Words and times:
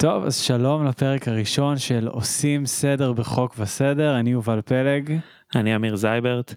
טוב, 0.00 0.24
אז 0.24 0.36
שלום 0.36 0.86
לפרק 0.86 1.28
הראשון 1.28 1.78
של 1.78 2.08
עושים 2.08 2.66
סדר 2.66 3.12
בחוק 3.12 3.54
וסדר, 3.58 4.20
אני 4.20 4.30
יובל 4.30 4.60
פלג. 4.60 5.18
אני 5.54 5.76
אמיר 5.76 5.96
זייברט. 5.96 6.54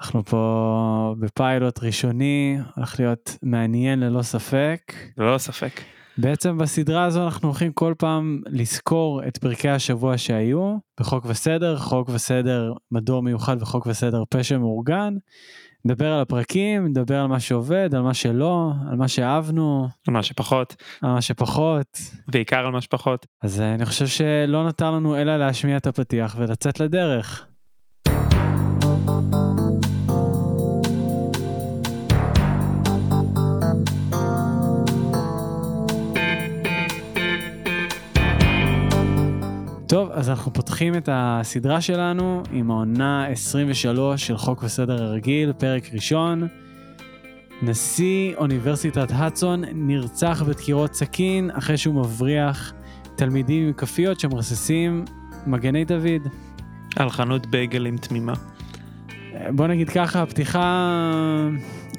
אנחנו 0.00 0.24
פה 0.24 1.14
בפיילוט 1.18 1.82
ראשוני, 1.82 2.58
הולך 2.76 3.00
להיות 3.00 3.36
מעניין 3.42 4.00
ללא 4.00 4.22
ספק. 4.22 4.92
ללא 5.18 5.38
ספק. 5.38 5.80
בעצם 6.18 6.58
בסדרה 6.58 7.04
הזו 7.04 7.24
אנחנו 7.24 7.48
הולכים 7.48 7.72
כל 7.72 7.94
פעם 7.98 8.40
לזכור 8.46 9.22
את 9.28 9.38
פרקי 9.38 9.68
השבוע 9.68 10.18
שהיו 10.18 10.76
בחוק 11.00 11.24
וסדר, 11.28 11.76
חוק 11.76 12.08
וסדר 12.08 12.72
מדור 12.90 13.22
מיוחד 13.22 13.62
וחוק 13.62 13.86
וסדר 13.86 14.22
פשע 14.30 14.58
מאורגן. 14.58 15.14
נדבר 15.84 16.12
על 16.12 16.20
הפרקים, 16.20 16.86
נדבר 16.86 17.20
על 17.20 17.26
מה 17.26 17.40
שעובד, 17.40 17.94
על 17.94 18.02
מה 18.02 18.14
שלא, 18.14 18.72
על 18.90 18.96
מה 18.96 19.08
שאהבנו. 19.08 19.88
על 20.08 20.14
מה 20.14 20.22
שפחות. 20.22 20.76
על 21.02 21.10
מה 21.10 21.20
שפחות. 21.20 21.98
בעיקר 22.28 22.66
על 22.66 22.72
מה 22.72 22.80
שפחות. 22.80 23.26
אז 23.42 23.60
אני 23.60 23.86
חושב 23.86 24.06
שלא 24.06 24.64
נותר 24.64 24.90
לנו 24.90 25.16
אלא 25.16 25.36
להשמיע 25.36 25.76
את 25.76 25.86
הפתיח 25.86 26.36
ולצאת 26.38 26.80
לדרך. 26.80 27.47
טוב, 39.88 40.10
אז 40.12 40.30
אנחנו 40.30 40.52
פותחים 40.52 40.94
את 40.94 41.08
הסדרה 41.12 41.80
שלנו 41.80 42.42
עם 42.52 42.70
העונה 42.70 43.26
23 43.26 44.26
של 44.26 44.36
חוק 44.36 44.62
וסדר 44.62 45.02
הרגיל, 45.02 45.52
פרק 45.52 45.94
ראשון. 45.94 46.48
נשיא 47.62 48.36
אוניברסיטת 48.36 49.10
האדסון 49.10 49.64
נרצח 49.74 50.42
בדקירות 50.42 50.94
סכין 50.94 51.50
אחרי 51.50 51.76
שהוא 51.76 51.94
מבריח 51.94 52.72
תלמידים 53.16 53.66
עם 53.66 53.72
כפיות 53.72 54.20
שמרססים 54.20 55.04
מגני 55.46 55.84
דוד. 55.84 56.28
על 56.96 57.10
חנות 57.10 57.46
בייגלים 57.46 57.96
תמימה. 57.96 58.34
בוא 59.50 59.66
נגיד 59.66 59.88
ככה, 59.88 60.22
הפתיחה, 60.22 60.98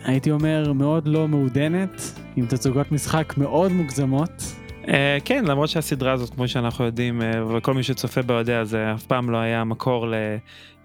הייתי 0.03 0.31
אומר, 0.31 0.73
מאוד 0.73 1.07
לא 1.07 1.27
מעודנת, 1.27 2.19
עם 2.35 2.45
תצוגות 2.45 2.91
משחק 2.91 3.33
מאוד 3.37 3.71
מוגזמות. 3.71 4.43
Uh, 4.83 4.89
כן 5.25 5.45
למרות 5.45 5.69
שהסדרה 5.69 6.11
הזאת 6.11 6.29
כמו 6.29 6.47
שאנחנו 6.47 6.85
יודעים 6.85 7.21
uh, 7.21 7.25
וכל 7.57 7.73
מי 7.73 7.83
שצופה 7.83 8.21
בה 8.21 8.33
יודע 8.33 8.63
זה 8.63 8.93
אף 8.93 9.05
פעם 9.05 9.29
לא 9.29 9.37
היה 9.37 9.63
מקור 9.63 10.07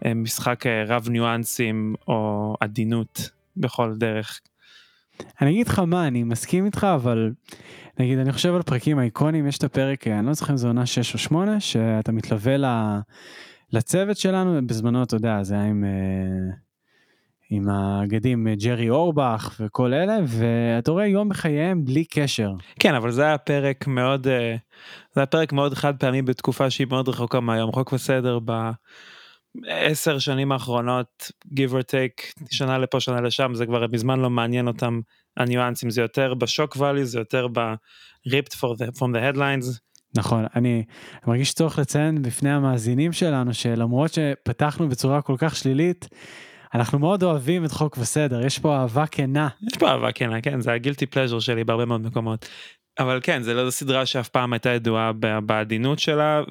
למשחק 0.04 0.66
uh, 0.66 0.68
רב 0.88 1.08
ניואנסים 1.08 1.94
או 2.08 2.54
עדינות 2.60 3.30
בכל 3.56 3.94
דרך. 3.96 4.40
אני 5.40 5.50
אגיד 5.50 5.68
לך 5.68 5.78
מה 5.78 6.06
אני 6.06 6.22
מסכים 6.22 6.66
איתך 6.66 6.86
אבל 6.94 7.32
נגיד 7.98 8.18
אני 8.18 8.32
חושב 8.32 8.54
על 8.54 8.62
פרקים 8.62 8.98
האיקונים 8.98 9.46
יש 9.46 9.58
את 9.58 9.64
הפרק 9.64 10.08
אני 10.08 10.26
לא 10.26 10.32
זוכר 10.32 10.52
אם 10.52 10.56
זה 10.56 10.66
עונה 10.66 10.86
6 10.86 11.14
או 11.14 11.18
8 11.18 11.60
שאתה 11.60 12.12
מתלווה 12.12 12.56
לצוות 13.72 14.16
שלנו 14.16 14.66
בזמנו 14.66 15.02
אתה 15.02 15.16
יודע 15.16 15.42
זה 15.42 15.54
היה 15.54 15.64
עם. 15.64 15.84
Uh... 15.84 16.63
עם 17.54 17.68
האגדים 17.68 18.48
אה, 18.48 18.54
ג'רי 18.54 18.90
אורבך 18.90 19.56
וכל 19.60 19.94
אלה 19.94 20.16
ואתה 20.26 20.90
רואה 20.90 21.06
יום 21.06 21.28
בחייהם 21.28 21.84
בלי 21.84 22.04
קשר. 22.04 22.52
כן 22.80 22.94
אבל 22.94 23.10
זה 23.10 23.22
היה 23.22 23.38
פרק 23.38 23.86
מאוד 23.86 24.28
אה, 24.28 24.56
זה 25.14 25.20
היה 25.20 25.26
פרק 25.26 25.52
מאוד 25.52 25.74
חד 25.74 25.96
פעמי 25.96 26.22
בתקופה 26.22 26.70
שהיא 26.70 26.86
מאוד 26.90 27.08
רחוקה 27.08 27.40
מהיום 27.40 27.72
חוק 27.72 27.92
וסדר 27.92 28.38
בעשר 29.54 30.18
שנים 30.18 30.52
האחרונות 30.52 31.30
give 31.46 31.72
or 31.72 31.82
take 31.82 32.44
שנה 32.50 32.78
לפה 32.78 33.00
שנה 33.00 33.20
לשם 33.20 33.54
זה 33.54 33.66
כבר 33.66 33.86
מזמן 33.92 34.20
לא 34.20 34.30
מעניין 34.30 34.68
אותם 34.68 35.00
הניואנסים 35.36 35.90
זה 35.90 36.00
יותר 36.00 36.34
בשוק 36.34 36.76
ואלי 36.76 37.04
זה 37.04 37.18
יותר 37.18 37.46
ב-ripped 37.52 38.54
from 38.98 39.14
the 39.14 39.34
headlines. 39.34 39.78
נכון 40.16 40.44
אני 40.56 40.84
מרגיש 41.26 41.52
צורך 41.52 41.78
לציין 41.78 42.22
בפני 42.22 42.50
המאזינים 42.50 43.12
שלנו 43.12 43.54
שלמרות 43.54 44.10
שפתחנו 44.12 44.88
בצורה 44.88 45.22
כל 45.22 45.34
כך 45.38 45.56
שלילית. 45.56 46.08
אנחנו 46.74 46.98
מאוד 46.98 47.22
אוהבים 47.22 47.64
את 47.64 47.72
חוק 47.72 47.98
וסדר, 47.98 48.46
יש 48.46 48.58
פה 48.58 48.76
אהבה 48.76 49.06
כנה. 49.06 49.48
יש 49.72 49.78
פה 49.78 49.88
אהבה 49.88 50.12
כנה, 50.12 50.40
כן, 50.40 50.60
זה 50.60 50.72
הגילטי 50.72 51.06
פלז'ר 51.06 51.40
שלי 51.40 51.64
בהרבה 51.64 51.84
מאוד 51.84 52.00
מקומות. 52.00 52.48
אבל 52.98 53.20
כן, 53.22 53.42
זה 53.42 53.54
לא 53.54 53.70
סדרה 53.70 54.06
שאף 54.06 54.28
פעם 54.28 54.52
הייתה 54.52 54.70
ידועה 54.70 55.12
בעדינות 55.46 55.98
שלה, 55.98 56.42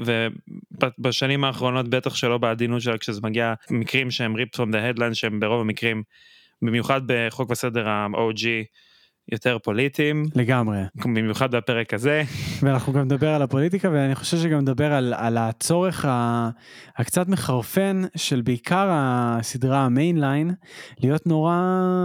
ובשנים 0.99 1.43
האחרונות 1.43 1.87
בטח 1.87 2.15
שלא 2.15 2.37
בעדינות 2.37 2.81
שלה 2.81 2.97
כשזה 2.97 3.21
מגיע 3.23 3.53
למקרים 3.69 4.11
שהם 4.11 4.35
ripped 4.35 4.55
from 4.55 4.71
the 4.71 4.89
headlines 4.89 5.13
שהם 5.13 5.39
ברוב 5.39 5.61
המקרים, 5.61 6.03
במיוחד 6.61 7.01
בחוק 7.05 7.49
וסדר 7.49 7.89
ה-OG, 7.89 8.45
יותר 9.31 9.57
פוליטיים. 9.59 10.25
לגמרי. 10.35 10.77
במיוחד 10.95 11.55
בפרק 11.55 11.93
הזה. 11.93 12.23
ואנחנו 12.61 12.93
גם 12.93 13.01
נדבר 13.01 13.29
על 13.29 13.41
הפוליטיקה 13.41 13.89
ואני 13.91 14.15
חושב 14.15 14.37
שגם 14.37 14.59
נדבר 14.59 14.93
על, 14.93 15.13
על 15.17 15.37
הצורך 15.37 16.05
ה, 16.05 16.49
הקצת 16.97 17.27
מחרפן 17.27 18.01
של 18.15 18.41
בעיקר 18.41 18.89
הסדרה 18.91 19.79
המיינליין 19.79 20.51
להיות 20.99 21.27
נורא 21.27 21.57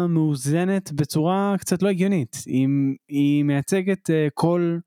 מאוזנת 0.09 0.93
בצורה 0.93 1.55
קצת 1.59 1.83
לא 1.83 1.89
הגיונית. 1.89 2.43
היא, 2.47 2.69
היא 3.09 3.45
מייצגת 3.45 4.11
אה, 4.11 4.13
קול 4.35 4.81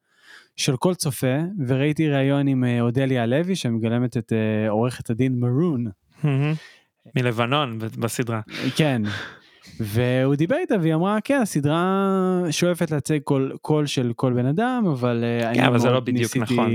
של 0.58 0.78
כל 0.78 0.96
צופה 0.96 1.38
וראיתי 1.68 2.10
ראיון 2.10 2.48
עם 2.48 2.64
אה, 2.64 2.82
אודליה 2.82 3.26
הלוי 3.26 3.56
שמגלמת 3.56 4.18
את 4.18 4.32
אה, 4.32 4.70
עורכת 4.70 5.10
הדין 5.10 5.40
מרון. 5.40 5.86
מלבנון 7.16 7.80
בסדרה. 7.80 8.42
כן 8.76 9.02
והוא 9.80 10.36
דיבר 10.36 10.56
איתה 10.56 10.76
והיא 10.82 10.96
אמרה 10.96 11.22
כן 11.24 11.42
הסדרה 11.42 12.42
שואפת 12.52 12.92
לייצג 12.92 13.20
קול, 13.20 13.58
קול 13.62 13.86
של 13.86 14.12
כל 14.16 14.34
בן 14.34 14.46
אדם 14.46 14.84
אבל 14.92 15.24
אה, 15.24 15.54
כן, 15.54 15.64
אני 15.64 15.68
אבל 15.68 15.92
לא 15.92 16.02
ניסיתי 16.08 16.40
נכון. 16.40 16.72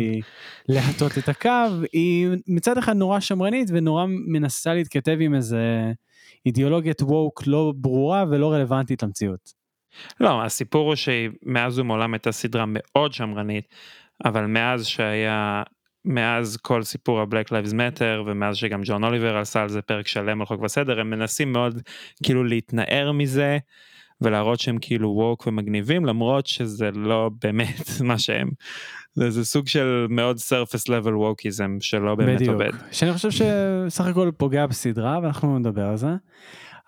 להטות 0.68 1.18
את 1.18 1.28
הקו 1.28 1.48
היא 1.92 2.28
מצד 2.46 2.78
אחד 2.78 2.96
נורא 2.96 3.20
שמרנית 3.20 3.68
ונורא 3.72 4.04
מנסה 4.08 4.74
להתכתב 4.74 5.16
עם 5.20 5.34
איזה 5.34 5.92
אידיאולוגיית 6.46 7.02
ווק 7.02 7.42
לא 7.46 7.72
ברורה 7.76 8.24
ולא 8.30 8.52
רלוונטית 8.52 9.02
למציאות. 9.02 9.52
לא 10.20 10.44
הסיפור 10.44 10.86
הוא 10.86 10.94
שמאז 10.94 11.78
ומעולם 11.78 12.14
הייתה 12.14 12.32
סדרה 12.32 12.64
מאוד 12.66 13.12
שמרנית 13.12 13.64
אבל 14.24 14.46
מאז 14.46 14.86
שהיה 14.86 15.62
מאז 16.06 16.56
כל 16.56 16.82
סיפור 16.82 17.20
ה-Black 17.20 17.48
Lives 17.48 17.72
Matter 17.72 18.22
ומאז 18.26 18.56
שגם 18.56 18.80
ג'ון 18.84 19.04
אוליבר 19.04 19.36
עשה 19.36 19.62
על 19.62 19.68
זה 19.68 19.82
פרק 19.82 20.08
שלם 20.08 20.40
על 20.40 20.46
חוק 20.46 20.62
וסדר 20.62 21.00
הם 21.00 21.10
מנסים 21.10 21.52
מאוד 21.52 21.82
כאילו 22.22 22.44
להתנער 22.44 23.12
מזה 23.12 23.58
ולהראות 24.20 24.60
שהם 24.60 24.78
כאילו 24.80 25.08
ווק 25.08 25.46
ומגניבים 25.46 26.06
למרות 26.06 26.46
שזה 26.46 26.90
לא 26.94 27.30
באמת 27.42 27.80
מה 28.08 28.18
שהם. 28.18 28.50
זה, 29.14 29.30
זה 29.30 29.44
סוג 29.44 29.68
של 29.68 30.06
מאוד 30.10 30.36
surface 30.36 30.88
level 30.88 31.14
ווקיזם 31.14 31.76
שלא 31.80 32.14
באמת 32.14 32.36
בדיוק. 32.36 32.52
עובד. 32.52 32.70
שאני 32.90 33.12
חושב 33.12 33.30
שסך 33.30 34.06
הכל 34.06 34.30
פוגע 34.36 34.66
בסדרה 34.66 35.18
ואנחנו 35.22 35.58
נדבר 35.58 35.86
על 35.86 35.96
זה. 35.96 36.10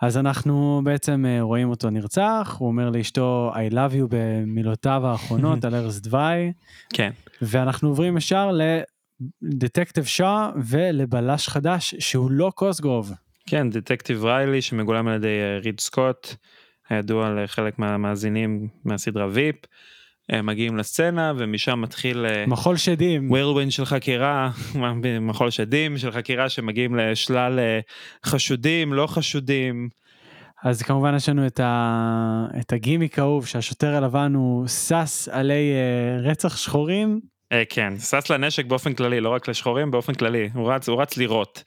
אז 0.02 0.16
אנחנו 0.18 0.80
בעצם 0.84 1.24
אה, 1.28 1.42
רואים 1.42 1.70
אותו 1.70 1.90
נרצח, 1.90 2.56
הוא 2.58 2.68
אומר 2.68 2.90
לאשתו 2.90 3.52
I 3.54 3.72
love 3.72 3.92
you 3.92 4.06
במילותיו 4.08 5.06
האחרונות 5.06 5.64
על 5.64 5.74
ארז 5.74 6.00
דווי. 6.00 6.52
כן. 6.92 7.10
ואנחנו 7.42 7.88
עוברים 7.88 8.16
ישר 8.16 8.50
דטקטיב 9.42 10.04
שאה 10.04 10.50
ולבלש 10.66 11.48
חדש 11.48 11.94
שהוא 11.98 12.30
לא 12.30 12.52
קוסגרוב. 12.54 13.12
כן, 13.46 13.70
דטקטיב 13.70 14.24
ריילי 14.24 14.62
שמגולם 14.62 15.08
על 15.08 15.14
ידי 15.14 15.26
אה, 15.26 15.58
ריד 15.64 15.80
סקוט, 15.80 16.34
הידוע 16.88 17.30
לחלק 17.30 17.78
מהמאזינים 17.78 18.68
מהסדרה 18.84 19.26
ויפ. 19.30 19.56
מגיעים 20.42 20.76
לסצנה 20.76 21.32
ומשם 21.36 21.80
מתחיל 21.80 22.26
אה, 22.26 22.46
מחול 22.46 22.76
שדים 22.76 23.30
ווירלווין 23.30 23.70
של 23.70 23.84
חקירה 23.84 24.50
מחול 25.20 25.50
שדים 25.50 25.98
של 25.98 26.12
חקירה 26.12 26.48
שמגיעים 26.48 26.96
לשלל 26.96 27.58
אה, 27.58 27.80
חשודים 28.26 28.92
לא 28.92 29.06
חשודים. 29.06 29.88
אז 30.64 30.82
כמובן 30.82 31.14
יש 31.16 31.28
לנו 31.28 31.46
את, 31.46 31.60
ה... 31.60 32.46
את 32.60 32.72
הגימיק 32.72 33.18
האהוב 33.18 33.46
שהשוטר 33.46 33.94
הלבן 33.94 34.34
הוא 34.34 34.66
שש 34.66 35.28
עלי 35.28 35.72
רצח 36.22 36.56
שחורים 36.56 37.20
כן, 37.69 37.92
שש 37.98 38.31
לנשק 38.31 38.67
באופן 38.67 38.94
כללי, 38.94 39.20
לא 39.20 39.28
רק 39.28 39.49
לשחורים, 39.49 39.90
באופן 39.90 40.14
כללי, 40.14 40.49
הוא 40.55 40.72
רץ, 40.72 40.88
הוא 40.88 41.02
רץ 41.02 41.17
לירות. 41.17 41.62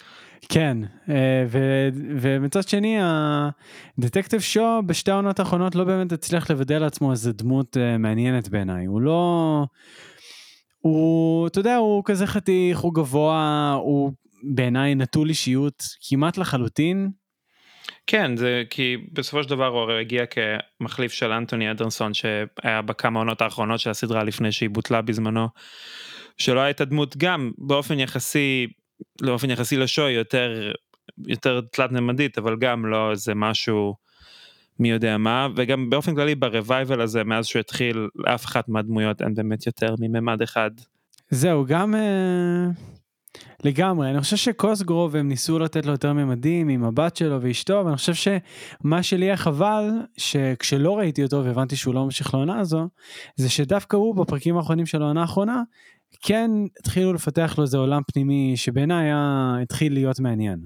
כן, 0.50 0.78
אה, 1.10 1.46
ו, 1.48 1.90
ומצד 2.20 2.68
שני 2.68 2.98
הדטקטיב 3.02 4.42
שו 4.42 4.82
בשתי 4.86 5.12
העונות 5.12 5.40
האחרונות 5.40 5.76
לא 5.76 5.84
באמת 5.84 6.12
הצליח 6.12 6.52
לבדל 6.52 6.80
לעצמו 6.80 7.12
איזה 7.12 7.34
דמות 7.34 7.78
אה, 7.78 7.98
מעניינת 7.98 8.50
בעיניי, 8.50 8.86
הוא 8.86 9.02
לא... 9.02 9.66
הוא, 10.80 11.48
אתה 11.48 11.60
יודע, 11.60 11.76
הוא 11.76 12.04
כזה 12.06 12.28
חתיך, 12.28 12.80
הוא 12.80 12.94
גבוה, 12.94 13.74
הוא 13.84 14.12
בעיניי 14.44 14.96
נטול 14.96 15.30
אישיות 15.30 15.84
כמעט 16.10 16.38
לחלוטין, 16.38 17.10
כן 18.08 18.38
זה 18.38 18.64
כי 18.70 18.98
בסופו 19.14 19.44
של 19.44 19.50
דבר 19.50 19.68
הוא 19.68 19.80
הרי 19.80 20.02
הגיע 20.02 20.24
כמחליף 20.26 21.12
של 21.12 21.32
אנטוני 21.32 21.72
אדרסון 21.72 22.14
שהיה 22.14 22.82
בכמה 22.82 23.20
עונות 23.20 23.42
האחרונות 23.42 23.80
של 23.80 23.90
הסדרה 23.90 24.24
לפני 24.24 24.52
שהיא 24.52 24.70
בוטלה 24.70 25.02
בזמנו. 25.02 25.48
שלא 26.38 26.60
הייתה 26.60 26.86
דמות 26.86 27.18
גם 27.18 27.52
באופן 27.58 28.00
יחסי 28.00 28.68
באופן 29.22 29.50
יחסי 29.50 29.78
לשוי 29.78 30.12
יותר 30.12 30.72
יותר 31.28 31.62
תלת 31.62 31.92
נמדית 31.92 32.38
אבל 32.38 32.56
גם 32.60 32.86
לא 32.86 33.12
איזה 33.12 33.36
משהו 33.36 33.96
מי 34.82 34.90
יודע 34.90 35.18
מה, 35.18 35.48
וגם 35.56 35.90
באופן 35.90 36.16
כללי 36.16 36.36
ברווייבל 36.36 37.02
הזה, 37.02 37.24
מאז 37.24 37.46
שהוא 37.46 37.60
התחיל, 37.60 38.08
לאף 38.16 38.46
אחת 38.46 38.70
מהדמויות 38.70 39.22
אין 39.22 39.34
באמת 39.34 39.68
יותר 39.68 39.96
מממד 40.00 40.42
אחד. 40.42 40.72
זהו, 41.30 41.66
גם 41.66 41.96
אה, 41.96 42.66
לגמרי, 43.64 44.10
אני 44.10 44.22
חושב 44.22 44.36
שקוסגרוב 44.36 45.16
הם 45.16 45.28
ניסו 45.28 45.60
לתת 45.60 45.86
לו 45.86 45.92
יותר 45.92 46.14
ממדים 46.14 46.70
עם 46.70 46.84
הבת 46.84 47.16
שלו 47.16 47.42
ואשתו, 47.42 47.80
אבל 47.82 47.88
אני 47.88 47.98
חושב 47.98 48.14
שמה 48.14 49.04
שלי 49.04 49.26
היה 49.26 49.38
חבל, 49.38 49.90
שכשלא 50.18 50.98
ראיתי 50.98 51.24
אותו 51.24 51.46
והבנתי 51.46 51.76
שהוא 51.76 51.94
לא 51.94 52.04
ממשיך 52.04 52.34
לעונה 52.34 52.60
הזו, 52.60 52.88
זה 53.36 53.50
שדווקא 53.50 53.98
הוא 53.98 54.16
בפרקים 54.16 54.58
האחרונים 54.58 54.86
של 54.86 55.02
העונה 55.02 55.22
האחרונה, 55.22 55.62
כן 56.22 56.52
התחילו 56.80 57.14
לפתח 57.14 57.56
לו 57.58 57.64
איזה 57.64 57.78
עולם 57.78 58.02
פנימי 58.14 58.54
שבעיניי 58.56 59.10
התחיל 59.62 59.94
להיות 59.94 60.20
מעניין. 60.20 60.60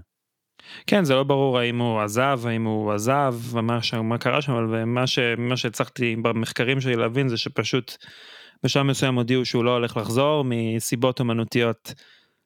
כן, 0.87 1.03
זה 1.03 1.15
לא 1.15 1.23
ברור 1.23 1.59
האם 1.59 1.81
הוא 1.81 2.01
עזב, 2.01 2.39
האם 2.45 2.63
הוא 2.63 2.93
עזב, 2.93 3.35
ומה 3.51 3.81
ש... 3.81 3.93
מה 3.93 4.17
קרה 4.17 4.41
שם, 4.41 4.51
אבל 4.51 4.83
מה, 4.83 5.07
ש... 5.07 5.19
מה 5.37 5.57
שהצלחתי 5.57 6.15
במחקרים 6.15 6.81
שלי 6.81 6.95
להבין 6.95 7.27
זה 7.27 7.37
שפשוט 7.37 7.97
בשלב 8.63 8.83
מסוים 8.83 9.15
הודיעו 9.15 9.45
שהוא 9.45 9.63
לא 9.63 9.71
הולך 9.71 9.97
לחזור 9.97 10.43
מסיבות 10.45 11.19
אומנותיות 11.19 11.93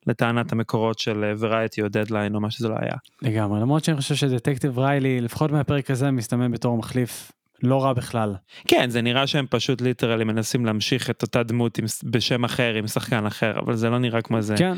לטענת 0.07 0.51
המקורות 0.51 0.99
של 0.99 1.33
Variety 1.39 1.81
או 1.81 1.87
דדליין 1.87 2.35
או 2.35 2.39
מה 2.39 2.51
שזה 2.51 2.67
לא 2.67 2.75
היה. 2.79 2.93
לגמרי, 3.21 3.59
למרות 3.61 3.83
שאני 3.83 3.97
חושב 3.97 4.15
ש 4.15 4.27
detective 4.27 4.79
ריילי, 4.79 5.21
לפחות 5.21 5.51
מהפרק 5.51 5.91
הזה, 5.91 6.11
מסתמן 6.11 6.51
בתור 6.51 6.77
מחליף 6.77 7.31
לא 7.63 7.83
רע 7.83 7.93
בכלל. 7.93 8.35
כן, 8.67 8.89
זה 8.89 9.01
נראה 9.01 9.27
שהם 9.27 9.45
פשוט 9.49 9.81
literally 9.81 10.23
מנסים 10.23 10.65
להמשיך 10.65 11.09
את 11.09 11.21
אותה 11.21 11.43
דמות 11.43 11.77
עם, 11.77 11.85
בשם 12.03 12.43
אחר, 12.43 12.73
עם 12.73 12.87
שחקן 12.87 13.25
אחר, 13.25 13.59
אבל 13.59 13.75
זה 13.75 13.89
לא 13.89 13.99
נראה 13.99 14.21
כמו 14.21 14.41
זה. 14.41 14.55
כן. 14.57 14.73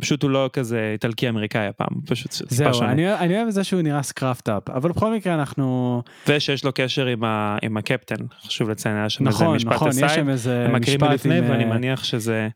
פשוט 0.00 0.22
הוא 0.22 0.30
לא 0.30 0.50
כזה 0.52 0.90
איטלקי 0.92 1.28
אמריקאי 1.28 1.66
הפעם, 1.66 2.00
פשוט 2.06 2.32
זהו, 2.32 2.82
אני, 2.82 3.14
אני 3.14 3.36
אוהב 3.36 3.46
את 3.46 3.52
זה 3.52 3.64
שהוא 3.64 3.82
נראה 3.82 4.02
scruffed-up, 4.02 4.70
אבל 4.70 4.90
בכל 4.90 5.14
מקרה 5.14 5.34
אנחנו... 5.34 6.02
ושיש 6.28 6.64
לו 6.64 6.70
קשר 6.74 7.06
עם, 7.06 7.24
ה, 7.24 7.58
עם 7.62 7.76
הקפטן, 7.76 8.24
חשוב 8.42 8.70
לציין, 8.70 8.96
היה 8.96 9.08
שם 9.08 9.24
נכון, 9.24 9.46
איזה 9.46 9.56
משפט 9.56 9.72
נכון, 9.72 9.88
יש 9.88 10.12
שם 10.12 10.28
איזה 10.28 10.66
משפט 10.80 11.26
עם... 11.26 11.50
ואני 11.50 11.64
מניח 11.64 12.04
שזה... 12.04 12.48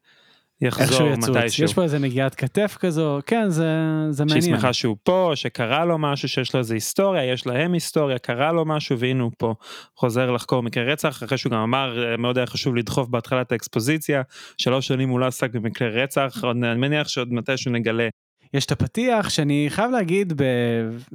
יחזור 0.65 1.11
מתישהו. 1.17 1.65
יש 1.65 1.75
פה 1.75 1.83
איזה 1.83 1.99
נגיעת 1.99 2.35
כתף 2.35 2.77
כזו, 2.81 3.19
כן 3.27 3.49
זה, 3.49 3.67
זה 4.11 4.25
מעניין. 4.25 4.43
שהיא 4.43 4.55
שמחה 4.55 4.73
שהוא 4.73 4.97
פה, 5.03 5.33
שקרה 5.35 5.85
לו 5.85 5.99
משהו, 5.99 6.29
שיש 6.29 6.55
לו 6.55 6.59
איזה 6.59 6.75
היסטוריה, 6.75 7.25
יש 7.25 7.47
להם 7.47 7.73
היסטוריה, 7.73 8.19
קרה 8.19 8.53
לו 8.53 8.65
משהו 8.65 8.99
והנה 8.99 9.23
הוא 9.23 9.33
פה 9.39 9.55
חוזר 9.97 10.31
לחקור 10.31 10.63
מקרה 10.63 10.85
רצח, 10.85 11.23
אחרי 11.23 11.39
שהוא 11.39 11.53
גם 11.53 11.59
אמר 11.59 12.17
מאוד 12.19 12.39
היה 12.39 12.47
חשוב 12.47 12.77
לדחוף 12.77 13.09
בהתחלת 13.09 13.53
האקספוזיציה, 13.53 14.23
שלוש 14.59 14.87
שנים 14.87 15.09
הוא 15.09 15.21
לא 15.21 15.27
עסק 15.27 15.51
במקרה 15.51 15.89
רצח, 15.89 16.41
עוד, 16.43 16.57
אני 16.57 16.81
מניח 16.81 17.09
שעוד 17.09 17.33
מתישהו 17.33 17.73
נגלה. 17.73 18.09
יש 18.55 18.67
את 18.67 18.73
הפתיח 18.73 19.29
שאני 19.29 19.67
חייב 19.69 19.91
להגיד, 19.91 20.33
ב... 20.37 20.43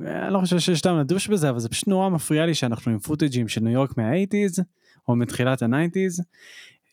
אני 0.06 0.34
לא 0.34 0.40
חושב 0.40 0.60
שיש 0.60 0.81
טעם 0.81 1.00
לדוש 1.00 1.28
בזה, 1.28 1.50
אבל 1.50 1.60
זה 1.60 1.69
פשוט 1.69 1.88
נורא 1.88 2.10
מפריע 2.10 2.45
לי 2.45 2.56
שאנחנו 2.56 2.92
עם 2.92 3.00
פוטג'ים 3.00 3.48
של 3.48 3.62
ניו 3.62 3.74
יורק 3.74 3.98
מה-80's, 3.98 4.63
או 5.07 5.16
מתחילת 5.16 5.62
ה-90's, 5.62 6.24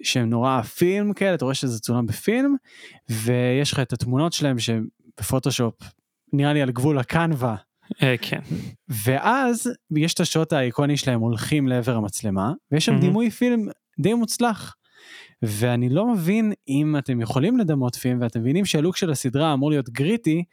שהם 0.03 0.31
נורא 0.31 0.63
פילם 0.63 1.13
כאלה, 1.13 1.35
אתה 1.35 1.45
רואה 1.45 1.55
שזה 1.55 1.81
צולם 1.81 2.07
בפילם, 2.07 2.57
ויש 3.11 3.73
לך 3.73 3.81
את 3.81 3.93
התמונות 3.93 4.33
שלהם 4.33 4.57
שבפוטושופ 4.59 5.75
נראה 6.33 6.53
לי 6.53 6.63
על 6.63 6.71
גבול 6.71 6.99
הקנווה. 6.99 7.57
אה, 8.03 8.15
כן. 8.21 8.41
ואז 8.89 9.71
יש 9.97 10.15
את 10.15 10.21
השוט 10.21 10.53
האיקוני 10.53 10.97
שלהם 10.97 11.21
הולכים 11.21 11.69
לעבר 11.69 11.97
המצלמה, 11.97 12.53
ויש 12.73 12.85
שם 12.85 12.99
דימוי 13.01 13.31
פילם 13.31 13.69
די 14.01 14.15
מוצלח. 14.15 14.77
ואני 15.43 15.89
לא 15.89 16.13
מבין 16.13 16.53
אם 16.69 16.97
אתם 16.99 17.21
יכולים 17.21 17.59
לדמות 17.59 17.95
פילם 17.95 18.21
ואתם 18.21 18.41
מבינים 18.41 18.65
שהלוק 18.65 18.97
של 18.97 19.11
הסדרה 19.11 19.53
אמור 19.53 19.71
להיות 19.71 19.91
גריטי, 19.91 20.45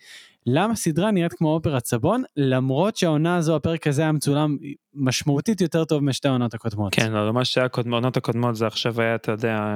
למה 0.48 0.76
סדרה 0.76 1.12
נראית 1.12 1.34
כמו 1.34 1.54
אופרת 1.54 1.86
סבון, 1.86 2.24
למרות 2.38 2.96
שהעונה 2.96 3.36
הזו, 3.36 3.56
הפרק 3.56 3.88
הזה 3.88 4.02
היה 4.02 4.12
מצולם 4.12 4.58
משמעותית 4.94 5.62
יותר 5.62 5.86
טוב 5.86 6.04
משתי 6.04 6.28
העונות 6.28 6.54
הקודמות. 6.54 6.96
כן, 6.96 7.12
לא, 7.12 7.34
מה 7.34 7.46
שהיה 7.46 7.68
העונות 7.92 8.18
הקודמות 8.18 8.56
זה 8.56 8.68
עכשיו 8.68 9.02
היה, 9.02 9.16
אתה 9.16 9.32
יודע, 9.32 9.76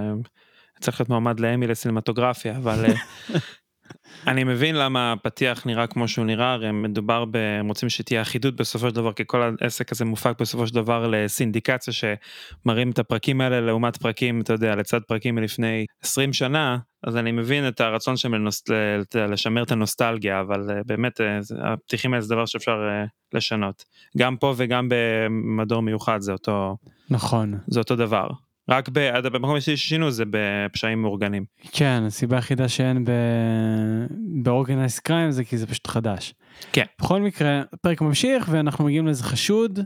צריך 0.79 0.99
להיות 0.99 1.09
מועמד 1.09 1.39
לאמי 1.39 1.67
לסינמטוגרפיה, 1.67 2.57
אבל 2.57 2.85
אה, 2.85 2.93
אני 4.27 4.43
מבין 4.43 4.75
למה 4.75 5.11
הפתיח 5.11 5.65
נראה 5.65 5.87
כמו 5.87 6.07
שהוא 6.07 6.25
נראה, 6.25 6.53
הרי 6.53 6.71
מדובר 6.71 7.25
ב... 7.25 7.37
הם 7.59 7.67
רוצים 7.67 7.89
שתהיה 7.89 8.21
אחידות 8.21 8.55
בסופו 8.55 8.89
של 8.89 8.95
דבר, 8.95 9.13
כי 9.13 9.23
כל 9.27 9.53
העסק 9.61 9.91
הזה 9.91 10.05
מופק 10.05 10.41
בסופו 10.41 10.67
של 10.67 10.75
דבר 10.75 11.07
לסינדיקציה 11.07 11.93
שמראים 11.93 12.91
את 12.91 12.99
הפרקים 12.99 13.41
האלה 13.41 13.61
לעומת 13.61 13.97
פרקים, 13.97 14.41
אתה 14.41 14.53
יודע, 14.53 14.75
לצד 14.75 15.01
פרקים 15.07 15.35
מלפני 15.35 15.85
20 16.03 16.33
שנה, 16.33 16.77
אז 17.03 17.17
אני 17.17 17.31
מבין 17.31 17.67
את 17.67 17.81
הרצון 17.81 18.17
שלהם 18.17 18.33
לנוס... 18.33 18.63
לשמר 19.15 19.63
את 19.63 19.71
הנוסטלגיה, 19.71 20.41
אבל 20.41 20.71
אה, 20.71 20.81
באמת 20.85 21.21
אה, 21.21 21.39
הפתיחים 21.63 22.13
האלה 22.13 22.21
זה 22.21 22.35
דבר 22.35 22.45
שאפשר 22.45 22.87
אה, 22.89 23.05
לשנות. 23.33 23.83
גם 24.17 24.37
פה 24.37 24.53
וגם 24.57 24.89
במדור 24.89 25.81
מיוחד 25.81 26.21
זה 26.21 26.31
אותו... 26.31 26.77
נכון. 27.09 27.53
זה 27.67 27.79
אותו 27.79 27.95
דבר. 27.95 28.27
רק 28.69 28.89
במקום 28.89 29.55
היחידי 29.55 29.77
ששינו 29.77 30.11
זה 30.11 30.23
בפשעים 30.29 31.01
מאורגנים. 31.01 31.45
כן, 31.71 32.03
הסיבה 32.07 32.35
היחידה 32.35 32.69
שאין 32.69 33.05
באורגנייס 34.43 34.99
קריים 34.99 35.31
זה 35.31 35.43
כי 35.43 35.57
זה 35.57 35.67
פשוט 35.67 35.87
חדש. 35.87 36.33
כן. 36.71 36.85
בכל 37.01 37.21
מקרה, 37.21 37.61
הפרק 37.73 38.01
ממשיך 38.01 38.47
ואנחנו 38.51 38.85
מגיעים 38.85 39.05
לאיזה 39.05 39.23
חשוד 39.23 39.79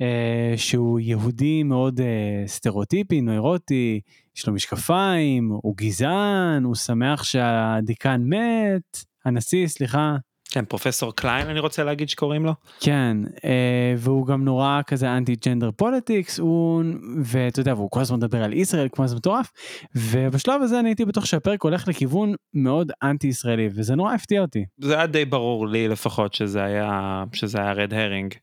אה, 0.00 0.54
שהוא 0.56 1.00
יהודי 1.00 1.62
מאוד 1.62 2.00
אה, 2.00 2.42
סטריאוטיפי, 2.46 3.20
נוירוטי, 3.20 4.00
יש 4.36 4.46
לו 4.46 4.52
משקפיים, 4.52 5.50
הוא 5.62 5.76
גזען, 5.76 6.64
הוא 6.64 6.74
שמח 6.74 7.22
שהדיקן 7.22 8.22
מת, 8.24 9.04
הנשיא, 9.24 9.66
סליחה, 9.66 10.16
כן, 10.50 10.64
פרופסור 10.64 11.16
קליין 11.16 11.46
אני 11.46 11.60
רוצה 11.60 11.84
להגיד 11.84 12.08
שקוראים 12.08 12.44
לו. 12.44 12.52
כן, 12.80 13.16
אה, 13.44 13.94
והוא 13.98 14.26
גם 14.26 14.44
נורא 14.44 14.80
כזה 14.86 15.16
אנטי 15.16 15.34
gender 15.46 15.70
politics, 15.76 16.38
הוא, 16.38 16.84
ואתה 17.24 17.60
יודע, 17.60 17.74
והוא 17.74 17.90
כל 17.90 18.00
הזמן 18.00 18.16
מדבר 18.16 18.42
על 18.42 18.52
ישראל 18.52 18.88
כמו 18.92 19.04
איזה 19.04 19.16
מטורף, 19.16 19.52
ובשלב 19.94 20.62
הזה 20.62 20.80
אני 20.80 20.88
הייתי 20.88 21.04
בטוח 21.04 21.24
שהפרק 21.24 21.62
הולך 21.62 21.88
לכיוון 21.88 22.34
מאוד 22.54 22.92
אנטי 23.02 23.26
ישראלי, 23.26 23.68
וזה 23.74 23.94
נורא 23.94 24.14
הפתיע 24.14 24.42
אותי. 24.42 24.64
זה 24.78 24.96
היה 24.96 25.06
די 25.06 25.24
ברור 25.24 25.68
לי 25.68 25.88
לפחות 25.88 26.34
שזה 26.34 26.64
היה, 26.64 27.24
שזה 27.32 27.58
היה 27.58 27.72
red 27.72 27.94
herring. 27.94 28.34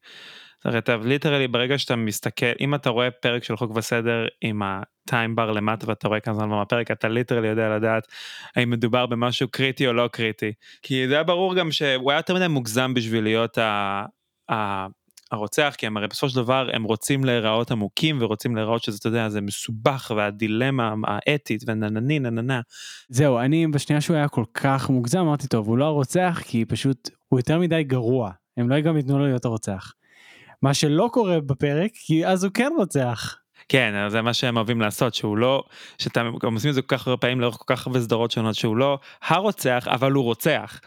אתה 0.77 0.97
literally 0.97 1.47
ברגע 1.47 1.77
שאתה 1.77 1.95
מסתכל 1.95 2.45
אם 2.59 2.75
אתה 2.75 2.89
רואה 2.89 3.11
פרק 3.11 3.43
של 3.43 3.57
חוק 3.57 3.71
וסדר 3.75 4.25
עם 4.41 4.61
ה 4.63 4.78
time 4.78 5.35
bar 5.35 5.51
למטה 5.51 5.89
ואתה 5.89 6.07
רואה 6.07 6.19
כמה 6.19 6.35
זמן 6.35 6.61
בפרק 6.61 6.91
אתה 6.91 7.07
literally 7.07 7.47
יודע 7.47 7.69
לדעת 7.69 8.07
האם 8.55 8.69
מדובר 8.69 9.05
במשהו 9.05 9.47
קריטי 9.47 9.87
או 9.87 9.93
לא 9.93 10.09
קריטי 10.11 10.53
כי 10.81 11.07
זה 11.07 11.13
היה 11.13 11.23
ברור 11.23 11.55
גם 11.55 11.71
שהוא 11.71 12.11
היה 12.11 12.19
יותר 12.19 12.35
מדי 12.35 12.47
מוגזם 12.47 12.93
בשביל 12.93 13.23
להיות 13.23 13.57
ה... 13.57 14.05
ה... 14.51 14.87
הרוצח 15.31 15.75
כי 15.77 15.87
הם 15.87 15.97
הרי 15.97 16.07
בסופו 16.07 16.29
של 16.29 16.35
דבר 16.35 16.69
הם 16.73 16.83
רוצים 16.83 17.25
להיראות 17.25 17.71
עמוקים 17.71 18.17
ורוצים 18.21 18.55
להיראות 18.55 18.83
שזה 18.83 18.97
אתה 18.97 19.07
יודע 19.07 19.29
זה 19.29 19.41
מסובך 19.41 20.11
והדילמה 20.15 20.93
האתית 21.07 21.63
וננני 21.67 22.19
נננה. 22.19 22.61
זהו 23.09 23.39
אני 23.39 23.67
בשנייה 23.67 24.01
שהוא 24.01 24.17
היה 24.17 24.27
כל 24.27 24.43
כך 24.53 24.89
מוגזם 24.89 25.19
אמרתי 25.19 25.47
טוב 25.47 25.67
הוא 25.67 25.77
לא 25.77 25.85
הרוצח 25.85 26.41
כי 26.45 26.65
פשוט 26.65 27.09
הוא 27.27 27.39
יותר 27.39 27.59
מדי 27.59 27.83
גרוע 27.83 28.31
הם 28.57 28.69
לא 28.69 28.79
גם 28.79 28.97
ייתנו 28.97 29.19
לו 29.19 29.25
להיות 29.25 29.45
הרוצח. 29.45 29.93
מה 30.61 30.73
שלא 30.73 31.09
קורה 31.13 31.41
בפרק, 31.41 31.91
כי 31.93 32.27
אז 32.27 32.43
הוא 32.43 32.51
כן 32.53 32.71
רוצח. 32.77 33.37
כן, 33.69 34.09
זה 34.09 34.21
מה 34.21 34.33
שהם 34.33 34.57
אוהבים 34.57 34.81
לעשות, 34.81 35.13
שהוא 35.13 35.37
לא, 35.37 35.63
שאתם 35.97 36.31
עושים 36.43 36.69
את 36.69 36.75
זה 36.75 36.81
כל 36.81 36.97
כך 36.97 37.07
הרבה 37.07 37.17
פעמים 37.17 37.41
לאורך 37.41 37.55
כל 37.55 37.75
כך 37.75 37.87
הרבה 37.87 37.99
סדרות 38.01 38.31
שונות, 38.31 38.55
שהוא 38.55 38.77
לא 38.77 38.99
הרוצח, 39.21 39.87
אבל 39.91 40.11
הוא 40.11 40.23
רוצח. 40.23 40.79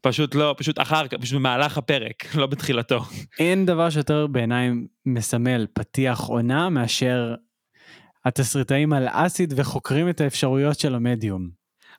פשוט 0.00 0.34
לא, 0.34 0.54
פשוט 0.58 0.80
אחר 0.80 1.08
כך, 1.08 1.18
פשוט 1.20 1.36
במהלך 1.38 1.78
הפרק, 1.78 2.24
לא 2.40 2.46
בתחילתו. 2.46 3.00
אין 3.38 3.66
דבר 3.66 3.90
שיותר 3.90 4.26
בעיניי 4.26 4.70
מסמל 5.06 5.66
פתיח 5.72 6.20
עונה 6.20 6.68
מאשר 6.68 7.34
התסריטאים 8.24 8.92
על 8.92 9.06
אסיד 9.10 9.54
וחוקרים 9.56 10.08
את 10.08 10.20
האפשרויות 10.20 10.80
של 10.80 10.94
המדיום. 10.94 11.48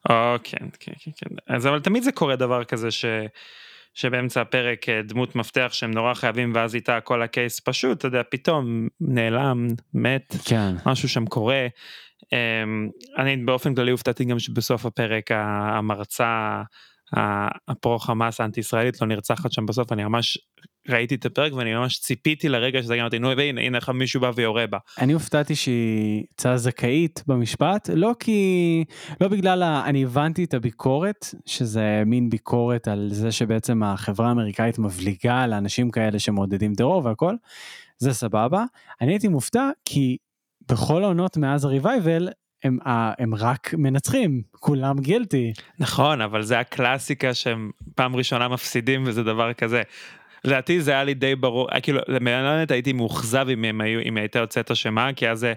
או, 0.09 0.35
כן, 0.43 0.57
כן, 0.79 0.91
כן, 0.99 1.11
כן. 1.17 1.35
אז 1.47 1.67
אבל 1.67 1.79
תמיד 1.79 2.03
זה 2.03 2.11
קורה 2.11 2.35
דבר 2.35 2.63
כזה 2.63 2.91
ש... 2.91 3.05
שבאמצע 3.95 4.41
הפרק 4.41 4.89
אה, 4.89 5.01
דמות 5.01 5.35
מפתח 5.35 5.69
שהם 5.71 5.91
נורא 5.91 6.13
חייבים 6.13 6.51
ואז 6.55 6.75
איתה 6.75 7.01
כל 7.01 7.21
הקייס 7.21 7.59
פשוט, 7.59 7.97
אתה 7.97 8.07
יודע, 8.07 8.21
פתאום 8.29 8.87
נעלם, 9.01 9.67
מת, 9.93 10.35
כן. 10.45 10.75
משהו 10.85 11.09
שם 11.09 11.25
קורה. 11.25 11.67
אמ, 12.33 12.89
אני 13.17 13.37
באופן 13.37 13.75
כללי 13.75 13.91
הופתעתי 13.91 14.25
גם 14.25 14.39
שבסוף 14.39 14.85
הפרק 14.85 15.31
המרצה 15.31 16.61
הפרו 17.67 17.99
חמאס 17.99 18.41
האנטי 18.41 18.59
ישראלית 18.59 19.01
לא 19.01 19.07
נרצחת 19.07 19.51
שם 19.51 19.65
בסוף 19.65 19.91
אני 19.91 20.03
ממש 20.03 20.37
ראיתי 20.89 21.15
את 21.15 21.25
הפרק 21.25 21.53
ואני 21.53 21.73
ממש 21.73 21.99
ציפיתי 21.99 22.49
לרגע 22.49 22.83
שזה 22.83 22.97
גם 22.97 23.05
אותי 23.05 23.19
נו 23.19 23.37
והנה 23.37 23.61
הנה 23.61 23.77
איך 23.77 23.89
מישהו 23.89 24.21
בא 24.21 24.31
ויורה 24.35 24.67
בה. 24.67 24.77
אני 24.99 25.13
הופתעתי 25.13 25.55
שהיא 25.55 26.23
יצאה 26.33 26.57
זכאית 26.57 27.23
במשפט 27.27 27.89
לא 27.93 28.11
כי 28.19 28.83
לא 29.21 29.27
בגלל 29.27 29.63
ה... 29.63 29.83
אני 29.85 30.03
הבנתי 30.03 30.43
את 30.43 30.53
הביקורת 30.53 31.25
שזה 31.45 32.03
מין 32.05 32.29
ביקורת 32.29 32.87
על 32.87 33.09
זה 33.11 33.31
שבעצם 33.31 33.83
החברה 33.83 34.27
האמריקאית 34.27 34.79
מבליגה 34.79 35.47
לאנשים 35.47 35.91
כאלה 35.91 36.19
שמעודדים 36.19 36.75
טרור 36.75 37.05
והכל 37.05 37.35
זה 37.97 38.13
סבבה 38.13 38.63
אני 39.01 39.11
הייתי 39.11 39.27
מופתע 39.27 39.69
כי 39.85 40.17
בכל 40.69 41.03
העונות 41.03 41.37
מאז 41.37 41.65
הריווייבל 41.65 42.29
הם, 42.63 42.77
הם 43.19 43.35
רק 43.35 43.73
מנצחים, 43.77 44.41
כולם 44.51 44.99
גילטי. 44.99 45.53
נכון, 45.79 46.21
אבל 46.21 46.41
זה 46.41 46.59
הקלאסיקה 46.59 47.33
שהם 47.33 47.71
פעם 47.95 48.15
ראשונה 48.15 48.47
מפסידים 48.47 49.03
וזה 49.05 49.23
דבר 49.23 49.53
כזה. 49.53 49.81
לדעתי 50.45 50.81
זה 50.81 50.91
היה 50.91 51.03
לי 51.03 51.13
די 51.13 51.35
ברור, 51.35 51.69
אה, 51.71 51.81
כאילו, 51.81 51.99
למעט 52.07 52.71
הייתי 52.71 52.93
מאוכזב 52.93 53.45
אם 53.49 53.65
הם 53.65 53.81
היו, 53.81 53.99
אם 53.99 54.17
הייתה 54.17 54.39
יוצאת 54.39 54.71
אשמה, 54.71 55.13
כי 55.15 55.29
אז 55.29 55.43
אה, 55.43 55.53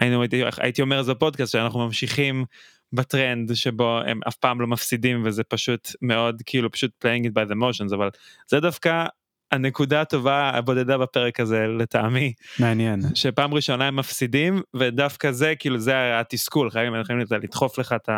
היינו, 0.00 0.22
הייתי, 0.22 0.42
הייתי 0.58 0.82
אומר 0.82 1.02
זה 1.02 1.14
פודקאסט 1.14 1.52
שאנחנו 1.52 1.86
ממשיכים 1.86 2.44
בטרנד 2.92 3.54
שבו 3.54 3.98
הם 4.06 4.20
אף 4.28 4.36
פעם 4.36 4.60
לא 4.60 4.66
מפסידים 4.66 5.22
וזה 5.24 5.44
פשוט 5.44 5.88
מאוד 6.02 6.42
כאילו 6.46 6.70
פשוט 6.70 6.90
playing 7.04 7.26
it 7.26 7.30
by 7.30 7.50
the 7.50 7.54
motions 7.54 7.94
אבל 7.94 8.10
זה 8.48 8.60
דווקא 8.60 9.04
הנקודה 9.54 10.00
הטובה 10.00 10.50
הבודדה 10.54 10.98
בפרק 10.98 11.40
הזה 11.40 11.66
לטעמי. 11.78 12.32
מעניין. 12.58 13.00
שפעם 13.14 13.54
ראשונה 13.54 13.86
הם 13.86 13.96
מפסידים 13.96 14.62
ודווקא 14.74 15.30
זה 15.30 15.54
כאילו 15.58 15.78
זה 15.78 16.20
התסכול 16.20 16.70
חייבים 16.70 17.00
יכולים 17.00 17.24
לדחוף 17.30 17.78
לך 17.78 17.92
את 17.92 18.08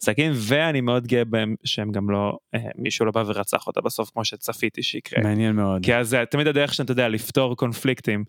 הסכין 0.00 0.32
ואני 0.36 0.80
מאוד 0.80 1.06
גאה 1.06 1.24
בהם 1.24 1.54
שהם 1.64 1.92
גם 1.92 2.10
לא 2.10 2.38
אה, 2.54 2.60
מישהו 2.78 3.06
לא 3.06 3.12
בא 3.12 3.22
ורצח 3.26 3.66
אותה 3.66 3.80
בסוף 3.80 4.10
כמו 4.12 4.24
שצפיתי 4.24 4.82
שיקרה. 4.82 5.22
מעניין 5.22 5.56
מאוד. 5.56 5.84
כי 5.84 5.94
אז 5.94 6.16
תמיד 6.30 6.46
הדרך 6.46 6.74
שאתה 6.74 6.92
יודע 6.92 7.08
לפתור 7.08 7.56
קונפליקטים 7.56 8.24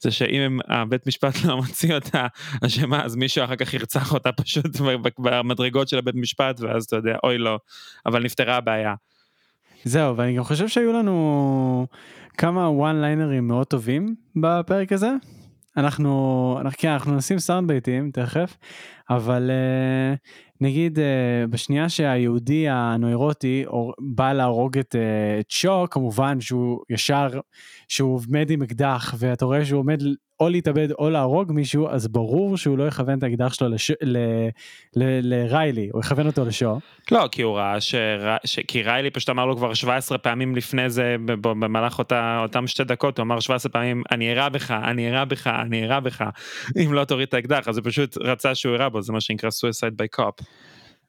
זה 0.00 0.10
שאם 0.10 0.40
הם, 0.40 0.58
הבית 0.68 1.06
משפט 1.06 1.44
לא 1.44 1.56
מוציא 1.56 1.94
אותה 1.94 2.26
אשמה 2.66 3.04
אז 3.04 3.16
מישהו 3.16 3.44
אחר 3.44 3.56
כך 3.56 3.74
ירצח 3.74 4.12
אותה 4.12 4.32
פשוט 4.32 4.76
במדרגות 5.18 5.88
של 5.88 5.98
הבית 5.98 6.14
משפט 6.14 6.60
ואז 6.60 6.84
אתה 6.84 6.96
יודע 6.96 7.16
אוי 7.24 7.38
לא 7.38 7.58
אבל 8.06 8.22
נפתרה 8.22 8.56
הבעיה. 8.56 8.94
זהו, 9.84 10.16
ואני 10.16 10.36
גם 10.36 10.44
חושב 10.44 10.68
שהיו 10.68 10.92
לנו 10.92 11.86
כמה 12.38 12.70
וואן 12.70 13.00
ליינרים 13.00 13.48
מאוד 13.48 13.66
טובים 13.66 14.14
בפרק 14.36 14.92
הזה. 14.92 15.10
אנחנו, 15.76 16.56
אנחנו, 16.60 16.78
כן, 16.78 16.88
אנחנו 16.88 17.16
נשים 17.16 17.38
סאונד 17.38 17.68
ביתיים 17.68 18.10
תכף, 18.10 18.56
אבל 19.10 19.50
uh, 19.50 20.18
נגיד 20.60 20.98
uh, 20.98 21.02
בשנייה 21.50 21.88
שהיהודי 21.88 22.68
הנוירוטי 22.68 23.64
בא 24.00 24.32
להרוג 24.32 24.78
את, 24.78 24.96
את 25.40 25.50
שו, 25.50 25.84
כמובן 25.90 26.40
שהוא 26.40 26.80
ישר, 26.90 27.28
שהוא 27.88 28.20
עומד 28.28 28.50
עם 28.50 28.62
אקדח 28.62 29.14
ואתה 29.18 29.44
רואה 29.44 29.64
שהוא 29.64 29.80
עומד 29.80 30.02
או 30.40 30.48
להתאבד 30.48 30.92
או 30.92 31.10
להרוג 31.10 31.52
מישהו, 31.52 31.88
אז 31.88 32.08
ברור 32.08 32.56
שהוא 32.56 32.78
לא 32.78 32.86
יכוון 32.86 33.18
את 33.18 33.22
האקדח 33.22 33.52
שלו 33.54 33.68
לש... 33.68 33.90
ל... 33.90 34.18
ל... 34.96 35.34
לריילי, 35.34 35.88
הוא 35.92 36.00
יכוון 36.00 36.26
אותו 36.26 36.44
לשו. 36.44 36.78
לא, 37.10 37.28
כי 37.32 37.42
הוא 37.42 37.56
ראה 37.56 37.80
ש... 37.80 37.94
ש... 38.44 38.58
כי 38.68 38.82
ריילי 38.82 39.10
פשוט 39.10 39.30
אמר 39.30 39.46
לו 39.46 39.56
כבר 39.56 39.74
17 39.74 40.18
פעמים 40.18 40.56
לפני 40.56 40.90
זה, 40.90 41.16
במהלך 41.40 41.98
אותה... 41.98 42.38
אותם 42.42 42.66
שתי 42.66 42.84
דקות, 42.84 43.18
הוא 43.18 43.24
אמר 43.24 43.40
17 43.40 43.72
פעמים, 43.72 44.02
אני 44.10 44.32
אראה 44.32 44.48
בך, 44.48 44.70
אני 44.70 45.10
אראה 45.10 45.24
בך, 45.24 45.46
אני 45.46 45.84
אראה 45.84 46.00
בך, 46.00 46.24
אם 46.84 46.92
לא 46.92 47.04
תוריד 47.04 47.28
את 47.28 47.34
האקדח, 47.34 47.68
אז 47.68 47.78
הוא 47.78 47.84
פשוט 47.84 48.18
רצה 48.18 48.54
שהוא 48.54 48.74
יראה 48.74 48.88
בו, 48.88 49.02
זה 49.02 49.12
מה 49.12 49.20
שנקרא 49.20 49.50
suicide 49.50 50.02
by 50.02 50.20
cop. 50.20 50.44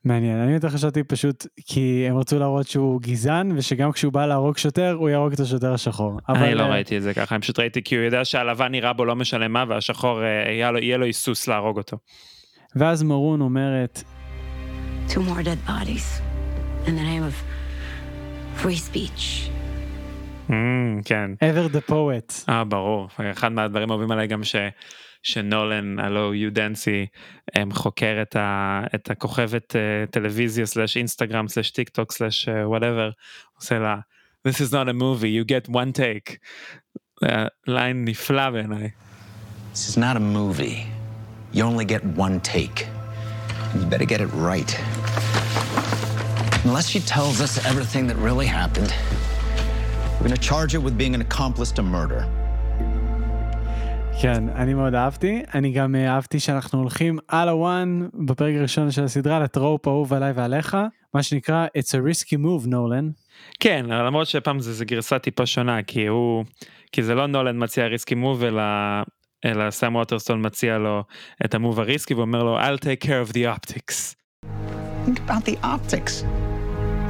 מעניין, 0.06 0.38
אני 0.38 0.53
יותר 0.53 0.70
חשבתי 0.70 1.03
פשוט 1.03 1.48
כי 1.65 2.06
הם 2.10 2.18
רצו 2.18 2.39
להראות 2.39 2.68
שהוא 2.68 3.01
גזען 3.01 3.51
ושגם 3.58 3.91
כשהוא 3.91 4.13
בא 4.13 4.25
להרוג 4.25 4.58
שוטר 4.58 4.96
הוא 5.00 5.10
יהרוג 5.10 5.34
את 5.34 5.39
השוטר 5.39 5.74
השחור. 5.74 6.20
אני 6.29 6.56
לא 6.56 6.63
אה, 6.63 6.70
ראיתי 6.70 6.98
את 6.98 7.03
זה 7.03 7.13
ככה, 7.13 7.36
אני 7.36 7.41
פשוט 7.41 7.60
ראיתי 7.60 7.84
כי 7.84 7.96
הוא 7.96 8.03
יודע 8.03 8.25
שהלבן 8.25 8.72
נראה 8.72 8.94
בו 8.94 9.06
לא 9.06 9.15
משנה 9.15 9.48
מה 9.48 9.65
והשחור 9.68 10.24
אה, 10.24 10.51
יהיה 10.82 10.98
לו 10.98 11.06
היסוס 11.06 11.48
להרוג 11.48 11.77
אותו. 11.77 11.98
ואז 12.75 13.03
מרון 13.03 13.41
אומרת 13.41 14.03
Two 15.08 15.12
more 15.12 15.44
dead 15.44 15.68
bodies 15.68 16.22
in 16.86 16.96
the 16.96 17.03
name 17.03 17.24
of 17.24 17.36
free 18.63 18.77
speech. 18.77 19.50
ממ, 20.50 20.51
כן. 21.06 21.32
ever 21.34 21.75
the 21.75 21.91
poet. 21.91 22.50
אה 22.50 22.63
ברור, 22.63 23.08
אחד 23.32 23.51
מהדברים 23.51 23.89
האהובים 23.89 24.12
עליי 24.12 24.27
גם 24.27 24.44
ש... 24.44 24.56
שנולן 25.23 25.99
הלו 25.99 26.35
יו 26.35 26.53
דנסי 26.53 27.07
חוקר 27.73 28.19
את, 28.23 28.37
ה, 28.37 28.83
את 28.95 29.11
הכוכבת 29.11 29.76
uh, 29.76 30.11
טלוויזיה 30.11 30.67
סלאש 30.67 30.97
אינסטגרם 30.97 31.49
סלאש 31.49 31.71
טיק 31.71 31.88
טוק 31.88 32.12
סלאש 32.12 32.49
וואטאבר 32.64 33.11
עושה 33.59 33.79
לה 33.79 33.97
this 34.49 34.61
is 34.61 34.73
not 34.73 34.88
a 34.88 34.93
movie 34.93 35.31
you 35.31 35.45
get 35.45 35.69
one 35.69 35.93
take. 35.93 36.37
ליין 37.67 38.05
נפלא 38.05 38.50
בעיניי. 38.50 38.91
This 39.73 39.88
is 39.88 39.97
not 39.97 40.17
a 40.17 40.21
movie. 40.21 40.87
You 41.53 41.64
only 41.64 41.85
get 41.85 42.05
one 42.05 42.41
take. 42.41 42.87
You 43.75 43.87
better 43.87 44.05
get 44.05 44.21
it 44.21 44.31
right. 44.50 44.71
Unless 46.64 46.88
she 46.88 47.00
tells 47.00 47.41
us 47.41 47.53
everything 47.71 48.07
that 48.09 48.17
really 48.17 48.47
happened, 48.47 48.93
we're 50.14 50.29
gonna 50.29 50.47
charge 50.53 50.73
her 50.73 50.81
with 50.81 50.97
being 50.97 51.14
an 51.14 51.23
accomplice 51.29 51.73
to 51.73 51.83
murder. 51.83 52.23
כן, 54.22 54.50
אני 54.50 54.74
מאוד 54.74 54.96
אהבתי. 54.96 55.42
אני 55.54 55.72
גם 55.72 55.96
אה, 55.96 56.14
אהבתי 56.16 56.40
שאנחנו 56.40 56.80
הולכים 56.80 57.20
על 57.28 57.50
ה 57.50 57.64
one 57.64 58.08
בפרק 58.28 58.54
הראשון 58.58 58.92
של 58.92 59.04
הסדרה 59.04 59.40
ל 59.39 59.48
trope 59.48 59.88
אהוב 59.88 60.14
עליי 60.14 60.32
ועליך, 60.32 60.78
מה 61.14 61.24
שנקרא 61.24 61.68
It's 61.78 61.90
a 61.90 61.98
risky 61.98 62.36
move 62.36 62.68
נולן. 62.68 63.10
כן, 63.60 63.86
למרות 63.90 64.28
שפעם 64.28 64.60
זה, 64.60 64.74
זה 64.74 64.86
גרסה 64.86 65.20
טיפה 65.20 65.46
שונה, 65.46 65.84
כי 65.84 66.08
הוא, 66.08 66.46
כי 66.92 67.04
זה 67.04 67.16
לא 67.16 67.28
נולן 67.28 67.64
מציע 67.64 67.86
ריסקי 67.86 68.16
מוב, 68.16 68.44
אלא, 68.44 68.64
אלא 69.46 69.72
סם 69.72 69.96
ווטרסטון 69.96 70.46
מציע 70.46 70.78
לו 70.78 71.04
את 71.46 71.56
המוב 71.56 71.80
הריסקי 71.80 72.14
ואומר 72.14 72.44
לו 72.44 72.60
I'll 72.60 72.80
take 72.80 73.06
care 73.06 73.30
of 73.30 73.34
the 73.34 73.46
optics. 73.58 74.16
Think 75.06 75.20
about 75.20 75.46
the 75.46 75.58
optics. 75.64 76.26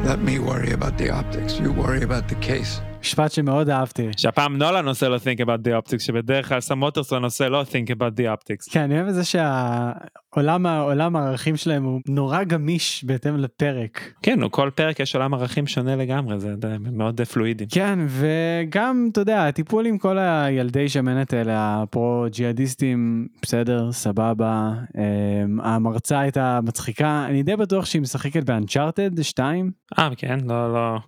Let 0.06 0.20
me 0.20 0.40
worry 0.40 0.72
about 0.72 0.98
the 0.98 1.10
optics. 1.10 1.60
You 1.60 1.72
worry 1.72 2.04
about 2.04 2.28
the 2.30 2.40
case. 2.50 2.89
משפט 3.02 3.32
שמאוד 3.32 3.70
אהבתי. 3.70 4.10
שהפעם 4.18 4.58
נולן 4.58 4.88
עושה 4.88 5.10
לו 5.10 5.16
think 5.16 5.40
about 5.40 5.68
the 5.68 5.88
optics, 5.88 6.00
שבדרך 6.00 6.50
כלל 6.50 6.62
סם 6.62 6.82
ווטרסון 6.82 7.24
עושה 7.24 7.50
לא 7.50 7.62
think 7.62 7.90
about 7.92 8.20
the 8.20 8.24
optics. 8.24 8.72
כן, 8.72 8.80
אני 8.82 8.96
אוהב 8.96 9.08
את 9.08 9.14
זה 9.14 9.24
שהעולם 9.24 10.66
העולם 10.66 11.16
הערכים 11.16 11.58
שלהם 11.58 11.84
הוא 11.84 12.02
נורא 12.08 12.44
גמיש 12.44 13.04
בהתאם 13.04 13.38
לפרק. 13.38 14.14
כן, 14.24 14.40
כל 14.52 14.70
פרק 14.76 15.00
יש 15.00 15.16
עולם 15.16 15.34
ערכים 15.34 15.68
שונה 15.68 15.96
לגמרי, 15.96 16.40
זה 16.40 16.56
מאוד 16.92 17.22
פלואידי. 17.22 17.66
כן, 17.72 18.00
וגם, 18.08 19.10
אתה 19.12 19.22
יודע, 19.22 19.48
הטיפול 19.48 19.86
עם 19.86 19.98
כל 19.98 20.18
הילדי 20.18 20.90
שמנת 20.90 21.34
האלה, 21.34 21.82
הפרו 21.82 22.26
ג'יהאדיסטים, 22.32 23.28
בסדר, 23.42 23.92
סבבה. 23.92 24.72
אמ, 24.98 25.62
המרצה 25.62 26.20
הייתה 26.20 26.60
מצחיקה, 26.64 27.26
אני 27.30 27.44
די 27.44 27.56
בטוח 27.56 27.86
שהיא 27.86 28.02
משחקת 28.02 28.44
באנצ'ארטד 28.44 29.22
2. 29.22 29.72
אה, 30.00 30.10
כן, 30.18 30.38
לא, 30.46 30.74
לא. 30.74 31.00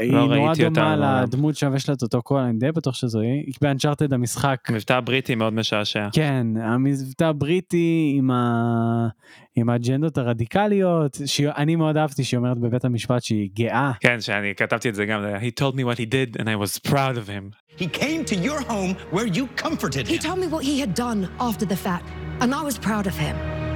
היא 0.00 0.12
לא 0.12 0.36
נורא 0.36 0.54
דומה 0.54 1.22
לדמות 1.22 1.56
שם 1.56 1.76
יש 1.76 1.88
לה 1.88 1.94
את 1.94 2.02
אותו 2.02 2.22
קול 2.22 2.40
אני 2.40 2.58
די 2.58 2.72
בטוח 2.72 2.94
שזו 2.94 3.20
היא. 3.20 3.42
היא 3.46 3.54
באנצ'ארטד 3.62 4.12
המשחק. 4.12 4.56
המבטא 4.68 4.92
הבריטי 4.92 5.34
מאוד 5.34 5.52
משעשע. 5.52 6.08
כן 6.12 6.46
המבטא 6.62 7.24
הבריטי 7.24 8.14
עם, 8.16 8.30
ה... 8.30 9.08
עם 9.56 9.70
האג'נדות 9.70 10.18
הרדיקליות 10.18 11.18
שאני 11.26 11.76
מאוד 11.76 11.96
אהבתי 11.96 12.24
שהיא 12.24 12.38
אומרת 12.38 12.58
בבית 12.58 12.84
המשפט 12.84 13.22
שהיא 13.22 13.50
גאה. 13.54 13.92
כן 14.00 14.20
שאני 14.20 14.54
כתבתי 14.56 14.88
את 14.88 14.94
זה 14.94 15.04
גם 15.04 15.24
he 15.40 15.62
told 15.62 15.74
me 15.74 15.84
what 15.84 15.98
he 15.98 16.06
did 16.06 16.40
and 16.40 16.44
I 16.44 16.56
was 16.64 16.90
proud 16.90 17.16
of 17.16 17.28
him. 17.28 17.52
He 17.80 17.86
came 17.86 18.24
to 18.24 18.36
your 18.48 18.60
home 18.72 18.92
where 19.14 19.26
you 19.26 19.44
comforted 19.64 20.06
him. 20.06 20.14
He 20.14 20.18
told 20.18 20.38
me 20.38 20.48
what 20.54 20.64
he 20.64 20.80
had 20.84 20.94
done 20.94 21.20
after 21.48 21.66
the 21.72 21.80
fact 21.86 22.06
and 22.40 22.54
I 22.54 22.62
was 22.68 22.76
proud 22.78 23.06
of 23.06 23.16
him. 23.26 23.69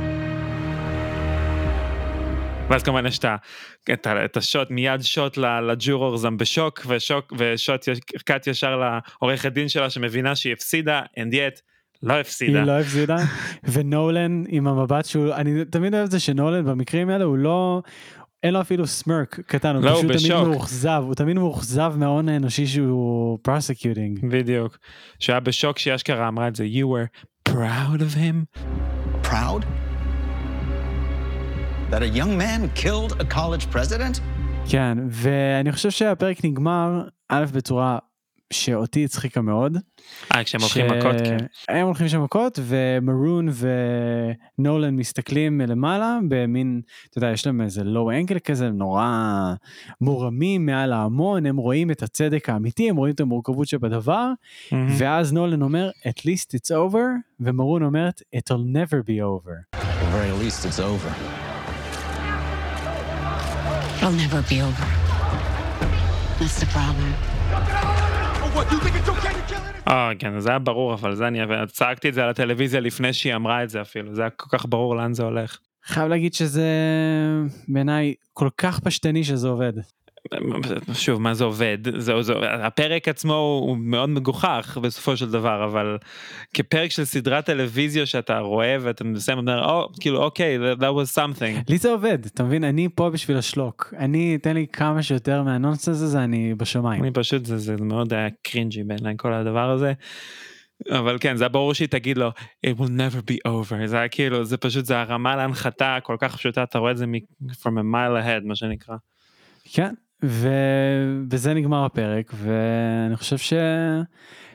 ואז 2.70 2.82
כמובן 2.82 3.06
יש 3.06 3.18
את, 3.18 4.06
את 4.24 4.36
השוט 4.36 4.70
מיד 4.70 5.02
שוט 5.02 5.36
לג'ורורס 5.36 6.24
הם 6.24 6.36
בשוק 6.36 6.86
ושוק 6.86 7.32
ושוט 7.38 7.88
קאט 8.24 8.46
ישר 8.46 8.76
לעורכת 8.76 9.52
דין 9.52 9.68
שלה 9.68 9.90
שמבינה 9.90 10.36
שהיא 10.36 10.52
הפסידה 10.52 11.02
and 11.18 11.32
yet 11.32 11.60
לא 12.02 12.20
הפסידה. 12.20 12.58
היא 12.58 12.66
לא 12.66 12.80
הפסידה 12.80 13.16
ונולן 13.72 14.42
עם 14.48 14.66
המבט 14.66 15.04
שהוא 15.04 15.34
אני 15.34 15.64
תמיד 15.64 15.94
אוהב 15.94 16.04
את 16.04 16.10
זה 16.10 16.20
שנולן 16.20 16.64
במקרים 16.64 17.08
האלה 17.08 17.24
הוא 17.24 17.38
לא. 17.38 17.82
אין 18.42 18.54
לו 18.54 18.60
אפילו 18.60 18.86
smirk 18.86 19.40
קטן, 19.46 19.76
הוא 19.76 19.84
לא, 19.84 19.90
פשוט 19.90 20.04
הוא 20.04 20.18
תמיד 20.18 20.32
מאוכזב, 20.32 21.02
הוא 21.06 21.14
תמיד 21.14 21.36
מאוכזב 21.36 21.94
מההון 21.96 22.28
האנושי 22.28 22.66
שהוא 22.66 23.38
prosecuting. 23.42 24.26
בדיוק. 24.30 24.78
שהיה 25.18 25.40
בשוק 25.40 25.78
שהיא 25.78 25.94
אשכרה 25.94 26.28
אמרה 26.28 26.48
את 26.48 26.56
זה, 26.56 26.64
you 26.64 26.86
were 26.86 27.50
proud 27.52 28.00
of 28.00 28.16
him. 28.16 28.60
proud? 29.22 29.83
That 31.94 32.02
a 32.02 32.18
young 32.20 32.36
man 32.44 32.60
killed 32.82 33.12
a 33.20 33.24
college 33.24 33.66
president? 33.74 34.20
כן, 34.68 34.98
ואני 35.10 35.72
חושב 35.72 35.90
שהפרק 35.90 36.44
נגמר, 36.44 37.02
א', 37.28 37.44
בצורה 37.52 37.98
שאותי 38.52 39.04
הצחיקה 39.04 39.40
מאוד. 39.40 39.78
אה, 40.34 40.44
כשהם 40.44 40.60
הולכים 40.60 40.86
מכות, 40.86 41.16
כן. 41.24 41.36
הם 41.68 41.86
הולכים 41.86 42.08
שם 42.08 42.22
מכות, 42.22 42.58
ומרון 42.62 43.48
ונולן 44.58 44.96
מסתכלים 44.96 45.58
מלמעלה, 45.58 46.18
במין, 46.28 46.80
אתה 47.10 47.18
יודע, 47.18 47.30
יש 47.30 47.46
להם 47.46 47.60
איזה 47.60 47.84
לואו 47.84 48.10
אנגל 48.10 48.38
כזה, 48.38 48.70
נורא 48.70 49.54
מורמים 50.00 50.66
מעל 50.66 50.92
ההמון, 50.92 51.46
הם 51.46 51.56
רואים 51.56 51.90
את 51.90 52.02
הצדק 52.02 52.48
האמיתי, 52.48 52.90
הם 52.90 52.96
רואים 52.96 53.14
את 53.14 53.20
המורכבות 53.20 53.68
שבדבר, 53.68 54.32
mm-hmm. 54.32 54.74
ואז 54.98 55.32
נולן 55.32 55.62
אומר, 55.62 55.90
at 56.08 56.20
least 56.20 56.56
it's 56.56 56.70
over, 56.70 57.04
ומרון 57.40 57.82
אומרת, 57.82 58.22
it'll 58.36 58.76
never 58.76 59.02
be 59.06 59.20
over. 59.20 59.52
At 59.72 60.00
the 60.00 60.18
very 60.18 60.32
least 60.42 60.64
it's 60.64 60.80
over. 60.80 61.43
It'll 64.04 64.12
never 64.26 64.42
be 64.52 64.58
over. 64.68 64.86
That's 66.38 66.58
the 66.60 66.68
problem. 66.76 67.12
אה 69.88 70.10
כן 70.18 70.40
זה 70.40 70.48
היה 70.48 70.58
ברור 70.58 70.94
אבל 70.94 71.14
זה 71.14 71.28
אני 71.28 71.38
צעקתי 71.72 72.08
את 72.08 72.14
זה 72.14 72.24
על 72.24 72.30
הטלוויזיה 72.30 72.80
לפני 72.80 73.12
שהיא 73.12 73.34
אמרה 73.34 73.62
את 73.62 73.70
זה 73.70 73.80
אפילו 73.80 74.14
זה 74.14 74.22
היה 74.22 74.30
כל 74.30 74.58
כך 74.58 74.66
ברור 74.68 74.96
לאן 74.96 75.14
זה 75.14 75.22
הולך. 75.22 75.58
חייב 75.84 76.08
להגיד 76.08 76.34
שזה 76.34 76.68
בעיניי 77.68 78.14
כל 78.32 78.48
כך 78.58 78.80
פשטני 78.80 79.24
שזה 79.24 79.48
עובד. 79.48 79.72
שוב 80.92 81.20
מה 81.20 81.34
זה 81.34 81.44
עובד 81.44 81.78
זה, 81.98 82.22
זה 82.22 82.32
הפרק 82.50 83.08
עצמו 83.08 83.34
הוא 83.34 83.76
מאוד 83.76 84.08
מגוחך 84.08 84.78
בסופו 84.82 85.16
של 85.16 85.30
דבר 85.30 85.64
אבל 85.64 85.98
כפרק 86.54 86.90
של 86.90 87.04
סדרת 87.04 87.46
טלוויזיה 87.46 88.06
שאתה 88.06 88.38
רואה 88.38 88.76
ואתה 88.80 89.04
מסיים 89.04 89.38
אומר 89.38 89.64
או 89.64 89.88
כאילו 90.00 90.22
אוקיי 90.22 90.58
that 90.74 90.80
was 90.80 91.18
something. 91.18 91.64
לי 91.68 91.78
זה 91.78 91.90
עובד 91.90 92.18
אתה 92.26 92.42
מבין 92.44 92.64
אני 92.64 92.88
פה 92.94 93.10
בשביל 93.10 93.36
השלוק 93.36 93.94
אני 93.98 94.38
תן 94.38 94.54
לי 94.54 94.66
כמה 94.72 95.02
שיותר 95.02 95.42
מהנונסנס 95.42 96.02
הזה 96.02 96.24
אני 96.24 96.54
בשמיים. 96.54 97.02
אני 97.02 97.12
פשוט 97.12 97.44
זה, 97.44 97.58
זה 97.58 97.76
מאוד 97.80 98.12
היה 98.12 98.28
קרינג'י 98.42 98.82
בעיניי 98.82 99.14
כל 99.16 99.32
הדבר 99.32 99.70
הזה. 99.70 99.92
אבל 100.90 101.16
כן 101.20 101.36
זה 101.36 101.48
ברור 101.48 101.74
שהיא 101.74 101.88
תגיד 101.88 102.18
לו 102.18 102.30
it 102.66 102.78
will 102.78 102.82
never 102.82 103.30
be 103.30 103.50
over 103.50 103.86
זה 103.86 103.98
היה 103.98 104.08
כאילו 104.08 104.44
זה 104.44 104.56
פשוט 104.56 104.84
זה 104.84 105.00
הרמה 105.00 105.36
להנחתה 105.36 105.98
כל 106.02 106.16
כך 106.20 106.36
פשוטה 106.36 106.62
אתה 106.62 106.78
רואה 106.78 106.90
את 106.90 106.96
זה 106.96 107.04
from 107.42 107.76
a 107.78 107.94
mile 107.94 108.24
ahead 108.24 108.44
מה 108.44 108.54
שנקרא. 108.54 108.96
כן 109.72 109.94
ובזה 110.28 111.54
נגמר 111.54 111.84
הפרק 111.84 112.32
ואני 112.34 113.16
חושב 113.16 113.38
ש... 113.38 113.52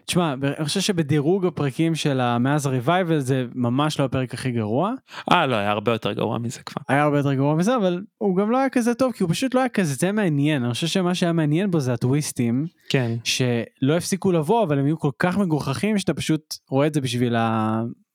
תשמע, 0.10 0.34
אני 0.34 0.66
חושב 0.66 0.80
שבדירוג 0.80 1.46
הפרקים 1.46 1.96
של 1.96 2.38
מאז 2.38 2.66
הריווייבל 2.66 3.20
זה 3.20 3.46
ממש 3.56 4.00
לא 4.00 4.06
הפרק 4.06 4.34
הכי 4.34 4.52
גרוע. 4.52 4.94
אה 5.32 5.46
לא 5.46 5.56
היה 5.56 5.72
הרבה 5.72 5.92
יותר 5.92 6.14
גרוע 6.14 6.38
מזה 6.38 6.60
כבר. 6.66 6.82
היה 6.88 7.04
הרבה 7.04 7.18
יותר 7.18 7.34
גרוע 7.34 7.56
מזה 7.56 7.76
אבל 7.76 8.02
הוא 8.18 8.38
גם 8.38 8.52
לא 8.52 8.58
היה 8.58 8.70
כזה 8.70 8.94
טוב 8.94 9.12
כי 9.12 9.24
הוא 9.24 9.32
פשוט 9.32 9.54
לא 9.54 9.60
היה 9.60 9.70
כזה 9.70 9.94
זה 9.94 10.12
מעניין 10.12 10.64
אני 10.64 10.74
חושב 10.74 10.88
שמה 10.88 11.16
שהיה 11.16 11.34
מעניין 11.34 11.72
בו 11.72 11.80
זה 11.80 11.94
הטוויסטים 11.94 12.66
כן 12.90 13.12
שלא 13.24 13.98
הפסיקו 13.98 14.32
לבוא 14.32 14.64
אבל 14.64 14.80
הם 14.80 14.86
היו 14.86 15.00
כל 15.00 15.12
כך 15.20 15.38
מגוחכים 15.38 15.98
שאתה 15.98 16.14
פשוט 16.14 16.56
רואה 16.70 16.88
את 16.88 16.94
זה 16.94 17.02
בשביל 17.02 17.36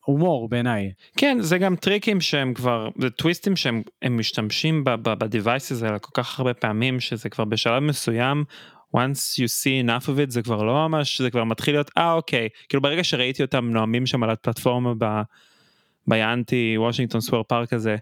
ההומור 0.08 0.48
בעיניי. 0.48 0.92
כן 1.16 1.38
זה 1.40 1.58
גם 1.58 1.76
טריקים 1.76 2.20
שהם 2.20 2.54
כבר 2.54 2.88
זה 2.98 3.10
טוויסטים 3.10 3.56
שהם 3.56 3.82
משתמשים 4.10 4.84
בדיווייס 5.02 5.72
הזה 5.72 5.88
כל 6.00 6.22
כך 6.22 6.38
הרבה 6.38 6.54
פעמים 6.54 7.00
שזה 7.00 7.28
כבר 7.28 7.44
בשלב 7.44 7.82
מסוים 7.82 8.44
once 8.96 9.38
you 9.38 9.48
see 9.48 9.86
enough 9.86 10.06
of 10.06 10.28
it 10.28 10.30
זה 10.30 10.42
כבר 10.42 10.62
לא 10.62 10.88
ממש 10.88 11.20
זה 11.20 11.30
כבר 11.30 11.44
מתחיל 11.44 11.74
להיות 11.74 11.90
אה 11.98 12.12
אוקיי 12.12 12.48
כאילו 12.68 12.82
ברגע 12.82 13.04
שראיתי 13.04 13.42
אותם 13.42 13.70
נואמים 13.70 14.06
שם 14.06 14.22
על 14.22 14.30
הפלטפורמה 14.30 14.92
ב, 14.98 15.04
ביאנטי 16.06 16.74
וושינגטון 16.78 17.20
סקוור 17.20 17.42
פארק 17.42 17.72
הזה. 17.72 17.96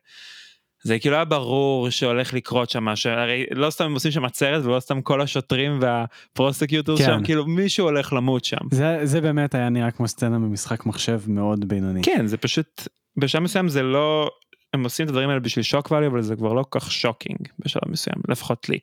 זה 0.84 0.98
כאילו 0.98 1.14
היה 1.16 1.24
ברור 1.24 1.90
שהולך 1.90 2.34
לקרות 2.34 2.70
שם 2.70 2.96
שהרי 2.96 3.44
לא 3.50 3.70
סתם 3.70 3.84
הם 3.84 3.94
עושים 3.94 4.10
שם 4.10 4.24
עצרת 4.24 4.64
ולא 4.64 4.80
סתם 4.80 5.02
כל 5.02 5.20
השוטרים 5.20 5.78
וה 5.80 6.00
prosecutor 6.00 6.98
כן. 6.98 7.04
שם 7.04 7.24
כאילו 7.24 7.46
מישהו 7.46 7.86
הולך 7.86 8.12
למות 8.12 8.44
שם. 8.44 8.56
זה, 8.70 8.98
זה 9.02 9.20
באמת 9.20 9.54
היה 9.54 9.68
נראה 9.68 9.90
כמו 9.90 10.08
סצנה 10.08 10.38
ממשחק 10.38 10.86
מחשב 10.86 11.20
מאוד 11.26 11.68
בינוני. 11.68 12.02
כן 12.02 12.26
זה 12.26 12.36
פשוט 12.36 12.88
בשלב 13.16 13.42
מסוים 13.42 13.68
זה 13.68 13.82
לא 13.82 14.30
הם 14.74 14.84
עושים 14.84 15.04
את 15.04 15.10
הדברים 15.10 15.28
האלה 15.28 15.40
בשביל 15.40 15.62
shock 15.62 15.90
value 15.90 16.06
אבל 16.06 16.22
זה 16.22 16.36
כבר 16.36 16.52
לא 16.52 16.62
כל 16.62 16.80
כך 16.80 16.92
shocking 16.92 17.48
בשלב 17.58 17.82
מסוים 17.88 18.16
לפחות 18.28 18.68
לי. 18.68 18.78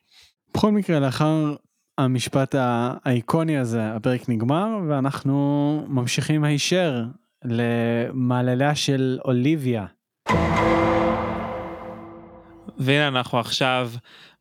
בכל 0.53 0.71
מקרה 0.71 0.99
לאחר 0.99 1.55
המשפט 1.97 2.55
האיקוני 2.57 3.57
הזה 3.57 3.95
הפרק 3.95 4.29
נגמר 4.29 4.67
ואנחנו 4.87 5.85
ממשיכים 5.87 6.43
הישר 6.43 7.03
למעלליה 7.45 8.75
של 8.75 9.19
אוליביה. 9.25 9.85
והנה 12.79 13.07
אנחנו 13.07 13.39
עכשיו 13.39 13.91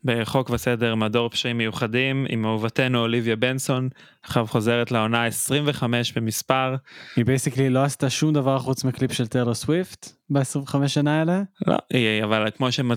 בחוק 0.04 0.50
וסדר 0.50 0.94
מדור 0.94 1.28
פשעים 1.30 1.58
מיוחדים 1.58 2.26
עם 2.28 2.44
אהובתנו 2.44 2.98
אוליביה 2.98 3.36
בנסון 3.36 3.88
עכשיו 4.22 4.46
חוזרת 4.46 4.90
לעונה 4.90 5.24
25 5.24 6.12
במספר. 6.12 6.74
היא 7.16 7.24
basically 7.24 7.70
לא 7.70 7.84
עשתה 7.84 8.10
שום 8.10 8.32
דבר 8.32 8.58
חוץ 8.58 8.84
מקליפ 8.84 9.12
של 9.12 9.26
טיילור 9.26 9.54
סוויפט 9.54 10.18
ב-25 10.30 10.88
שנה 10.88 11.18
האלה. 11.18 11.42
לא, 11.66 11.76
אבל 12.24 12.46
כמו 12.56 12.72
שהם 12.72 12.92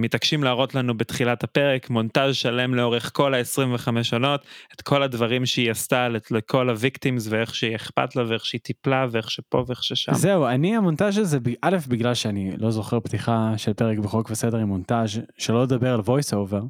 מתעקשים 0.00 0.44
להראות 0.44 0.74
לנו 0.74 0.96
בתחילת 0.96 1.44
הפרק 1.44 1.90
מונטאז' 1.90 2.34
שלם 2.34 2.74
לאורך 2.74 3.10
כל 3.14 3.34
ה-25 3.34 4.02
שנות 4.02 4.40
את 4.74 4.82
כל 4.82 5.02
הדברים 5.02 5.46
שהיא 5.46 5.70
עשתה 5.70 6.08
לכל 6.30 6.70
הוויקטימס 6.70 7.26
ואיך 7.30 7.54
שהיא 7.54 7.76
אכפת 7.76 8.16
לה 8.16 8.24
ואיך 8.28 8.46
שהיא 8.46 8.60
טיפלה 8.60 9.06
ואיך 9.10 9.30
שפה 9.30 9.64
ואיך 9.66 9.84
ששם. 9.84 10.14
זהו 10.14 10.46
אני 10.46 10.76
המונטאז' 10.76 11.18
הזה 11.18 11.38
א' 11.62 11.76
בגלל 11.88 12.14
שאני 12.14 12.52
לא 12.58 12.70
זוכר 12.70 13.00
פתיחה 13.00 13.52
של 13.56 13.72
פרק 13.72 13.98
בחוק 13.98 14.30
וסדר 14.30 14.58
עם 14.58 14.68
מונטאז' 14.68 15.20
שלא 15.38 15.62
לדבר 15.62 15.94
על 15.94 16.01
voice 16.06 16.32
over. 16.32 16.64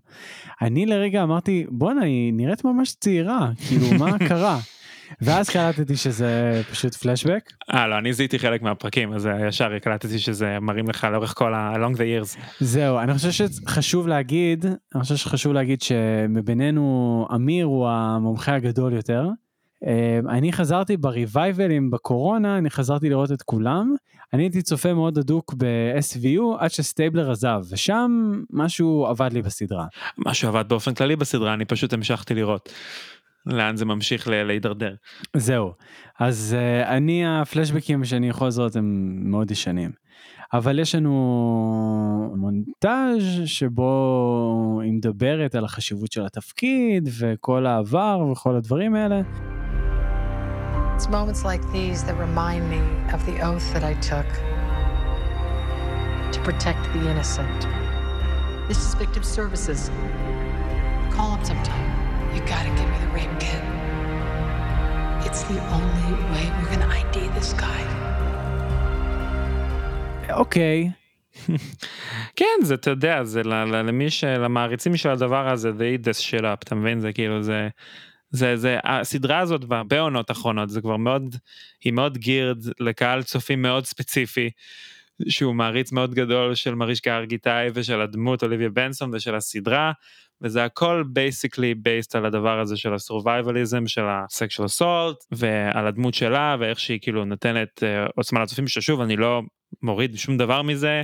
אני 0.62 0.86
לרגע 0.86 1.22
אמרתי 1.22 1.66
בואנה 1.70 2.04
היא 2.04 2.32
נראית 2.32 2.64
ממש 2.64 2.94
צעירה 2.94 3.50
כאילו 3.68 3.86
מה 3.98 4.18
קרה. 4.28 4.58
ואז 5.20 5.50
קלטתי 5.50 5.96
שזה 5.96 6.62
פשוט 6.70 6.94
פלשבק. 6.94 7.52
אה 7.72 7.86
לא 7.86 7.98
אני 7.98 8.12
זיהיתי 8.12 8.38
חלק 8.38 8.62
מהפרקים 8.62 9.12
אז 9.12 9.28
ישר 9.48 9.78
קלטתי 9.78 10.18
שזה 10.18 10.58
מראים 10.60 10.88
לך 10.88 11.06
לאורך 11.12 11.34
כל 11.36 11.54
ה-long 11.54 11.94
the 11.96 11.98
years. 11.98 12.38
זהו 12.60 12.98
אני 12.98 13.14
חושב 13.14 13.30
שחשוב 13.30 14.08
להגיד 14.08 14.64
אני 14.94 15.02
חושב 15.02 15.16
שחשוב 15.16 15.52
להגיד 15.52 15.82
שמבינינו 15.82 17.26
אמיר 17.34 17.66
הוא 17.66 17.88
המומחה 17.88 18.54
הגדול 18.54 18.92
יותר. 18.92 19.28
אני 20.28 20.52
חזרתי 20.52 20.96
בריווייבלים 20.96 21.90
בקורונה 21.90 22.58
אני 22.58 22.70
חזרתי 22.70 23.08
לראות 23.08 23.32
את 23.32 23.42
כולם 23.42 23.94
אני 24.32 24.42
הייתי 24.42 24.62
צופה 24.62 24.94
מאוד 24.94 25.18
הדוק 25.18 25.54
ב-SVU 25.54 26.42
עד 26.58 26.70
שסטייבלר 26.70 27.30
עזב 27.30 27.62
ושם 27.70 28.40
משהו 28.50 29.06
עבד 29.06 29.32
לי 29.32 29.42
בסדרה. 29.42 29.86
משהו 30.18 30.48
עבד 30.48 30.68
באופן 30.68 30.94
כללי 30.94 31.16
בסדרה 31.16 31.54
אני 31.54 31.64
פשוט 31.64 31.92
המשכתי 31.92 32.34
לראות. 32.34 32.72
לאן 33.46 33.76
זה 33.76 33.84
ממשיך 33.84 34.28
להידרדר. 34.28 34.94
זהו 35.36 35.72
אז 36.18 36.56
uh, 36.58 36.88
אני 36.88 37.26
הפלשבקים 37.26 38.04
שאני 38.04 38.28
יכול 38.28 38.46
לזהות 38.46 38.76
הם 38.76 39.16
מאוד 39.30 39.50
ישנים. 39.50 39.90
אבל 40.52 40.78
יש 40.78 40.94
לנו 40.94 42.34
מונטאז' 42.36 43.42
שבו 43.44 44.80
היא 44.82 44.92
מדברת 44.92 45.54
על 45.54 45.64
החשיבות 45.64 46.12
של 46.12 46.26
התפקיד 46.26 47.08
וכל 47.20 47.66
העבר 47.66 48.26
וכל 48.32 48.56
הדברים 48.56 48.94
האלה. 48.94 49.22
It's 51.01 51.07
moments 51.09 51.45
like 51.45 51.63
these 51.71 52.03
that 52.05 52.17
remind 52.17 52.69
me 52.69 52.81
of 53.13 53.25
the 53.25 53.35
oath 53.41 53.67
that 53.73 53.83
I 53.83 53.93
took 54.11 54.29
to 56.33 56.39
protect 56.47 56.81
the 56.93 57.01
innocent. 57.11 57.59
This 58.67 58.79
is 58.85 58.93
victim 58.95 59.23
services. 59.23 59.89
Call 61.15 61.29
them 61.35 61.43
sometime. 61.45 61.87
You 62.33 62.41
gotta 62.53 62.71
give 62.77 62.89
me 62.93 62.97
the 63.05 63.11
rape 63.17 63.35
kit. 63.39 63.63
It's 65.27 65.43
the 65.51 65.59
only 65.77 66.11
way 66.31 66.45
we're 66.55 66.69
gonna 66.73 66.89
ID 67.01 67.15
this 67.37 67.53
guy. 67.53 67.81
אוקיי. 70.33 70.91
כן 72.35 72.59
זה 72.63 72.73
אתה 72.73 72.89
יודע 72.89 73.23
זה 73.23 73.41
למי 73.43 74.09
שלמעריצים 74.09 74.97
של 74.97 75.09
הדבר 75.09 75.49
הזה 75.49 75.69
they 75.69 75.99
eat 75.99 76.03
this 76.03 76.21
shit 76.21 76.41
up 76.41 76.63
אתה 76.63 76.75
מבין 76.75 76.99
זה 76.99 77.13
כאילו 77.13 77.43
זה 77.43 77.67
זה 78.32 78.56
זה 78.56 78.78
הסדרה 78.84 79.38
הזאת 79.38 79.64
בהרבה 79.64 80.00
עונות 80.00 80.30
אחרונות 80.30 80.70
זה 80.70 80.80
כבר 80.80 80.96
מאוד 80.96 81.36
היא 81.84 81.92
מאוד 81.92 82.18
geared 82.18 82.58
לקהל 82.80 83.22
צופים 83.22 83.62
מאוד 83.62 83.86
ספציפי. 83.86 84.50
שהוא 85.28 85.54
מעריץ 85.54 85.92
מאוד 85.92 86.14
גדול 86.14 86.54
של 86.54 86.74
מרישקה 86.74 87.16
הרגיטאי 87.16 87.68
ושל 87.74 88.00
הדמות 88.00 88.42
אוליביה 88.42 88.68
בנסון 88.68 89.10
ושל 89.14 89.34
הסדרה 89.34 89.92
וזה 90.42 90.64
הכל 90.64 91.04
basically 91.06 91.74
based 91.74 92.14
על 92.14 92.26
הדבר 92.26 92.60
הזה 92.60 92.76
של 92.76 92.94
ה 92.94 93.02
survivalism 93.02 93.86
של 93.86 94.04
ה 94.06 94.15
sexual 94.15 94.66
assault 94.66 95.16
ועל 95.32 95.86
הדמות 95.86 96.14
שלה 96.14 96.56
ואיך 96.60 96.80
שהיא 96.80 96.98
כאילו 97.02 97.24
נותנת 97.24 97.82
אה, 97.82 98.12
עוצמה 98.16 98.42
לצופים 98.42 98.68
ששוב 98.68 99.00
אני 99.00 99.16
לא 99.16 99.42
מוריד 99.82 100.16
שום 100.16 100.36
דבר 100.36 100.62
מזה 100.62 101.02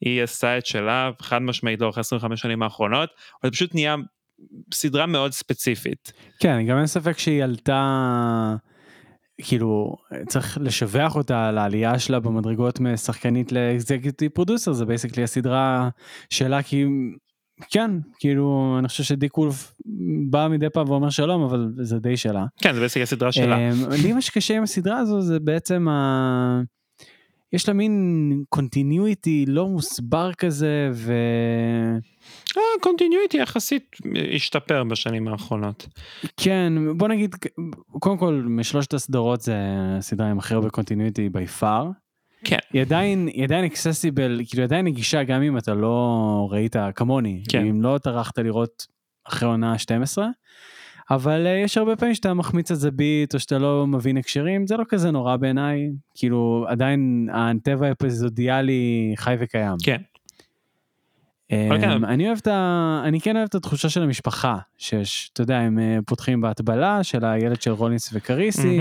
היא 0.00 0.22
עשתה 0.22 0.58
את 0.58 0.66
שלה 0.66 1.10
חד 1.20 1.38
משמעית 1.42 1.80
לאורך 1.80 1.98
25 1.98 2.40
שנים 2.40 2.62
האחרונות 2.62 3.10
אבל 3.42 3.50
זה 3.50 3.52
פשוט 3.52 3.74
נהיה 3.74 3.96
סדרה 4.74 5.06
מאוד 5.06 5.32
ספציפית. 5.32 6.12
כן 6.38 6.66
גם 6.66 6.78
אין 6.78 6.86
ספק 6.86 7.18
שהיא 7.18 7.44
עלתה. 7.44 8.56
כאילו 9.42 9.96
צריך 10.28 10.58
לשבח 10.60 11.16
אותה 11.16 11.48
על 11.48 11.58
העלייה 11.58 11.98
שלה 11.98 12.20
במדרגות 12.20 12.80
משחקנית 12.80 13.52
ל 13.52 13.60
executive 13.60 14.30
producer 14.30 14.72
זה 14.72 14.84
basically 14.84 15.22
הסדרה 15.22 15.88
שלה 16.30 16.62
כי 16.62 16.84
כן 17.70 17.90
כאילו 18.18 18.76
אני 18.78 18.88
חושב 18.88 19.04
שדיק 19.04 19.38
וולף 19.38 19.74
בא 20.30 20.48
מדי 20.50 20.70
פעם 20.70 20.90
ואומר 20.90 21.10
שלום 21.10 21.42
אבל 21.42 21.72
זה 21.82 21.98
די 21.98 22.16
שלה. 22.16 22.44
כן 22.62 22.74
זה 22.74 22.80
בעצם 22.80 23.00
הסדרה 23.00 23.32
שלה. 23.32 23.56
אמ, 23.56 23.90
לי 24.02 24.12
מה 24.12 24.20
שקשה 24.20 24.56
עם 24.56 24.62
הסדרה 24.62 24.98
הזו 24.98 25.20
זה 25.20 25.40
בעצם 25.40 25.88
ה... 25.88 26.60
יש 27.52 27.68
לה 27.68 27.74
מין 27.74 28.44
continuity 28.48 29.44
לא 29.48 29.68
מוסבר 29.68 30.32
כזה 30.32 30.90
ו... 30.92 31.12
continuity 32.80 33.36
יחסית 33.36 33.96
השתפר 34.34 34.84
בשנים 34.84 35.28
האחרונות. 35.28 35.88
כן 36.36 36.72
בוא 36.96 37.08
נגיד 37.08 37.34
קודם 37.90 38.18
כל 38.18 38.42
משלושת 38.46 38.94
הסדרות 38.94 39.40
זה 39.40 39.56
הסדרה 39.98 40.30
עם 40.30 40.38
הכי 40.38 40.54
הרבה 40.54 40.70
continuity 40.70 41.28
by 41.28 41.46
far. 41.46 41.90
כן. 42.44 42.58
היא 42.72 42.82
עדיין 42.82 43.26
היא 43.26 43.44
עדיין 43.44 43.64
accessible 43.64 44.40
כאילו 44.48 44.64
עדיין 44.64 44.84
נגישה 44.84 45.22
גם 45.22 45.42
אם 45.42 45.58
אתה 45.58 45.74
לא 45.74 46.48
ראית 46.50 46.76
כמוני 46.94 47.42
כן. 47.48 47.66
אם 47.66 47.82
לא 47.82 47.98
טרחת 48.02 48.38
לראות 48.38 48.86
אחרי 49.24 49.48
עונה 49.48 49.78
12. 49.78 50.26
אבל 51.10 51.46
אה, 51.46 51.64
יש 51.64 51.78
הרבה 51.78 51.96
פעמים 51.96 52.14
שאתה 52.14 52.34
מחמיץ 52.34 52.70
איזה 52.70 52.90
beat 52.90 53.34
או 53.34 53.40
שאתה 53.40 53.58
לא 53.58 53.86
מבין 53.86 54.16
הקשרים 54.16 54.66
זה 54.66 54.76
לא 54.76 54.84
כזה 54.88 55.10
נורא 55.10 55.36
בעיניי 55.36 55.90
כאילו 56.14 56.66
עדיין 56.68 57.28
הטבע 57.32 57.86
האפיזודיאלי 57.86 59.14
חי 59.16 59.34
וקיים. 59.40 59.76
כן. 59.84 60.00
Uh, 60.00 60.00
אבל 60.00 61.43
כן. 61.43 61.43
אמ, 61.43 61.43
אני 62.04 62.26
אוהב 62.26 62.38
את 62.38 62.46
ה... 62.46 63.02
אני 63.04 63.20
כן 63.20 63.36
אוהב 63.36 63.46
את 63.48 63.54
התחושה 63.54 63.88
של 63.88 64.02
המשפחה, 64.02 64.56
שיש, 64.78 65.30
אתה 65.32 65.42
יודע, 65.42 65.58
הם 65.58 65.78
אה, 65.78 65.98
פותחים 66.06 66.40
בהטבלה 66.40 67.02
של 67.02 67.24
הילד 67.24 67.62
של 67.62 67.70
רולינס 67.70 68.10
וקריסי. 68.12 68.80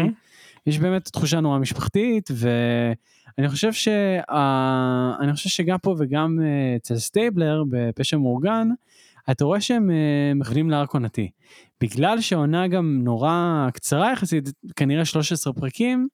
יש 0.68 0.80
באמת 0.80 1.06
תחושה 1.06 1.40
נורא 1.40 1.60
משפחתית, 1.60 2.30
ואני 2.34 3.50
חושב 3.50 3.74
ש... 3.74 3.88
ה- 4.30 5.14
אני 5.20 5.34
חושב 5.34 5.50
שגם 5.50 5.78
פה 5.78 5.96
וגם 5.98 6.40
אה, 6.42 6.76
אצל 6.76 6.96
סטייבלר 6.98 7.64
בפשע 7.70 8.18
מאורגן, 8.18 8.68
אתה 9.32 9.46
רואה 9.46 9.62
שהם 9.62 9.92
אה, 9.92 9.96
מכוונים 10.36 10.70
לארק 10.70 10.94
עונתי. 10.94 11.30
בגלל 11.82 12.22
שהעונה 12.22 12.68
גם 12.68 13.00
נורא 13.04 13.68
קצרה 13.74 14.12
יחסית, 14.12 14.50
כנראה 14.76 15.06
13 15.06 15.54
פרקים, 15.54 16.08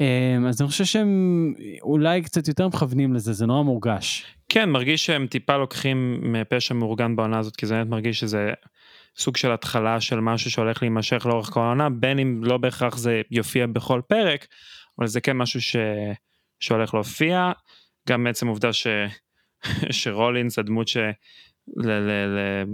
אה, 0.00 0.36
אז 0.48 0.60
אני 0.60 0.68
חושב 0.68 0.84
שהם 0.84 1.54
אולי 1.82 2.22
קצת 2.22 2.48
יותר 2.48 2.68
מכוונים 2.68 3.14
לזה, 3.14 3.32
זה 3.32 3.46
נורא 3.46 3.62
מורגש. 3.62 4.24
כן, 4.54 4.70
מרגיש 4.70 5.06
שהם 5.06 5.26
טיפה 5.26 5.56
לוקחים 5.56 6.20
מפשע 6.22 6.74
מאורגן 6.74 7.16
בעונה 7.16 7.38
הזאת, 7.38 7.56
כי 7.56 7.66
זה 7.66 7.74
באמת 7.74 7.88
מרגיש 7.88 8.20
שזה 8.20 8.52
סוג 9.16 9.36
של 9.36 9.52
התחלה 9.52 10.00
של 10.00 10.20
משהו 10.20 10.50
שהולך 10.50 10.82
להימשך 10.82 11.26
לאורך 11.26 11.46
כל 11.46 11.60
העונה, 11.60 11.90
בין 11.90 12.18
אם 12.18 12.40
לא 12.44 12.56
בהכרח 12.56 12.96
זה 12.96 13.22
יופיע 13.30 13.66
בכל 13.66 14.00
פרק, 14.08 14.46
אבל 14.98 15.06
זה 15.06 15.20
כן 15.20 15.36
משהו 15.36 15.62
ש... 15.62 15.76
שהולך 16.60 16.94
להופיע. 16.94 17.52
גם 18.08 18.26
עצם 18.26 18.46
העובדה 18.46 18.72
ש... 18.72 18.86
שרולינס, 19.90 20.58
הדמות 20.58 20.88
ש... 20.88 20.96
ל- 21.76 22.64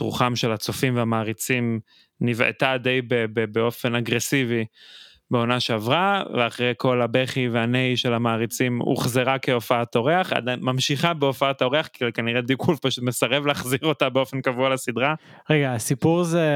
רוחם 0.00 0.36
של 0.36 0.52
הצופים 0.52 0.96
והמעריצים, 0.96 1.80
נבעטה 2.20 2.78
די 2.78 3.00
ב- 3.02 3.40
ב- 3.40 3.52
באופן 3.52 3.94
אגרסיבי 3.94 4.64
בעונה 5.30 5.60
שעברה, 5.60 6.22
ואחרי 6.34 6.72
כל 6.76 7.02
הבכי 7.02 7.48
והנהי 7.48 7.96
של 7.96 8.14
המעריצים 8.14 8.78
הוחזרה 8.78 9.38
כהופעת 9.38 9.96
אורח, 9.96 10.32
ממשיכה 10.60 11.14
בהופעת 11.14 11.62
האורח, 11.62 11.86
כי 11.86 12.04
כנראה 12.14 12.40
דיק 12.40 12.62
וולף 12.62 12.78
פשוט 12.78 13.04
מסרב 13.04 13.46
להחזיר 13.46 13.78
אותה 13.82 14.08
באופן 14.08 14.40
קבוע 14.40 14.68
לסדרה. 14.68 15.14
רגע, 15.50 15.72
הסיפור 15.72 16.24
זה, 16.24 16.46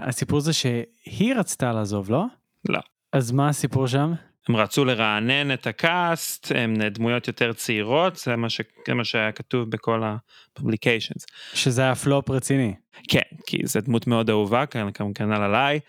הסיפור 0.00 0.40
זה 0.40 0.52
שהיא 0.52 1.34
רצתה 1.34 1.72
לעזוב, 1.72 2.10
לא? 2.10 2.24
לא. 2.68 2.80
אז 3.12 3.32
מה 3.32 3.48
הסיפור 3.48 3.86
שם? 3.86 4.12
הם 4.48 4.56
רצו 4.56 4.84
לרענן 4.84 5.52
את 5.52 5.66
הקאסט, 5.66 6.52
הם 6.54 6.74
דמויות 6.82 7.28
יותר 7.28 7.52
צעירות, 7.52 8.16
זה 8.16 8.36
מה, 8.36 8.48
ש... 8.50 8.60
זה 8.86 8.94
מה 8.94 9.04
שהיה 9.04 9.32
כתוב 9.32 9.70
בכל 9.70 10.02
ה-publications. 10.04 11.24
שזה 11.54 11.82
היה 11.82 11.94
פלופ 11.94 12.30
רציני. 12.30 12.74
כן, 13.08 13.20
כי 13.46 13.58
זו 13.64 13.80
דמות 13.80 14.06
מאוד 14.06 14.30
אהובה, 14.30 14.66
כאן 14.66 14.88
כנ"ל 15.14 15.42
עליי, 15.42 15.80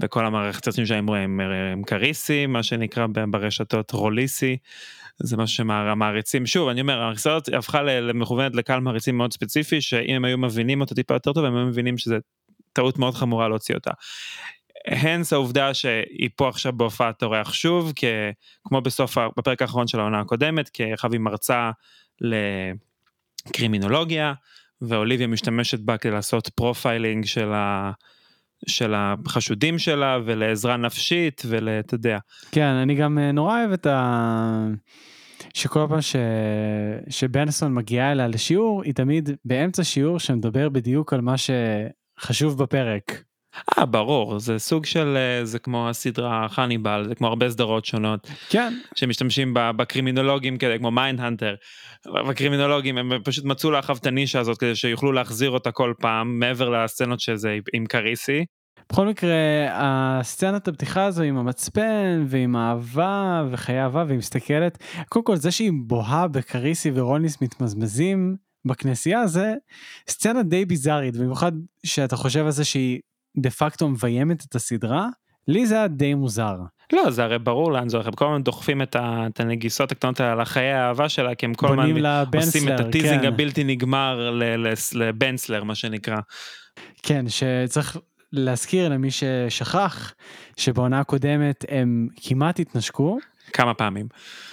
וכל 0.00 0.26
המערכת 0.26 0.66
יוצאים 0.66 0.86
שלהם 0.86 1.08
הם, 1.08 1.82
קריסי, 1.86 2.46
מה 2.46 2.62
שנקרא 2.62 3.06
ברשתות 3.30 3.90
רוליסי, 3.90 4.56
זה 5.18 5.36
משהו 5.36 5.56
שהמעריצים, 5.56 6.46
שוב, 6.46 6.68
אני 6.68 6.80
אומר, 6.80 6.98
המעריצות 6.98 7.48
הפכה 7.48 7.82
ל- 7.82 8.00
למכוונת 8.00 8.54
לקהל 8.54 8.80
מעריצים 8.80 9.16
מאוד 9.16 9.32
ספציפי, 9.32 9.80
שאם 9.80 10.14
הם 10.14 10.24
היו 10.24 10.38
מבינים 10.38 10.80
אותו 10.80 10.94
טיפה 10.94 11.14
יותר 11.14 11.32
טוב, 11.32 11.44
הם 11.44 11.56
היו 11.56 11.66
מבינים 11.66 11.98
שזה 11.98 12.18
טעות 12.72 12.98
מאוד 12.98 13.14
חמורה 13.14 13.48
להוציא 13.48 13.74
אותה. 13.74 13.90
hence 14.86 15.32
העובדה 15.32 15.74
שהיא 15.74 16.28
פה 16.36 16.48
עכשיו 16.48 16.72
בהופעת 16.72 17.22
אורח 17.22 17.52
שוב, 17.52 17.92
כ- 17.96 18.04
כמו 18.68 18.80
בסוף, 18.80 19.18
בפרק 19.36 19.62
האחרון 19.62 19.86
של 19.86 20.00
העונה 20.00 20.20
הקודמת, 20.20 20.70
היא 21.12 21.20
מרצה 21.20 21.70
לקרימינולוגיה, 23.46 24.32
ואוליביה 24.82 25.26
משתמשת 25.26 25.80
בה 25.80 25.96
כדי 25.96 26.12
לעשות 26.12 26.48
profiling 26.48 27.24
של, 27.24 27.52
ה, 27.52 27.92
של 28.66 28.94
החשודים 28.96 29.78
שלה 29.78 30.18
ולעזרה 30.24 30.76
נפשית 30.76 31.42
ואתה 31.48 31.94
יודע. 31.94 32.18
כן, 32.52 32.62
אני 32.62 32.94
גם 32.94 33.18
אה, 33.18 33.32
נורא 33.32 33.58
אוהב 33.58 33.72
את 33.72 33.86
ה... 33.86 34.66
שכל 35.54 35.86
פעם 35.88 36.00
ש... 36.00 36.16
שבנסון 37.08 37.74
מגיעה 37.74 38.12
אליה 38.12 38.28
לשיעור, 38.28 38.82
היא 38.82 38.94
תמיד 38.94 39.30
באמצע 39.44 39.84
שיעור 39.84 40.18
שמדבר 40.18 40.68
בדיוק 40.68 41.12
על 41.12 41.20
מה 41.20 41.34
שחשוב 41.38 42.62
בפרק. 42.62 43.22
אה 43.78 43.86
ברור 43.86 44.38
זה 44.38 44.58
סוג 44.58 44.86
של 44.86 45.16
אה, 45.16 45.44
זה 45.44 45.58
כמו 45.58 45.88
הסדרה 45.88 46.46
חניבל 46.48 47.04
זה 47.08 47.14
כמו 47.14 47.26
הרבה 47.26 47.50
סדרות 47.50 47.84
שונות 47.84 48.28
כן. 48.48 48.74
שמשתמשים 48.94 49.54
בקרימינולוגים 49.54 50.58
כדי 50.58 50.78
כמו 50.78 50.90
מיינדהנטר. 50.90 51.54
בקרימינולוגים 52.28 52.98
הם 52.98 53.12
פשוט 53.24 53.44
מצאו 53.44 53.70
לה 53.70 53.92
את 53.92 54.06
הנישה 54.06 54.40
הזאת 54.40 54.58
כדי 54.58 54.76
שיוכלו 54.76 55.12
להחזיר 55.12 55.50
אותה 55.50 55.72
כל 55.72 55.94
פעם 56.00 56.38
מעבר 56.38 56.68
לסצנות 56.68 57.20
שזה 57.20 57.58
עם 57.72 57.86
קריסי. 57.86 58.44
בכל 58.92 59.06
מקרה, 59.06 59.30
הסצנת 59.70 60.68
הפתיחה 60.68 61.04
הזו 61.04 61.22
עם 61.22 61.36
המצפן 61.36 62.24
ועם 62.28 62.56
האהבה 62.56 63.44
וחיי 63.50 63.82
אהבה 63.82 64.04
והיא 64.06 64.18
מסתכלת, 64.18 64.78
קודם 65.08 65.24
כל 65.24 65.36
זה 65.36 65.50
שהיא 65.50 65.72
בוהה 65.86 66.28
בקריסי 66.28 66.90
ורולינס 66.94 67.42
מתמזמזים 67.42 68.36
בכנסייה 68.64 69.26
זה 69.26 69.54
סצנה 70.08 70.42
די 70.42 70.64
ביזארית, 70.64 71.16
במיוחד 71.16 71.52
שאתה 71.86 72.16
חושב 72.16 72.44
על 72.44 72.50
זה 72.50 72.64
שהיא 72.64 73.00
דה 73.36 73.50
פקטו 73.50 73.88
מביימת 73.88 74.44
את 74.44 74.54
הסדרה, 74.54 75.08
לי 75.48 75.66
זה 75.66 75.74
היה 75.74 75.88
די 75.88 76.14
מוזר. 76.14 76.56
לא 76.92 77.10
זה 77.10 77.24
הרי 77.24 77.38
ברור 77.38 77.72
לאן 77.72 77.88
זה 77.88 77.96
הולך 77.96 78.06
הם 78.06 78.12
כל 78.12 78.24
הזמן 78.24 78.42
דוחפים 78.42 78.82
את, 78.82 78.96
ה, 78.96 79.26
את 79.26 79.40
הנגיסות 79.40 79.92
הקטנות 79.92 80.20
האלה 80.20 80.32
על 80.32 80.40
החיי 80.40 80.72
האהבה 80.72 81.08
שלה 81.08 81.34
כי 81.34 81.46
הם 81.46 81.54
כל 81.54 81.66
הזמן 81.66 82.04
עושים 82.36 82.68
את 82.68 82.80
הטיזינג 82.80 83.20
כן. 83.20 83.26
הבלתי 83.26 83.64
נגמר 83.64 84.30
ל- 84.30 84.66
ל- 84.68 84.72
לבנסלר 84.94 85.64
מה 85.64 85.74
שנקרא. 85.74 86.16
כן, 87.02 87.24
שצריך 87.28 87.96
להזכיר 88.32 88.88
למי 88.88 89.08
ששכח 89.10 90.14
שבעונה 90.56 91.00
הקודמת 91.00 91.64
הם 91.68 92.08
כמעט 92.16 92.60
התנשקו 92.60 93.18
כמה 93.52 93.74
פעמים. 93.74 94.06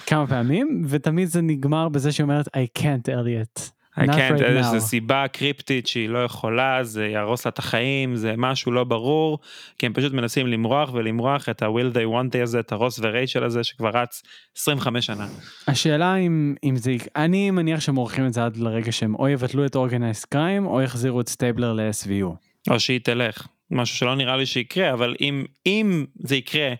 כמה 0.06 0.26
פעמים 0.26 0.84
ותמיד 0.88 1.28
זה 1.28 1.40
נגמר 1.40 1.88
בזה 1.88 2.12
שהיא 2.12 2.24
אומרת 2.24 2.48
I 2.48 2.78
can't 2.78 3.08
Elliot. 3.08 3.77
Can't, 4.06 4.40
right 4.40 4.42
איזה 4.42 4.76
now." 4.76 4.80
סיבה 4.80 5.28
קריפטית 5.28 5.86
שהיא 5.86 6.08
לא 6.08 6.24
יכולה, 6.24 6.84
זה 6.84 7.06
יהרוס 7.06 7.46
לה 7.46 7.48
את 7.48 7.58
החיים, 7.58 8.16
זה 8.16 8.34
משהו 8.36 8.72
לא 8.72 8.84
ברור, 8.84 9.38
כי 9.78 9.86
הם 9.86 9.92
פשוט 9.92 10.12
מנסים 10.12 10.46
למרוח 10.46 10.90
ולמרוח 10.92 11.48
את 11.48 11.62
ה- 11.62 11.73
will 11.73 11.94
they 11.94 12.06
won't 12.14 12.34
they 12.34 12.42
הזה, 12.42 12.60
את 12.60 12.72
הרוס 12.72 13.00
ורייצ'ל 13.02 13.44
הזה 13.44 13.64
שכבר 13.64 13.90
רץ 13.94 14.22
25 14.56 15.06
שנה. 15.06 15.26
השאלה 15.68 16.16
אם, 16.16 16.54
אם 16.64 16.76
זה, 16.76 16.96
אני 17.16 17.50
מניח 17.50 17.80
שהם 17.80 17.96
עורכים 17.96 18.26
את 18.26 18.32
זה 18.32 18.44
עד 18.44 18.56
לרגע 18.56 18.92
שהם 18.92 19.14
או 19.14 19.28
יבטלו 19.28 19.66
את 19.66 19.76
Organized 19.76 20.24
Crime 20.24 20.66
או 20.66 20.82
יחזירו 20.82 21.20
את 21.20 21.28
סטייבלר 21.28 21.72
ל-SVU. 21.72 22.26
או 22.70 22.80
שהיא 22.80 23.00
תלך, 23.00 23.46
משהו 23.70 23.96
שלא 23.96 24.16
נראה 24.16 24.36
לי 24.36 24.46
שיקרה, 24.46 24.92
אבל 24.92 25.14
אם, 25.20 25.44
אם 25.66 26.04
זה 26.18 26.36
יקרה, 26.36 26.74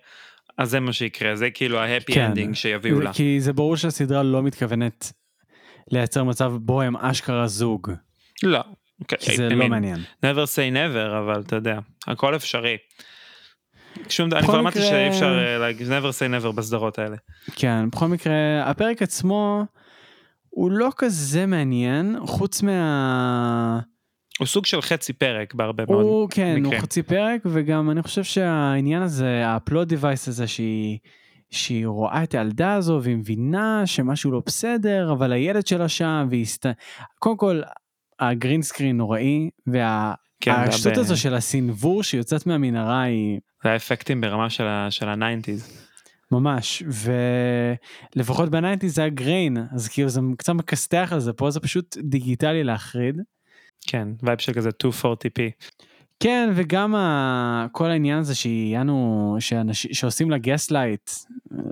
אז 0.59 0.71
זה 0.71 0.81
מה 0.81 0.93
שיקרה, 0.93 1.37
זה 1.37 1.51
כאילו 1.51 1.79
ה-happy 1.79 2.15
כן. 2.15 2.33
ending 2.33 2.55
שיביאו 2.55 3.01
לה. 3.01 3.13
כי 3.13 3.41
זה 3.41 3.53
ברור 3.53 3.77
שהסדרה 3.77 4.23
לא 4.23 4.43
מתכוונת 4.43 5.13
לייצר 5.90 6.24
מצב 6.24 6.53
בו 6.61 6.83
הם 6.83 6.96
אשכרה 6.96 7.46
זוג. 7.46 7.92
לא. 8.42 8.61
כי 9.09 9.37
זה 9.37 9.48
I 9.48 9.53
לא 9.55 9.64
mean, 9.64 9.68
מעניין. 9.68 9.98
never 10.24 10.46
say 10.46 10.74
never, 10.74 11.18
אבל 11.18 11.40
אתה 11.40 11.57
יודע, 11.57 11.79
הכל 12.07 12.37
אפשרי. 12.37 12.77
שום 14.09 14.29
דבר, 14.29 14.38
אני 14.38 14.46
כבר 14.46 14.61
אמרתי 14.61 14.83
שאי 14.83 15.09
אפשר 15.09 15.38
אה, 15.38 15.59
להגיד 15.59 15.87
never 15.88 15.90
say 16.12 16.42
never 16.42 16.53
בסדרות 16.53 16.98
האלה. 16.98 17.16
כן, 17.57 17.90
בכל 17.90 18.07
מקרה, 18.07 18.35
הפרק 18.70 19.03
עצמו 19.03 19.64
הוא 20.48 20.70
לא 20.70 20.88
כזה 20.96 21.46
מעניין, 21.46 22.16
חוץ 22.27 22.62
מה... 22.62 23.81
הוא 24.38 24.46
סוג 24.46 24.66
של 24.66 24.83
חצי 24.83 25.12
פרק 25.12 25.55
בהרבה 25.55 25.85
מאוד 25.88 26.03
הוא 26.03 26.29
כן, 26.31 26.53
הוא 26.57 26.66
מקרים. 26.66 26.81
חצי 26.83 27.03
פרק, 27.03 27.40
וגם 27.46 27.90
אני 27.90 28.03
חושב 28.03 28.24
שהעניין 28.24 29.03
הזה, 29.03 29.42
הפלוט 29.46 29.88
דיווייס 29.88 30.29
הזה 30.29 30.46
שהיא, 30.46 30.98
שהיא 31.51 31.87
רואה 31.87 32.23
את 32.23 32.35
הילדה 32.35 32.75
הזו 32.75 33.01
והיא 33.03 33.17
מבינה 33.17 33.83
שמשהו 33.87 34.31
לא 34.33 34.43
בסדר, 34.47 35.13
אבל 35.13 35.33
הילד 35.33 35.67
שלה 35.67 35.89
שם, 35.89 36.27
והיא 36.31 36.45
סת... 36.45 36.67
קודם 37.19 37.37
כל, 37.37 37.61
ה 38.21 38.28
green 38.28 38.62
screen 38.62 38.97
נוראי, 38.97 39.51
כן, 40.41 40.53
זה 40.53 40.61
והשטות 40.61 40.87
הרבה- 40.87 41.01
הזו 41.01 41.17
של 41.17 41.35
הסינוור 41.35 42.03
שיוצאת 42.03 42.47
מהמנהרה 42.47 43.03
היא 43.03 43.41
זה 43.65 43.71
האפקטים 43.73 44.21
ברמה 44.21 44.51
של 44.51 44.65
ה- 44.67 44.91
של 44.91 45.09
ה 45.09 45.16
nineties. 45.16 45.85
ממש, 46.33 46.83
ולפחות 48.17 48.49
ב 48.49 48.54
nineties 48.54 48.95
זה 48.95 49.01
היה 49.03 49.11
grainy, 49.11 49.57
אז 49.75 49.89
כאילו 49.89 50.09
זה 50.09 50.21
קצת 50.39 50.53
מכסתח 50.53 51.09
על 51.13 51.21
זה, 51.21 51.33
פה 51.33 51.51
זה 51.51 51.61
פשוט 51.61 51.97
דיגיטלי 52.03 52.65
להחריד. 52.65 53.21
כן, 53.87 54.09
vibe 54.23 54.38
של 54.39 54.53
כזה 54.53 54.71
240p. 54.85 55.41
כן, 56.21 56.51
וגם 56.55 56.95
ה... 56.95 57.67
כל 57.73 57.91
העניין 57.91 58.19
הזה 58.19 58.35
שהיינו, 58.35 59.37
שאנש... 59.41 59.87
שעושים 59.93 60.31
לה 60.31 60.39
gaslight, 60.38 61.11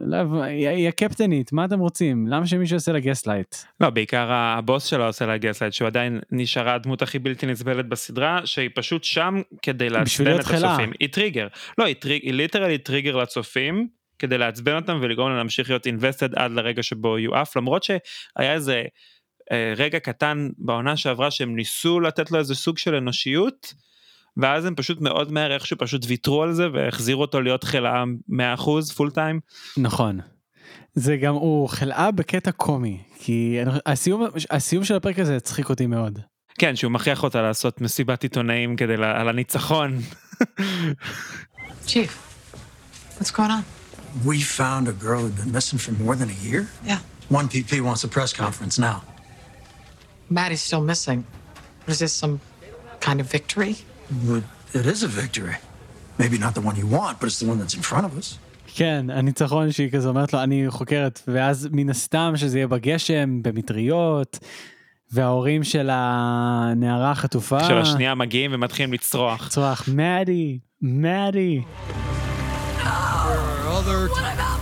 לא, 0.06 0.42
היא 0.42 0.68
היא 0.68 0.88
הקפטנית, 0.88 1.52
מה 1.52 1.64
אתם 1.64 1.78
רוצים? 1.78 2.26
למה 2.26 2.46
שמישהו 2.46 2.74
יעשה 2.74 2.92
לה 2.92 3.00
gaslight? 3.00 3.56
לא, 3.80 3.90
בעיקר 3.90 4.32
הבוס 4.32 4.84
שלה 4.84 5.06
עושה 5.06 5.26
לה 5.26 5.38
gaslight, 5.38 5.72
שהוא 5.72 5.86
עדיין 5.86 6.20
נשארה 6.30 6.74
הדמות 6.74 7.02
הכי 7.02 7.18
בלתי 7.18 7.46
נסבלת 7.46 7.88
בסדרה, 7.88 8.40
שהיא 8.44 8.70
פשוט 8.74 9.04
שם 9.04 9.40
כדי 9.62 9.88
לעצבן 9.88 10.40
את 10.40 10.44
חלה. 10.44 10.68
הצופים. 10.68 10.92
היא 11.00 11.08
טריגר. 11.08 11.46
לא, 11.78 11.84
היא, 11.84 11.94
טריג, 11.94 12.22
היא 12.22 12.32
literally 12.32 12.78
טריגר 12.78 13.16
לצופים, 13.16 13.88
כדי 14.18 14.38
לעצבן 14.38 14.76
אותם 14.76 14.98
ולגרום 15.02 15.28
להם 15.28 15.36
להמשיך 15.36 15.70
להיות 15.70 15.86
invested 15.86 16.32
עד 16.36 16.50
לרגע 16.50 16.82
שבו 16.82 17.18
יהיו 17.18 17.34
עף, 17.34 17.56
למרות 17.56 17.82
שהיה 17.82 18.52
איזה 18.52 18.82
אה, 19.52 19.72
רגע 19.76 19.98
קטן 19.98 20.48
בעונה 20.58 20.96
שעברה 20.96 21.30
שהם 21.30 21.56
ניסו 21.56 22.00
לתת 22.00 22.30
לו 22.30 22.38
איזה 22.38 22.54
סוג 22.54 22.78
של 22.78 22.94
אנושיות, 22.94 23.74
ואז 24.36 24.64
הם 24.64 24.74
פשוט 24.74 25.00
מאוד 25.00 25.32
מהר 25.32 25.52
איכשהו 25.54 25.78
פשוט 25.78 26.02
ויתרו 26.08 26.42
על 26.42 26.52
זה 26.52 26.66
והחזירו 26.72 27.22
אותו 27.22 27.40
להיות 27.40 27.64
חלאת 27.64 27.86
אדם 27.86 28.16
100% 28.30 28.34
פול 28.96 29.10
טיים. 29.10 29.40
נכון. 29.76 30.20
זה 30.94 31.16
גם, 31.16 31.34
הוא 31.34 31.68
חלאה 31.68 32.10
בקטע 32.10 32.52
קומי, 32.52 33.02
כי 33.18 33.58
הסיום, 33.86 34.26
הסיום 34.50 34.84
של 34.84 34.94
הפרק 34.96 35.18
הזה 35.18 35.36
הצחיק 35.36 35.68
אותי 35.70 35.86
מאוד. 35.86 36.18
כן, 36.58 36.76
שהוא 36.76 36.92
מכריח 36.92 37.22
אותה 37.22 37.42
לעשות 37.42 37.80
מסיבת 37.80 38.22
עיתונאים 38.22 38.76
כדי, 38.76 38.96
לה- 38.96 39.20
על 39.20 39.28
הניצחון. 39.28 40.00
Chief, 41.86 42.10
what's 43.18 43.30
going 43.30 43.50
on? 43.50 43.64
We 44.24 44.40
found 44.40 44.88
a 44.88 44.92
girl 45.06 45.20
who'd 45.22 45.36
been 45.36 45.52
missing 45.52 45.78
for 45.78 45.92
more 46.04 46.14
than 46.20 46.28
a 46.30 46.38
year. 46.48 46.62
Yeah. 46.90 46.98
One 47.38 47.46
PP 47.48 47.70
wants 47.88 48.02
a 48.04 48.08
press 48.16 48.32
conference 48.32 48.78
now. 48.78 48.96
Maddie's 50.30 50.62
still 50.68 50.84
missing. 50.92 51.18
Is 51.92 51.98
this 52.04 52.12
some 52.22 52.34
kind 53.06 53.18
of 53.22 53.26
victory? 53.38 53.74
But 54.10 54.42
It 54.74 54.86
is 54.86 55.02
a 55.02 55.08
victory. 55.08 55.56
Maybe 56.18 56.38
not 56.38 56.54
the 56.54 56.64
one 56.68 56.76
you 56.76 56.86
want, 56.86 57.14
but 57.20 57.26
it's 57.30 57.40
the 57.40 57.48
one 57.52 57.58
that's 57.58 57.74
in 57.74 57.82
front 57.82 58.04
of 58.04 58.18
us. 58.18 58.38
כן, 58.74 59.06
הניצחון 59.10 59.72
שהיא 59.72 59.90
כזה 59.90 60.08
אומרת 60.08 60.32
לו, 60.32 60.42
אני 60.42 60.64
חוקרת, 60.68 61.22
ואז 61.28 61.68
מן 61.72 61.90
הסתם 61.90 62.32
שזה 62.36 62.58
יהיה 62.58 62.68
בגשם, 62.68 63.42
במטריות, 63.42 64.38
וההורים 65.12 65.64
של 65.64 65.88
הנערה 65.92 67.10
החטופה, 67.10 67.64
של 67.64 67.78
השנייה 67.78 68.14
מגיעים 68.14 68.50
ומתחילים 68.54 68.92
לצרוח. 68.92 69.48
צורח, 69.48 69.88
מאדי, 69.88 70.58
מאדי. 70.82 71.62
What 73.66 74.55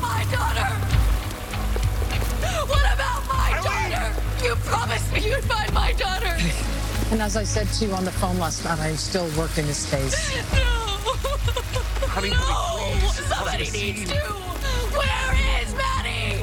And 7.15 7.23
as 7.23 7.37
I 7.37 7.45
said 7.45 7.69
to 7.77 7.85
you 7.87 7.93
on 7.93 8.05
the 8.05 8.17
phone 8.21 8.39
last 8.41 8.65
night, 8.65 8.81
I'm 8.87 8.97
still 8.97 9.29
working 9.41 9.67
this 9.73 9.83
case. 9.93 10.17
No. 12.17 12.31
no. 12.31 12.43
Somebody 13.31 13.69
needs 13.77 14.11
to. 14.11 14.21
Where 14.99 15.31
is 15.59 15.71
Maddie? 15.81 16.43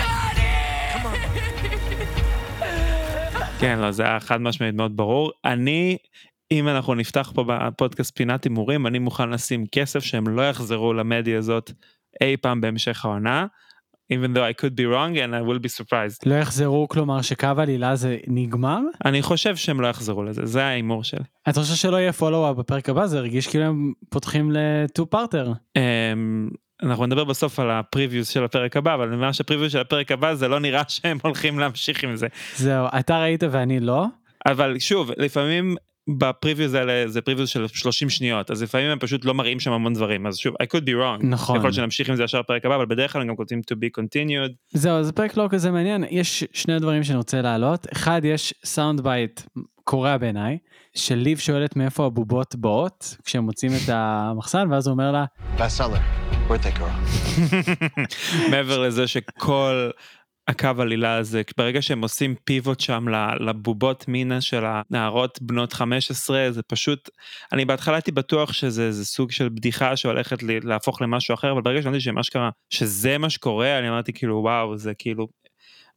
Maddie. 0.00 0.58
כן, 3.60 3.78
לא, 3.78 3.90
זה 3.90 4.02
היה 4.02 4.20
חד 4.20 4.40
משמעית 4.40 4.74
מאוד 4.74 4.96
ברור. 4.96 5.32
אני, 5.44 5.96
אם 6.50 6.68
אנחנו 6.68 6.94
נפתח 6.94 7.32
פה 7.34 7.44
בפודקאסט 7.48 8.16
פינת 8.16 8.44
הימורים, 8.44 8.86
אני 8.86 8.98
מוכן 8.98 9.30
לשים 9.30 9.66
כסף 9.72 10.04
שהם 10.04 10.28
לא 10.28 10.42
יחזרו 10.48 10.92
למדיה 10.92 11.38
הזאת 11.38 11.70
אי 12.20 12.36
פעם 12.36 12.60
בהמשך 12.60 13.04
העונה. 13.04 13.46
Even 14.12 14.34
though 14.34 14.44
I 14.44 14.52
could 14.62 14.74
be 14.74 14.86
wrong 14.86 15.16
and 15.16 15.34
I 15.34 15.42
will 15.42 15.58
be 15.58 15.68
surprised. 15.68 16.22
לא 16.26 16.34
יחזרו, 16.34 16.88
כלומר 16.88 17.22
שקו 17.22 17.48
עלילה 17.58 17.96
זה 17.96 18.16
נגמר? 18.26 18.80
אני 19.04 19.22
חושב 19.22 19.56
שהם 19.56 19.80
לא 19.80 19.86
יחזרו 19.88 20.22
לזה, 20.22 20.46
זה 20.46 20.64
ההימור 20.64 21.04
שלי. 21.04 21.24
אתה 21.48 21.60
חושב 21.60 21.74
שלא 21.74 21.96
יהיה 21.96 22.12
follow-up 22.12 22.56
בפרק 22.56 22.88
הבא? 22.88 23.06
זה 23.06 23.18
הרגיש 23.18 23.46
כאילו 23.46 23.64
הם 23.64 23.92
פותחים 24.10 24.52
ל 24.52 24.66
two 24.66 25.10
parter. 25.10 25.52
אמ, 25.76 26.48
אנחנו 26.82 27.06
נדבר 27.06 27.24
בסוף 27.24 27.58
על 27.58 27.70
ה 27.70 27.76
previews 27.76 28.28
של 28.28 28.44
הפרק 28.44 28.76
הבא, 28.76 28.94
אבל 28.94 29.06
אני 29.06 29.16
אומר 29.16 29.32
שה 29.32 29.43
previews 29.43 29.72
של 29.72 29.78
הפרק 29.80 30.12
הבא 30.12 30.34
זה 30.34 30.48
לא 30.48 30.60
נראה 30.60 30.82
שהם 30.88 31.18
הולכים 31.22 31.58
להמשיך 31.58 32.04
עם 32.04 32.16
זה. 32.16 32.26
זהו, 32.56 32.86
אתה 32.98 33.18
ראית 33.18 33.42
ואני 33.50 33.80
לא? 33.80 34.04
אבל 34.46 34.78
שוב, 34.78 35.10
לפעמים 35.16 35.76
ב 36.08 36.15
previews 36.15 36.74
האלה 36.74 37.08
זה 37.08 37.20
previews 37.20 37.48
של 37.48 37.66
30 37.66 38.10
שניות, 38.10 38.50
אז 38.50 38.62
לפעמים 38.62 38.90
הם 38.90 38.98
פשוט 38.98 39.24
לא 39.24 39.34
מראים 39.34 39.60
שם 39.60 39.72
המון 39.72 39.94
דברים, 39.94 40.26
אז 40.26 40.36
שוב, 40.36 40.54
I 40.62 40.66
could 40.66 40.84
be 40.84 40.90
wrong. 40.90 41.26
נכון. 41.26 41.56
יכול 41.56 41.68
להיות 41.68 41.74
שנמשיך 41.74 42.08
עם 42.08 42.16
זה 42.16 42.24
ישר 42.24 42.42
בפרק 42.42 42.64
הבא, 42.64 42.76
אבל 42.76 42.86
בדרך 42.86 43.12
כלל 43.12 43.22
הם 43.22 43.28
גם 43.28 43.36
כותבים 43.36 43.60
to 43.72 43.74
be 43.74 44.00
continued. 44.00 44.52
זהו, 44.70 45.02
זה 45.02 45.12
פרק 45.12 45.36
לא 45.36 45.46
כזה 45.50 45.70
מעניין. 45.70 46.04
יש 46.10 46.44
שני 46.52 46.78
דברים 46.78 47.04
שאני 47.04 47.16
רוצה 47.16 47.42
להעלות. 47.42 47.86
אחד, 47.92 48.20
יש 48.24 48.54
sound 48.64 49.00
bite 49.00 49.40
קורע 49.84 50.16
בעיניי, 50.16 50.58
של 50.94 51.14
ליב 51.14 51.38
שואלת 51.38 51.76
מאיפה 51.76 52.06
הבובות 52.06 52.56
באות, 52.56 53.16
כשהם 53.24 53.44
מוצאים 53.44 53.72
את 53.72 53.88
המחסן, 53.88 54.68
ואז 54.70 54.86
הוא 54.86 54.92
אומר 54.92 55.12
לה? 55.12 55.24
מעבר 58.50 58.78
לזה 58.78 59.06
שכל 59.06 59.90
הקו 60.48 60.68
עלילה 60.78 61.16
הזה, 61.16 61.42
ברגע 61.56 61.82
שהם 61.82 62.02
עושים 62.02 62.34
pivot 62.44 62.80
שם 62.80 63.06
לבובות 63.40 64.08
מין 64.08 64.40
של 64.40 64.64
הנערות 64.66 65.38
בנות 65.42 65.72
15, 65.72 66.50
זה 66.50 66.62
פשוט, 66.62 67.10
אני 67.52 67.64
בהתחלה 67.64 67.94
הייתי 67.94 68.12
בטוח 68.12 68.52
שזה 68.52 68.92
זה 68.92 69.04
סוג 69.04 69.30
של 69.30 69.48
בדיחה 69.48 69.96
שהולכת 69.96 70.42
להפוך 70.42 71.02
למשהו 71.02 71.34
אחר, 71.34 71.52
אבל 71.52 71.62
ברגע 71.62 71.82
שהבנתי 71.82 72.00
שמה 72.00 72.22
שקרה, 72.22 72.50
שזה 72.70 73.18
מה 73.18 73.30
שקורה, 73.30 73.78
אני 73.78 73.88
אמרתי 73.88 74.12
כאילו 74.12 74.36
וואו, 74.36 74.76
זה 74.76 74.92
כאילו, 74.98 75.28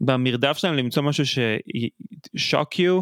במרדף 0.02 0.58
שלהם 0.58 0.74
למצוא 0.74 1.04
משהו 1.04 1.24
ששוק 1.26 2.80
יו, 2.80 3.02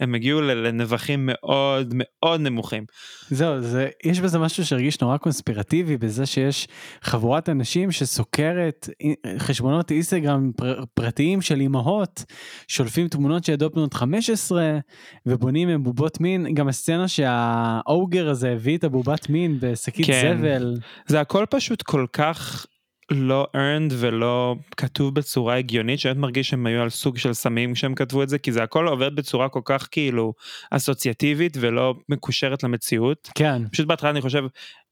הם 0.00 0.14
הגיעו 0.14 0.40
לנבחים 0.40 1.28
מאוד 1.32 1.92
מאוד 1.94 2.40
נמוכים. 2.40 2.84
זהו, 3.30 3.60
זה, 3.60 3.88
יש 4.04 4.20
בזה 4.20 4.38
משהו 4.38 4.66
שהרגיש 4.66 5.00
נורא 5.00 5.16
קונספירטיבי, 5.16 5.96
בזה 5.96 6.26
שיש 6.26 6.68
חבורת 7.02 7.48
אנשים 7.48 7.92
שסוקרת 7.92 8.88
אי- 9.00 9.14
חשבונות 9.38 9.90
אינסטגרם 9.90 10.50
פר, 10.56 10.84
פרטיים 10.94 11.42
של 11.42 11.60
אימהות, 11.60 12.24
שולפים 12.68 13.08
תמונות 13.08 13.44
של 13.44 13.52
ילדות 13.52 13.74
בנות 13.74 13.94
15, 13.94 14.78
ובונים 15.26 15.68
עם 15.68 15.82
בובות 15.82 16.20
מין, 16.20 16.54
גם 16.54 16.68
הסצנה 16.68 17.08
שהאוגר 17.08 18.28
הזה 18.28 18.50
הביא 18.52 18.78
את 18.78 18.84
הבובת 18.84 19.30
מין 19.30 19.58
בשקית 19.60 20.06
כן. 20.06 20.36
זבל. 20.38 20.74
זה 21.06 21.20
הכל 21.20 21.44
פשוט 21.50 21.82
כל 21.82 22.06
כך 22.12 22.66
לא 23.10 23.46
earned 23.56 23.92
ולא 23.98 24.56
כתוב 24.76 25.14
בצורה 25.14 25.56
הגיונית 25.56 26.00
שאני 26.00 26.18
מרגיש 26.18 26.48
שהם 26.48 26.66
היו 26.66 26.82
על 26.82 26.90
סוג 26.90 27.18
של 27.18 27.32
סמים 27.32 27.74
כשהם 27.74 27.94
כתבו 27.94 28.22
את 28.22 28.28
זה 28.28 28.38
כי 28.38 28.52
זה 28.52 28.62
הכל 28.62 28.88
עובד 28.88 29.16
בצורה 29.16 29.48
כל 29.48 29.60
כך 29.64 29.88
כאילו 29.90 30.34
אסוציאטיבית 30.70 31.56
ולא 31.60 31.94
מקושרת 32.08 32.62
למציאות. 32.62 33.30
כן, 33.34 33.62
פשוט 33.72 33.86
בהתחלה 33.86 34.10
אני 34.10 34.20
חושב 34.20 34.44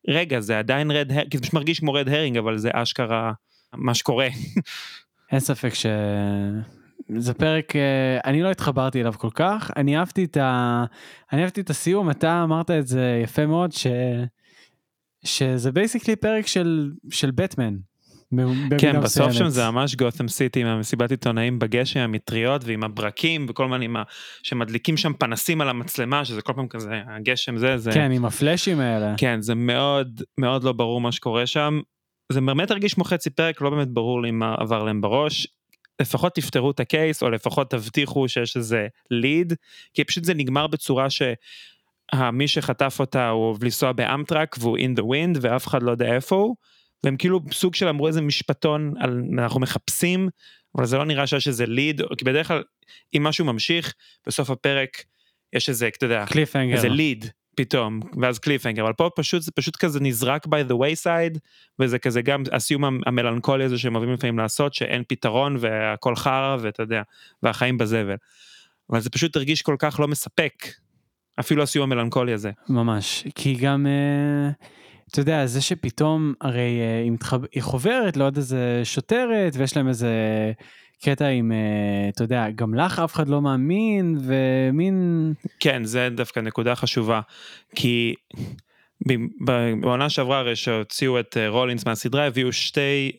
רגע 0.09 0.41
זה 0.41 0.59
עדיין 0.59 0.91
רד 0.91 1.13
הרינג 1.13 1.31
כי 1.31 1.37
זה 1.37 1.43
פשוט 1.43 1.55
מרגיש 1.55 1.81
כמו 1.81 1.93
רד 1.93 2.09
הרינג 2.09 2.37
אבל 2.37 2.59
זה 2.59 2.71
אשכרה 2.73 3.33
מה 3.75 3.95
שקורה. 3.95 4.29
אין 5.33 5.41
ספק 5.41 5.75
ש... 5.75 5.87
זה 7.19 7.35
פרק, 7.35 7.77
אה, 7.77 8.19
אני 8.25 8.43
לא 8.43 8.51
התחברתי 8.51 9.01
אליו 9.01 9.15
כל 9.19 9.31
כך, 9.35 9.71
אני 9.77 9.99
אהבתי 9.99 10.25
את 10.25 10.37
ה... 10.37 10.85
אני 11.33 11.43
אהבתי 11.43 11.61
את 11.61 11.71
הסיום, 11.71 12.11
אתה 12.11 12.43
אמרת 12.43 12.71
את 12.71 12.87
זה 12.87 13.21
יפה 13.23 13.47
מאוד, 13.47 13.73
ש... 13.73 13.87
שזה 15.25 15.73
basically 15.73 16.17
פרק 16.17 16.47
של, 16.47 16.93
של 17.11 17.31
בטמן. 17.31 17.75
כן 18.79 19.01
בסוף. 19.01 19.33
שם 19.33 19.49
זה 19.49 19.71
ממש 19.71 19.95
גותם 19.95 20.29
סיטי 20.29 20.61
עם 20.61 20.67
המסיבת 20.67 21.11
עיתונאים 21.11 21.59
בגשם 21.59 22.01
המטריות 22.01 22.65
ועם 22.65 22.85
הברקים 22.85 23.47
וכל 23.49 23.83
עם 23.83 23.97
ה... 23.97 24.03
שמדליקים 24.43 24.97
שם 24.97 25.13
פנסים 25.13 25.61
על 25.61 25.69
המצלמה 25.69 26.25
שזה 26.25 26.43
כל 26.43 26.53
פעם 26.53 26.69
כזה 26.69 27.01
הגשם 27.07 27.57
זה 27.57 27.79
זה. 27.79 27.93
כן, 27.93 28.11
עם 28.11 28.25
הפלאשים 28.25 28.81
האלה. 28.81 29.15
כן 29.17 29.43
זה 29.43 29.55
מאוד 29.55 30.23
מאוד 30.39 30.65
לא 30.65 30.73
ברור 30.73 31.01
מה 31.01 31.13
שקורה 31.13 31.47
שם. 31.47 31.81
זה 32.33 32.41
באמת 32.41 32.71
הרגיש 32.71 32.95
כמו 32.95 33.05
חצי 33.05 33.31
פרק 33.31 33.61
לא 33.61 33.71
באמת 33.71 33.89
ברור 33.89 34.23
לי 34.23 34.31
מה 34.31 34.55
עבר 34.59 34.83
להם 34.83 35.01
בראש. 35.01 35.47
לפחות 36.01 36.35
תפתרו 36.35 36.71
את 36.71 36.81
ה 36.81 36.89
case 36.89 37.23
או 37.23 37.31
לפחות 37.31 37.71
תבטיחו 37.71 38.29
שיש 38.29 38.57
איזה 38.57 38.87
lead 39.11 39.53
כי 39.95 40.05
פשוט 40.05 40.25
זה 40.25 40.35
נגמר 40.35 40.67
בצורה 40.67 41.07
שמי 41.11 42.49
שחטף 42.49 42.97
אותה 43.01 43.29
הוא 43.29 43.45
אוהב 43.45 43.65
לנסוע 43.65 43.93
באמטראק 43.93 44.57
והוא 44.61 44.79
in 44.79 45.01
the 45.01 45.03
wind 45.03 45.39
ואף 45.41 45.67
אחד 45.67 45.83
לא 45.83 45.91
יודע 45.91 46.15
איפה 46.15 46.37
הוא. 46.37 46.57
והם 47.05 47.17
כאילו 47.17 47.41
סוג 47.53 47.75
של 47.75 47.89
אמרו 47.89 48.07
איזה 48.07 48.21
משפטון 48.21 48.95
על 49.01 49.23
אנחנו 49.39 49.61
מחפשים 49.61 50.29
אבל 50.77 50.87
זה 50.87 50.99
לא 50.99 51.05
נראה 51.05 51.27
שיש 51.27 51.49
איזה 51.49 51.67
ליד 51.67 52.01
כי 52.19 52.25
בדרך 52.25 52.49
כלל 52.49 52.63
אם 53.17 53.23
משהו 53.25 53.45
ממשיך 53.45 53.95
בסוף 54.27 54.51
הפרק 54.51 55.05
יש 55.53 55.69
איזה 55.69 55.89
אתה 55.89 56.07
יודע 56.07 56.25
קליפהנגר. 56.27 56.75
איזה 56.77 56.89
ליד 56.89 57.25
פתאום 57.57 58.01
ואז 58.23 58.39
קליפהנגר 58.39 58.83
אבל 58.83 58.93
פה 58.93 59.11
פשוט 59.17 59.43
זה 59.43 59.51
פשוט 59.53 59.77
כזה 59.77 60.01
נזרק 60.01 60.47
by 60.47 60.71
the 60.71 60.75
wayside 60.75 61.39
וזה 61.79 61.99
כזה 61.99 62.23
גם 62.23 62.43
הסיום 62.53 62.85
המ- 62.85 63.01
המלנכולי 63.07 63.65
הזה 63.65 63.79
שהם 63.79 63.95
אוהבים 63.97 64.13
לפעמים 64.15 64.39
לעשות 64.39 64.75
שאין 64.75 65.03
פתרון 65.09 65.57
והכל 65.61 66.17
חרא 66.17 66.57
ואתה 66.61 66.83
יודע 66.83 67.03
והחיים 67.43 67.79
בזבל. 67.79 68.17
אבל 68.91 69.01
זה 69.01 69.11
פשוט 69.11 69.37
הרגיש 69.37 69.63
כל 69.63 69.77
כך 69.79 70.01
לא 70.01 70.09
מספק 70.09 70.53
אפילו 71.41 71.63
הסיום 71.63 71.93
המלנכולי 71.93 72.33
הזה. 72.33 72.51
ממש, 72.69 73.25
כי 73.35 73.55
גם, 73.55 73.87
אה, 73.87 74.51
אתה 75.11 75.21
יודע, 75.21 75.47
זה 75.47 75.61
שפתאום, 75.61 76.35
הרי 76.41 76.81
אה, 76.81 77.01
היא, 77.03 77.11
מתחב... 77.11 77.41
היא 77.53 77.63
חוברת 77.63 78.17
לעוד 78.17 78.37
איזה 78.37 78.81
שוטרת, 78.85 79.53
ויש 79.57 79.77
להם 79.77 79.89
איזה 79.89 80.13
קטע 81.05 81.27
עם, 81.27 81.53
אה, 81.53 82.09
אתה 82.09 82.25
יודע, 82.25 82.51
גם 82.55 82.75
לך 82.75 82.99
אף 82.99 83.15
אחד 83.15 83.29
לא 83.29 83.43
מאמין, 83.43 84.19
ומין, 84.21 85.33
כן 85.61 85.85
זה 85.85 86.09
דווקא 86.17 86.41
נקודה 86.41 86.75
חשובה 86.75 87.21
כי 87.75 88.15
בעונה 89.81 90.11
שעברה 90.11 90.39
הרי 90.39 90.57
שהוציאו 90.57 91.21
את 91.21 91.37
אה, 91.37 91.49
רולינס 91.49 91.87
מהסדרה 91.87 92.27
הביאו 92.27 92.53
שתי 92.53 93.13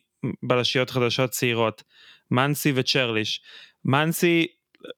בלשיות 0.43 0.89
חדשות 0.89 1.29
צעירות 1.29 1.83
מנסי 2.31 2.71
וצ'רליש. 2.75 3.41
מנסי 3.85 4.47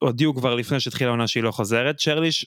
הודיעו 0.00 0.34
כבר 0.34 0.54
לפני 0.54 0.80
שהתחילה 0.80 1.10
העונה 1.10 1.26
שהיא 1.26 1.42
לא 1.42 1.50
חוזרת 1.50 1.96
צ'רליש 1.96 2.46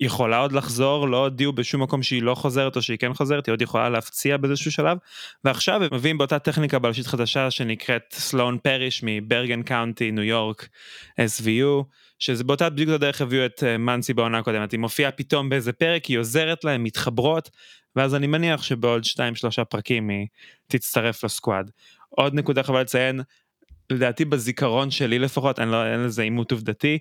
יכולה 0.00 0.38
עוד 0.38 0.52
לחזור, 0.52 1.08
לא 1.08 1.16
הודיעו 1.16 1.52
בשום 1.52 1.82
מקום 1.82 2.02
שהיא 2.02 2.22
לא 2.22 2.34
חוזרת 2.34 2.76
או 2.76 2.82
שהיא 2.82 2.98
כן 2.98 3.14
חוזרת, 3.14 3.46
היא 3.46 3.52
עוד 3.52 3.62
יכולה 3.62 3.88
להפציע 3.88 4.36
באיזשהו 4.36 4.72
שלב, 4.72 4.98
ועכשיו 5.44 5.82
הם 5.82 5.88
מביאים 5.92 6.18
באותה 6.18 6.38
טכניקה 6.38 6.78
בלשית 6.78 7.06
חדשה 7.06 7.50
שנקראת 7.50 8.02
סלון 8.12 8.58
פריש 8.62 9.00
מברגן 9.02 9.62
קאונטי, 9.62 10.10
ניו 10.10 10.24
יורק, 10.24 10.68
SVU, 11.20 11.84
שזה 12.18 12.44
באותה 12.44 12.70
בדיוק 12.70 12.90
הדרך 12.90 13.20
הביאו 13.20 13.46
את 13.46 13.64
אה, 13.64 13.78
מנסי 13.78 14.14
בעונה 14.14 14.38
הקודמת, 14.38 14.72
היא 14.72 14.80
מופיעה 14.80 15.10
פתאום 15.10 15.48
באיזה 15.48 15.72
פרק, 15.72 16.04
היא 16.04 16.18
עוזרת 16.18 16.64
להם, 16.64 16.84
מתחברות, 16.84 17.50
ואז 17.96 18.14
אני 18.14 18.26
מניח 18.26 18.62
שבעוד 18.62 19.02
2-3 19.60 19.64
פרקים 19.64 20.08
היא 20.08 20.26
תצטרף 20.66 21.24
לסקואד. 21.24 21.70
עוד 22.08 22.34
נקודה 22.34 22.62
חבל 22.62 22.80
לציין, 22.80 23.20
לדעתי 23.90 24.24
בזיכרון 24.24 24.90
שלי 24.90 25.18
לפחות, 25.18 25.58
אני 25.58 25.70
לא, 25.70 25.86
אין 25.86 26.00
לזה 26.00 26.22
עימות 26.22 26.52
עובדתי, 26.52 26.98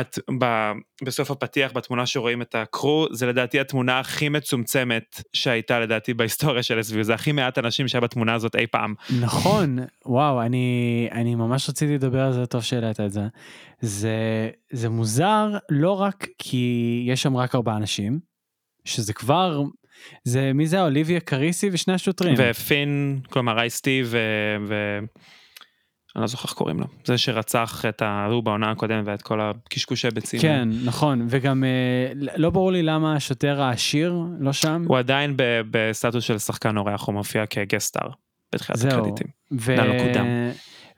את, 0.00 0.18
ב, 0.40 0.72
בסוף 1.04 1.30
הפתיח 1.30 1.72
בתמונה 1.72 2.06
שרואים 2.06 2.42
את 2.42 2.54
הקרו 2.54 3.06
זה 3.12 3.26
לדעתי 3.26 3.60
התמונה 3.60 3.98
הכי 3.98 4.28
מצומצמת 4.28 5.22
שהייתה 5.32 5.80
לדעתי 5.80 6.14
בהיסטוריה 6.14 6.62
של 6.62 6.78
SVU 6.78 7.02
זה 7.02 7.14
הכי 7.14 7.32
מעט 7.32 7.58
אנשים 7.58 7.88
שהיה 7.88 8.00
בתמונה 8.00 8.34
הזאת 8.34 8.56
אי 8.56 8.66
פעם. 8.66 8.94
נכון 9.20 9.78
וואו 10.06 10.42
אני 10.42 11.08
אני 11.12 11.34
ממש 11.34 11.68
רציתי 11.68 11.94
לדבר 11.94 12.20
על 12.20 12.32
זה 12.32 12.46
טוב 12.46 12.62
שהעלית 12.62 13.00
את 13.00 13.12
זה. 13.12 13.22
זה 13.80 14.50
זה 14.72 14.88
מוזר 14.88 15.48
לא 15.70 15.92
רק 16.00 16.26
כי 16.38 17.04
יש 17.06 17.22
שם 17.22 17.36
רק 17.36 17.54
ארבעה 17.54 17.76
אנשים 17.76 18.18
שזה 18.84 19.12
כבר 19.12 19.62
זה 20.24 20.52
מי 20.54 20.66
זה 20.66 20.82
אוליביה 20.82 21.20
קריסי 21.20 21.70
ושני 21.72 21.94
השוטרים 21.94 22.34
ופין 22.38 23.20
כלומר 23.30 23.58
אייסטי 23.58 24.02
ו... 24.04 24.18
ו... 24.68 24.98
אני 26.16 26.22
לא 26.22 26.26
זוכר 26.26 26.44
איך 26.44 26.52
קוראים 26.52 26.80
לו, 26.80 26.86
זה 27.04 27.18
שרצח 27.18 27.84
את 27.88 28.02
ההוא 28.02 28.42
בעונה 28.42 28.70
הקודמת 28.70 29.04
ואת 29.06 29.22
כל 29.22 29.40
הקשקושי 29.40 30.08
ביצים. 30.14 30.40
כן, 30.40 30.68
נכון, 30.84 31.26
וגם 31.28 31.64
אה, 31.64 32.12
לא 32.36 32.50
ברור 32.50 32.72
לי 32.72 32.82
למה 32.82 33.16
השוטר 33.16 33.62
העשיר 33.62 34.14
לא 34.40 34.52
שם. 34.52 34.84
הוא 34.88 34.98
עדיין 34.98 35.34
בסטטוס 35.70 36.24
של 36.24 36.38
שחקן 36.38 36.76
אורח, 36.76 37.06
הוא 37.06 37.14
מופיע 37.14 37.46
כגסטאר 37.46 38.08
בתחילת 38.52 38.78
זהו. 38.78 38.90
הקרדיטים. 38.90 39.26
ו... 39.52 39.72
עדיין 39.72 40.06
קודם. 40.06 40.26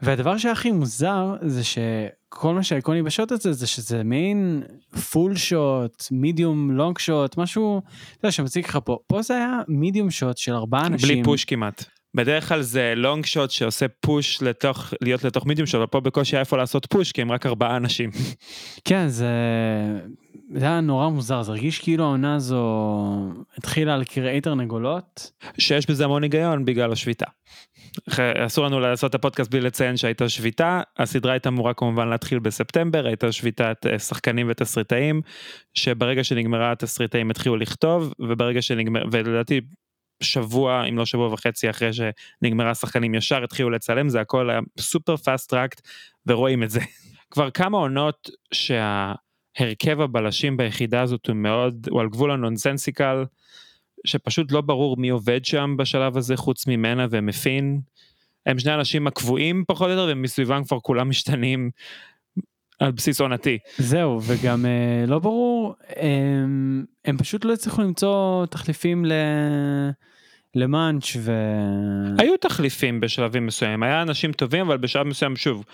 והדבר 0.03 0.39
שהכי 0.39 0.71
מוזר 0.71 1.35
זה 1.43 1.65
שכל 1.65 2.55
מה 2.55 2.63
שהאיקוני 2.63 3.03
בשוט 3.03 3.33
הזה 3.33 3.53
זה 3.53 3.67
שזה 3.67 4.05
מעין 4.05 4.63
full 5.11 5.37
shot, 5.37 6.05
medium 6.11 6.71
long 6.71 6.99
shot, 6.99 7.39
משהו, 7.39 7.79
אתה 7.79 8.27
יודע, 8.27 8.33
שמציג 8.33 8.65
לך 8.65 8.79
פה, 8.85 8.99
פה 9.07 9.23
זה 9.23 9.35
היה 9.35 9.61
medium 9.69 10.11
shot 10.11 10.39
של 10.39 10.53
ארבעה 10.53 10.87
אנשים. 10.87 11.09
בלי 11.09 11.25
push 11.25 11.45
כמעט. 11.45 11.85
בדרך 12.15 12.49
כלל 12.49 12.63
זה 12.63 12.93
long 12.97 13.27
shot 13.27 13.51
שעושה 13.51 13.87
push 14.01 14.43
לתוך, 14.43 14.95
להיות 15.03 15.25
לתוך 15.25 15.47
medium 15.47 15.67
shot, 15.67 15.75
אבל 15.75 15.87
פה 15.87 16.01
בקושי 16.01 16.37
היה 16.37 16.41
איפה 16.41 16.57
לעשות 16.57 16.87
push 16.87 17.13
כי 17.13 17.23
הם 17.23 17.33
רק 17.33 17.47
ארבעה 17.47 17.77
אנשים. 17.77 18.11
כן, 18.89 19.09
זה... 19.09 19.29
זה 20.55 20.65
היה 20.65 20.81
נורא 20.81 21.09
מוזר, 21.09 21.43
זה 21.43 21.53
הרגיש 21.53 21.79
כאילו 21.79 22.05
העונה 22.05 22.35
הזו 22.35 22.65
התחילה 23.59 23.95
על 23.95 24.05
כרעי 24.05 24.41
תרנגולת. 24.41 25.31
שיש 25.59 25.91
בזה 25.91 26.05
המון 26.05 26.23
היגיון 26.23 26.65
בגלל 26.65 26.93
השביתה. 26.93 27.27
אסור 28.47 28.65
לנו 28.65 28.81
לעשות 28.81 29.11
את 29.11 29.15
הפודקאסט 29.15 29.51
בלי 29.51 29.61
לציין 29.61 29.97
שהייתה 29.97 30.29
שביתה, 30.29 30.81
הסדרה 30.99 31.33
הייתה 31.33 31.49
אמורה 31.49 31.75
כמובן 31.75 32.09
להתחיל 32.09 32.39
בספטמבר, 32.39 33.07
הייתה 33.07 33.33
שביתת 33.33 33.87
אה, 33.87 33.99
שחקנים 33.99 34.47
ותסריטאים, 34.51 35.21
שברגע 35.75 36.25
שנגמרה 36.25 36.73
התסריטאים 36.73 37.31
התחילו 37.31 37.57
לכתוב, 37.57 38.13
וברגע 38.19 38.63
שנגמר, 38.63 39.03
ולדעתי 39.13 39.61
שבוע 40.23 40.85
אם 40.89 40.99
לא 40.99 41.07
שבוע 41.07 41.33
וחצי 41.33 41.71
אחרי 41.71 41.91
שנגמרה 41.93 42.71
השחקנים 42.71 43.15
ישר 43.15 43.45
התחילו 43.45 43.71
לצלם, 43.71 44.09
זה 44.09 44.21
הכל 44.21 44.51
היה 44.51 44.61
super 44.81 45.17
fast 45.17 45.51
tracked 45.51 45.81
ורואים 46.27 46.63
את 46.63 46.71
זה. 46.71 46.81
כבר 47.31 47.51
כמה 47.51 47.79
עונות 47.79 48.31
שההרכב 48.53 50.01
הבלשים 50.01 50.57
ביחידה 50.57 51.01
הזאת 51.01 51.27
הוא 51.27 51.37
מאוד, 51.37 51.89
הוא 51.91 52.01
על 52.01 52.09
גבול 52.09 52.31
ה 52.31 52.38
nonsensical. 52.38 53.25
שפשוט 54.05 54.53
לא 54.53 54.61
ברור 54.61 54.97
מי 54.97 55.09
עובד 55.09 55.45
שם 55.45 55.75
בשלב 55.79 56.17
הזה 56.17 56.37
חוץ 56.37 56.67
ממנה 56.67 57.07
ומפין. 57.11 57.81
הם 58.47 58.59
שני 58.59 58.73
האנשים 58.73 59.07
הקבועים 59.07 59.65
פחות 59.67 59.87
או 59.87 59.93
יותר 59.93 60.13
ומסביבם 60.13 60.65
כבר 60.65 60.81
כולם 60.81 61.09
משתנים 61.09 61.71
על 62.79 62.93
בסיס 62.93 63.21
עונתי. 63.21 63.59
זהו, 63.79 64.21
וגם 64.23 64.67
אה, 64.67 65.07
לא 65.07 65.19
ברור, 65.19 65.75
הם, 65.97 66.85
הם 67.05 67.19
פשוט 67.19 67.45
לא 67.45 67.53
הצליחו 67.53 67.83
למצוא 67.83 68.47
תחליפים 68.47 69.05
ל... 69.05 69.13
למאנץ' 70.55 71.17
ו... 71.19 71.33
היו 72.19 72.37
תחליפים 72.37 73.01
בשלבים 73.01 73.47
מסוימים, 73.47 73.83
היה 73.83 74.03
אנשים 74.03 74.33
טובים 74.33 74.67
אבל 74.67 74.77
בשלב 74.77 75.07
מסוים 75.07 75.37
שוב, 75.37 75.65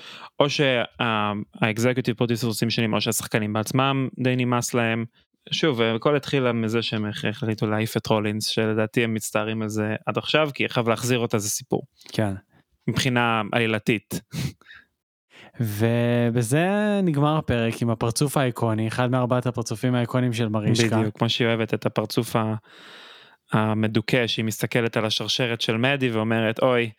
או 0.41 0.47
שה 0.51 0.92
executive 0.92 2.17
producer 2.17 2.47
עושים 2.47 2.71
שינויים 2.71 2.95
או 2.95 3.01
שהשחקנים 3.01 3.53
בעצמם 3.53 4.09
די 4.19 4.37
נמאס 4.37 4.75
להם. 4.75 5.05
שוב, 5.51 5.81
הכל 5.83 6.17
התחיל 6.17 6.53
מזה 6.53 6.83
שהם 6.83 7.07
החליטו 7.31 7.67
להעיף 7.67 7.97
את 7.97 8.07
רולינס, 8.07 8.47
שלדעתי 8.47 9.05
הם 9.05 9.15
מצטערים 9.15 9.63
על 9.63 9.69
זה 9.69 9.95
עד 10.07 10.19
עכשיו, 10.19 10.51
כי 10.55 10.65
עכשיו 10.65 10.89
להחזיר 10.89 11.19
אותה 11.19 11.39
זה 11.39 11.49
סיפור, 11.49 11.83
כן. 12.13 12.33
מבחינה 12.89 13.43
עלילתית. 13.53 14.21
ובזה 15.61 16.67
נגמר 17.03 17.37
הפרק 17.37 17.83
עם 17.83 17.91
הפרצוף 17.91 18.37
האיקוני, 18.37 18.89
אחד 18.89 19.11
מארבעת 19.11 19.47
הפרצופים 19.47 19.95
האיקונים 19.95 20.33
של 20.33 20.49
מרישקה. 20.49 20.97
בדיוק, 20.99 21.19
כמו 21.19 21.29
שהיא 21.29 21.49
אוהבת 21.49 21.75
את 21.75 21.87
הפרצוף 21.87 22.37
ה- 22.37 22.55
המדוכא, 23.53 24.27
שהיא 24.27 24.45
מסתכלת 24.45 24.97
על 24.97 25.05
השרשרת 25.05 25.61
של 25.61 25.77
מדי 25.77 26.11
ואומרת, 26.11 26.63
אוי, 26.63 26.91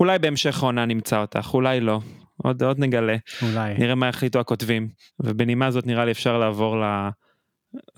אולי 0.00 0.18
בהמשך 0.18 0.62
העונה 0.62 0.86
נמצא 0.86 1.20
אותך, 1.20 1.50
אולי 1.54 1.80
לא, 1.80 2.00
עוד, 2.36 2.62
עוד 2.62 2.78
נגלה, 2.78 3.16
אולי. 3.42 3.74
נראה 3.78 3.94
מה 3.94 4.08
יחליטו 4.08 4.40
הכותבים. 4.40 4.88
ובנימה 5.20 5.70
זאת 5.70 5.86
נראה 5.86 6.04
לי 6.04 6.10
אפשר 6.10 6.38
לעבור 6.38 6.76
ל- 6.76 7.08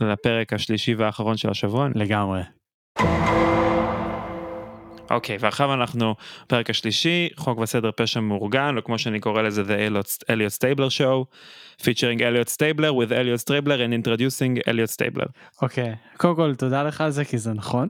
לפרק 0.00 0.52
השלישי 0.52 0.94
והאחרון 0.94 1.36
של 1.36 1.50
השבוע. 1.50 1.88
לגמרי. 1.94 2.42
אוקיי, 5.10 5.36
ועכשיו 5.40 5.74
אנחנו 5.74 6.14
פרק 6.46 6.70
השלישי, 6.70 7.28
חוק 7.36 7.58
וסדר 7.58 7.90
פשע 7.96 8.20
מאורגן, 8.20 8.76
או 8.76 8.84
כמו 8.84 8.98
שאני 8.98 9.20
קורא 9.20 9.42
לזה, 9.42 9.62
The 9.62 10.00
Elliot 10.30 10.58
Stabler 10.58 10.90
Show, 10.98 11.24
featuring 11.82 12.18
Elliot 12.18 12.50
Stabler 12.56 12.92
with 12.92 13.10
Elliot 13.10 13.48
Stabler 13.48 13.78
and 13.78 14.06
introducing 14.06 14.68
Elliot 14.68 15.00
Stabler. 15.00 15.28
אוקיי, 15.62 15.94
קודם 16.16 16.36
כל 16.36 16.54
תודה 16.54 16.82
לך 16.82 17.00
על 17.00 17.10
זה 17.10 17.24
כי 17.24 17.38
זה 17.38 17.52
נכון. 17.52 17.88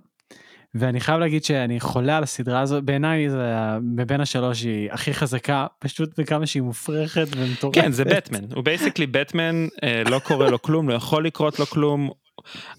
ואני 0.74 1.00
חייב 1.00 1.20
להגיד 1.20 1.44
שאני 1.44 1.80
חולה 1.80 2.16
על 2.16 2.22
הסדרה 2.22 2.60
הזו, 2.60 2.82
בעיניי 2.82 3.30
זה 3.30 3.54
מבין 3.82 4.20
השלוש 4.20 4.62
היא 4.62 4.92
הכי 4.92 5.14
חזקה, 5.14 5.66
פשוט 5.78 6.20
בכמה 6.20 6.46
שהיא 6.46 6.62
מופרכת 6.62 7.26
ומטורפת. 7.36 7.80
כן, 7.80 7.92
זה 7.92 8.04
בטמן, 8.04 8.44
הוא 8.54 8.64
basically 8.64 9.06
בטמן, 9.06 9.66
אה, 9.84 10.02
לא 10.10 10.18
קורה 10.18 10.50
לו 10.50 10.62
כלום, 10.62 10.88
לא 10.88 10.94
יכול 10.94 11.26
לקרות 11.26 11.58
לו 11.58 11.66
כלום. 11.66 12.10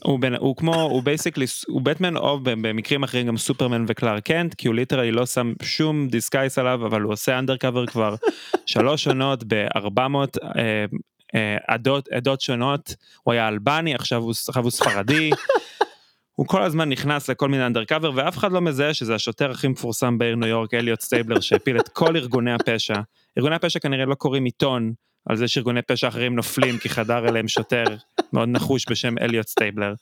הוא, 0.04 0.20
בין, 0.20 0.36
הוא 0.36 0.56
כמו, 0.56 0.82
הוא 0.82 1.04
basically, 1.04 1.46
הוא 1.68 1.82
בטמן 1.82 2.18
או 2.18 2.40
במקרים 2.44 3.04
אחרים 3.04 3.28
גם 3.28 3.38
סופרמן 3.38 3.86
וקלארק 3.88 4.20
קנט, 4.20 4.54
כי 4.54 4.68
הוא 4.68 4.76
literally 4.76 5.12
לא 5.12 5.26
שם 5.26 5.54
שום 5.64 6.08
disguise 6.08 6.58
עליו, 6.58 6.86
אבל 6.86 7.02
הוא 7.02 7.14
עושה 7.14 7.40
undercover 7.40 7.86
כבר 7.86 8.16
שלוש 8.66 9.08
עונות 9.08 9.44
ב-400 9.48 10.00
אה, 10.58 10.86
אה, 11.36 11.58
עדות, 11.68 12.08
עדות 12.08 12.42
שונות, 12.42 12.96
הוא 13.24 13.34
היה 13.34 13.48
אלבני, 13.48 13.96
עכשיו 13.96 14.22
הוא, 14.22 14.34
עכשיו 14.48 14.64
הוא 14.64 14.72
ספרדי. 14.72 15.30
הוא 16.36 16.48
כל 16.48 16.64
הזמן 16.64 16.90
נכנס 16.90 17.30
לכל 17.30 17.50
מיני 17.50 17.66
undercover 17.66 18.12
ואף 18.16 18.38
אחד 18.38 18.52
לא 18.52 18.62
מזהה 18.62 18.94
שזה 18.94 19.16
השוטר 19.16 19.52
הכי 19.52 19.68
מפורסם 19.68 20.18
בעיר 20.18 20.36
ניו 20.36 20.50
יורק, 20.50 20.74
אליוט 20.74 21.02
סטייבלר, 21.02 21.40
שהפיל 21.40 21.80
את 21.80 21.88
כל 21.88 22.16
ארגוני 22.16 22.54
הפשע. 22.54 22.96
ארגוני 23.38 23.56
הפשע 23.56 23.80
כנראה 23.80 24.06
לא 24.06 24.16
קוראים 24.16 24.46
עיתון 24.46 24.94
על 25.30 25.36
זה 25.36 25.48
שארגוני 25.48 25.82
פשע 25.82 26.08
אחרים 26.08 26.36
נופלים 26.36 26.78
כי 26.78 26.90
חדר 26.90 27.28
אליהם 27.28 27.48
שוטר 27.48 27.84
מאוד 28.34 28.50
נחוש 28.50 28.86
בשם 28.90 29.18
אליוט 29.18 29.48
סטייבלר. 29.48 29.94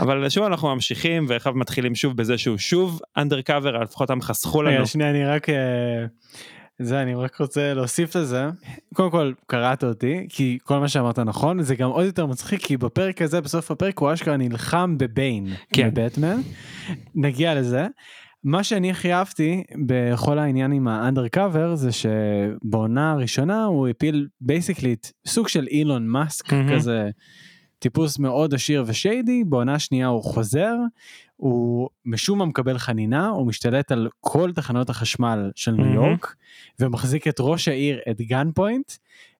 אבל 0.00 0.28
שוב 0.28 0.44
אנחנו 0.44 0.74
ממשיכים 0.74 1.26
ואחר 1.28 1.52
מתחילים 1.52 1.94
שוב 1.94 2.16
בזה 2.16 2.38
שהוא 2.38 2.58
שוב 2.58 3.00
undercover, 3.16 3.82
לפחות 3.82 4.10
הם 4.10 4.22
חסכו 4.22 4.62
לנו. 4.62 4.86
שנייה, 4.86 5.10
אני 5.10 5.26
רק... 5.26 5.48
אה, 5.48 5.54
זה, 6.82 7.02
אני 7.02 7.14
רק 7.14 7.40
רוצה 7.40 7.74
להוסיף 7.74 8.16
לזה. 8.16 8.46
קודם 8.94 9.10
כל, 9.10 9.32
קרעת 9.46 9.84
אותי, 9.84 10.26
כי 10.28 10.58
כל 10.62 10.78
מה 10.78 10.88
שאמרת 10.88 11.18
נכון, 11.18 11.62
זה 11.62 11.74
גם 11.74 11.90
עוד 11.90 12.06
יותר 12.06 12.26
מצחיק, 12.26 12.62
כי 12.64 12.76
בפרק 12.76 13.22
הזה, 13.22 13.40
בסוף 13.40 13.70
הפרק, 13.70 13.98
הוא 13.98 14.12
אשכרה 14.12 14.36
נלחם 14.36 14.98
בביין, 14.98 15.46
כן. 15.72 15.90
בבטמן. 15.94 16.40
נגיע 17.14 17.54
לזה. 17.54 17.86
מה 18.44 18.64
שאני 18.64 18.90
הכי 18.90 19.12
אהבתי 19.12 19.62
בכל 19.86 20.38
העניין 20.38 20.72
עם 20.72 20.88
ה 20.88 20.96
undercover 20.96 21.74
זה 21.74 21.90
שבעונה 21.92 23.12
הראשונה 23.12 23.64
הוא 23.64 23.88
הפיל 23.88 24.28
basically 24.40 24.96
סוג 25.26 25.48
של 25.48 25.66
אילון 25.70 26.08
מאסק 26.08 26.52
מהמם. 26.52 26.74
כזה 26.74 27.10
טיפוס 27.78 28.18
מאוד 28.18 28.54
עשיר 28.54 28.84
ו 28.86 28.96
shady 28.96 29.44
בעונה 29.44 29.74
השנייה 29.74 30.06
הוא 30.06 30.22
חוזר 30.22 30.74
הוא 31.36 31.88
משום 32.04 32.38
מה 32.38 32.46
מקבל 32.46 32.78
חנינה 32.78 33.28
הוא 33.28 33.46
משתלט 33.46 33.92
על 33.92 34.08
כל 34.20 34.52
תחנות 34.52 34.90
החשמל 34.90 35.50
של 35.54 35.70
ניו 35.70 35.84
מהמם. 35.84 35.94
יורק 35.94 36.34
ומחזיק 36.80 37.28
את 37.28 37.36
ראש 37.40 37.68
העיר 37.68 38.00
at 38.10 38.20
gunpoint 38.20 38.92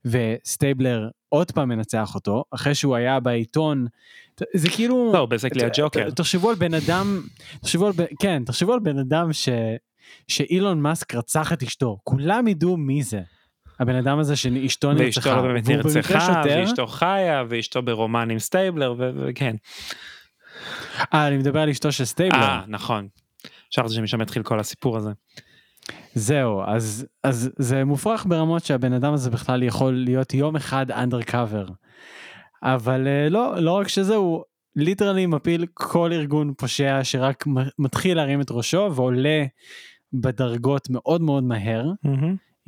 וסטייבלר 0.04 1.08
עוד 1.28 1.50
פעם 1.50 1.68
מנצח 1.68 2.14
אותו 2.14 2.44
אחרי 2.50 2.74
שהוא 2.74 2.96
היה 2.96 3.20
בעיתון 3.20 3.86
זה 4.54 4.68
כאילו 4.70 5.10
לא, 5.12 5.18
הוא 5.18 5.28
basically 5.28 5.64
הג'וקר. 5.64 6.10
תחשבו 6.10 6.50
על 6.50 6.54
בן 6.54 6.74
אדם 6.74 7.22
תחשבו 7.60 7.86
על 7.86 7.92
כן 8.20 8.42
תחשבו 8.46 8.72
על 8.72 8.80
בן 8.80 8.98
אדם 8.98 9.32
ש 9.32 9.48
שאילון 10.28 10.80
מאסק 10.80 11.14
רצח 11.14 11.52
את 11.52 11.62
אשתו 11.62 11.98
כולם 12.04 12.48
ידעו 12.48 12.76
מי 12.76 13.02
זה. 13.02 13.20
הבן 13.80 13.94
אדם 13.94 14.18
הזה 14.18 14.36
שאשתו 14.36 14.58
ואשתו 14.58 14.92
נרצחה, 14.92 15.36
לא 15.36 15.42
באמת 15.42 15.68
נרצחה. 15.68 16.42
ואשתו 16.44 16.86
חיה, 16.86 17.44
ואשתו 17.48 17.82
ברומן 17.82 18.30
עם 18.30 18.38
סטייבלר, 18.38 18.94
וכן. 18.98 19.56
אה, 21.14 21.28
אני 21.28 21.36
מדבר 21.36 21.60
על 21.60 21.68
אשתו 21.68 21.92
של 21.92 22.04
סטייבלר. 22.04 22.40
אה, 22.40 22.62
נכון. 22.68 23.08
שכחתי 23.70 23.94
שמשם 23.94 24.20
התחיל 24.20 24.42
כל 24.42 24.60
הסיפור 24.60 24.96
הזה. 24.96 25.10
זהו, 26.14 26.62
אז, 26.66 27.06
אז 27.24 27.50
זה 27.58 27.84
מופרך 27.84 28.26
ברמות 28.28 28.64
שהבן 28.64 28.92
אדם 28.92 29.12
הזה 29.12 29.30
בכלל 29.30 29.62
יכול 29.62 29.92
להיות 29.92 30.34
יום 30.34 30.56
אחד 30.56 30.90
undercover. 30.90 31.66
אבל 32.62 33.06
אה, 33.08 33.28
לא, 33.28 33.58
לא 33.58 33.72
רק 33.72 33.88
שזה, 33.88 34.14
הוא 34.14 34.44
literally 34.76 35.26
מפיל 35.26 35.66
כל 35.74 36.12
ארגון 36.12 36.54
פושע 36.54 37.00
שרק 37.02 37.44
מתחיל 37.78 38.16
להרים 38.16 38.40
את 38.40 38.50
ראשו 38.50 38.90
ועולה 38.94 39.44
בדרגות 40.12 40.90
מאוד 40.90 41.22
מאוד 41.22 41.44
מהר. 41.44 41.84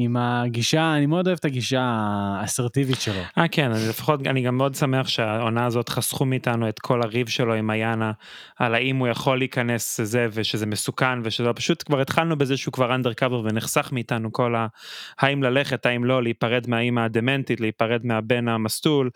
עם 0.02 0.16
הגישה, 0.16 0.94
אני 0.96 1.06
מאוד 1.06 1.26
אוהב 1.26 1.38
את 1.40 1.44
הגישה 1.44 1.80
האסרטיבית 2.40 3.00
שלו. 3.00 3.22
אה 3.38 3.48
כן, 3.48 3.70
אני 3.70 3.88
לפחות, 3.88 4.26
אני 4.26 4.42
גם 4.42 4.56
מאוד 4.56 4.74
שמח 4.74 5.08
שהעונה 5.08 5.66
הזאת 5.66 5.88
חסכו 5.88 6.24
מאיתנו 6.24 6.68
את 6.68 6.78
כל 6.78 7.02
הריב 7.02 7.28
שלו 7.28 7.54
עם 7.54 7.70
איינה, 7.70 8.12
על 8.58 8.74
האם 8.74 8.96
הוא 8.96 9.08
יכול 9.08 9.38
להיכנס 9.38 10.00
לזה 10.00 10.26
ושזה 10.32 10.66
מסוכן 10.66 11.18
ושזה 11.24 11.52
פשוט 11.52 11.82
כבר 11.86 12.00
התחלנו 12.00 12.38
בזה 12.38 12.56
שהוא 12.56 12.72
כבר 12.72 12.94
אנדר 12.94 13.12
קאבר 13.12 13.40
ונחסך 13.44 13.88
מאיתנו 13.92 14.32
כל 14.32 14.54
ה... 14.54 14.66
האם 15.18 15.42
ללכת, 15.42 15.86
האם 15.86 16.04
לא, 16.04 16.22
להיפרד 16.22 16.64
מהאימא 16.68 17.00
הדמנטית, 17.00 17.60
להיפרד 17.60 18.06
מהבן 18.06 18.48
המסטול. 18.48 19.10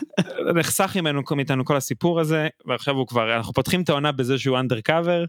נחסך 0.58 0.96
ממנו, 0.96 1.22
מאיתנו 1.36 1.64
כל 1.64 1.76
הסיפור 1.76 2.20
הזה, 2.20 2.48
ועכשיו 2.66 2.94
הוא 2.94 3.06
כבר, 3.06 3.36
אנחנו 3.36 3.52
פותחים 3.52 3.82
את 3.82 3.88
העונה 3.88 4.12
בזה 4.12 4.38
שהוא 4.38 4.58
אנדר 4.58 4.80
קאבר. 4.80 5.24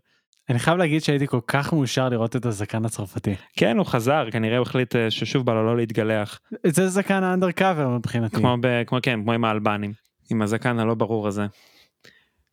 אני 0.49 0.59
חייב 0.59 0.77
להגיד 0.77 1.03
שהייתי 1.03 1.27
כל 1.27 1.39
כך 1.47 1.73
מאושר 1.73 2.09
לראות 2.09 2.35
את 2.35 2.45
הזקן 2.45 2.85
הצרפתי. 2.85 3.35
כן, 3.55 3.77
הוא 3.77 3.85
חזר, 3.85 4.31
כנראה 4.31 4.57
הוא 4.57 4.61
החליט 4.67 4.95
אה, 4.95 5.11
ששוב 5.11 5.45
בא 5.45 5.53
לו 5.53 5.65
לא 5.65 5.77
להתגלח. 5.77 6.39
זה 6.67 6.87
זקן 6.87 7.23
האנדר 7.23 7.51
קאבר 7.51 7.89
מבחינתי. 7.89 8.35
כמו, 8.35 8.57
ב, 8.61 8.83
כמו, 8.83 8.99
כן, 9.03 9.19
כמו 9.23 9.33
עם 9.33 9.45
האלבנים, 9.45 9.93
עם 10.31 10.41
הזקן 10.41 10.79
הלא 10.79 10.93
ברור 10.93 11.27
הזה. 11.27 11.45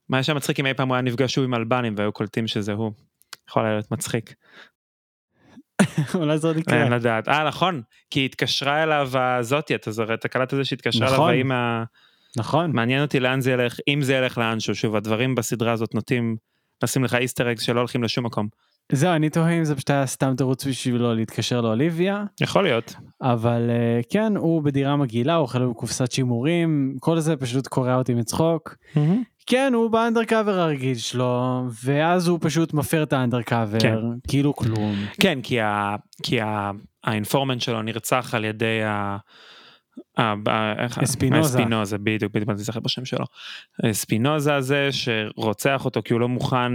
מה 0.08 0.16
היה 0.16 0.22
שם 0.22 0.36
מצחיק 0.36 0.60
אם 0.60 0.66
אי 0.66 0.74
פעם 0.74 0.88
הוא 0.88 0.94
היה 0.94 1.02
נפגש 1.02 1.34
שוב 1.34 1.44
עם 1.44 1.54
אלבנים 1.54 1.94
והיו 1.96 2.12
קולטים 2.12 2.46
שזה 2.46 2.72
הוא. 2.72 2.92
יכול 3.48 3.64
היה 3.64 3.72
להיות 3.72 3.90
מצחיק. 3.90 4.34
אולי 6.14 6.38
זה 6.38 6.48
עוד 6.48 6.56
יקרה. 6.56 6.82
אין 6.82 6.92
לדעת. 6.92 7.28
אה 7.28 7.48
נכון, 7.48 7.82
כי 8.10 8.24
התקשרה 8.24 8.82
אליו 8.82 9.10
הזאתי, 9.18 9.74
אתה 9.74 9.90
זוכר, 9.90 10.14
אתה 10.14 10.28
קלט 10.28 10.52
את 10.52 10.58
זה 10.58 10.64
שהתקשרה 10.64 11.08
אליו 11.08 11.18
נכון. 11.18 11.30
האמא... 11.30 11.82
נכון. 12.36 12.72
מעניין 12.72 13.02
אותי 13.02 13.20
לאן 13.20 13.40
זה 13.40 13.52
ילך, 13.52 13.78
אם 13.88 14.02
זה 14.02 14.14
ילך 14.14 14.38
לאנשהו, 14.38 14.74
שוב, 14.74 14.96
הדברים 14.96 15.34
בסדרה 15.34 15.72
הזאת 15.72 15.94
נוטים 15.94 16.36
לשים 16.84 17.04
לך 17.04 17.14
איסטר 17.14 17.52
אקס 17.52 17.62
שלא 17.62 17.80
הולכים 17.80 18.02
לשום 18.02 18.26
מקום. 18.26 18.48
זהו, 18.92 19.12
אני 19.12 19.30
תוהה 19.30 19.52
אם 19.52 19.64
זה 19.64 19.74
פשוט 19.74 19.90
היה 19.90 20.06
סתם 20.06 20.34
תירוץ 20.36 20.66
בשבילו 20.66 21.14
להתקשר 21.14 21.60
לאוליביה, 21.60 22.24
יכול 22.40 22.62
להיות. 22.62 22.94
אבל 23.22 23.70
אה, 23.70 24.00
כן, 24.10 24.36
הוא 24.36 24.62
בדירה 24.62 24.96
מגעילה, 24.96 25.36
אוכל 25.36 25.66
בקופסת 25.66 26.12
שימורים, 26.12 26.96
כל 27.00 27.20
זה 27.20 27.36
פשוט 27.36 27.66
קורע 27.66 27.94
אותי 27.94 28.14
מצחוק. 28.14 28.76
כן, 29.46 29.72
הוא 29.74 29.90
באנדרקאבר 29.90 30.60
הרגיל 30.60 30.94
שלו, 30.94 31.64
ואז 31.84 32.28
הוא 32.28 32.38
פשוט 32.42 32.74
מפר 32.74 33.02
את 33.02 33.12
האנדרקאבר, 33.12 33.80
כן. 33.80 33.98
כאילו 34.28 34.56
כלום. 34.56 34.94
כן, 35.20 35.38
כי, 35.42 35.60
ה, 35.60 35.96
כי 36.22 36.40
ה, 36.40 36.70
האינפורמנט 37.04 37.60
שלו 37.60 37.82
נרצח 37.82 38.34
על 38.34 38.44
ידי 38.44 38.82
ה... 38.82 39.16
ה- 40.18 40.34
ה- 40.50 40.82
איך- 40.84 40.98
אספינוזה. 40.98 41.58
אספינוזה, 41.58 41.98
בדיוק, 41.98 42.32
בדיוק, 42.32 42.48
אני 42.50 42.58
זוכר 42.58 42.80
בשם 42.80 43.04
שלו. 43.04 43.24
אספינוזה 43.90 44.54
הזה 44.54 44.88
שרוצח 44.92 45.84
אותו 45.84 46.02
כי 46.04 46.12
הוא 46.12 46.20
לא 46.20 46.28
מוכן 46.28 46.72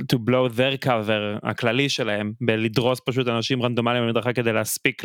to 0.00 0.16
blow 0.28 0.52
their 0.56 0.84
cover 0.86 1.38
הכללי 1.42 1.88
שלהם 1.88 2.32
בלדרוס 2.40 3.00
פשוט 3.06 3.28
אנשים 3.28 3.62
רנדומליים 3.62 4.04
במדרכה 4.04 4.32
כדי 4.32 4.52
להספיק 4.52 5.02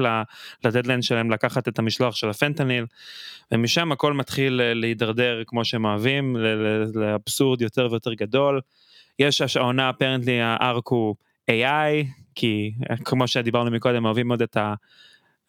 לדדליין 0.66 1.02
שלהם 1.02 1.32
לקחת 1.32 1.68
את 1.68 1.80
המשלוח 1.80 2.16
של 2.16 2.30
הפנטניל 2.30 2.86
ומשם 3.52 3.92
הכל 3.92 4.14
מתחיל 4.14 4.62
אה, 4.62 4.74
להידרדר 4.74 5.42
כמו 5.48 5.66
שהם 5.66 5.86
אוהבים 5.86 6.38
לאבסורד 6.96 7.62
יותר 7.62 7.88
ויותר 7.92 8.14
גדול. 8.14 8.62
יש 9.20 9.42
הש- 9.42 9.58
העונה 9.58 9.90
אפרנטלי 9.90 10.42
הארק 10.42 10.88
הוא 10.88 11.16
AI 11.52 12.06
כי 12.36 12.72
אה, 12.92 12.96
כמו 12.98 13.28
שדיברנו 13.28 13.72
מקודם 13.72 14.06
אוהבים 14.06 14.28
מאוד 14.28 14.42
את 14.42 14.58
ה... 14.58 14.74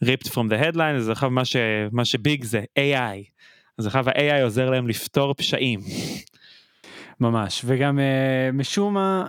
ripped 0.05 0.29
from 0.29 0.51
the 0.51 0.63
headline 0.65 0.97
אז 0.97 1.09
עכשיו 1.09 1.31
מה, 1.31 1.45
ש... 1.45 1.57
מה 1.93 2.05
שביג 2.05 2.45
זה 2.45 2.65
AI 2.79 3.33
אז 3.79 3.87
עכשיו 3.87 4.09
ה-AI 4.09 4.43
עוזר 4.43 4.71
להם 4.71 4.89
לפתור 4.89 5.35
פשעים. 5.35 5.81
ממש, 7.21 7.63
וגם 7.65 7.99
אה, 7.99 8.51
משום 8.53 8.95
מה, 8.95 9.27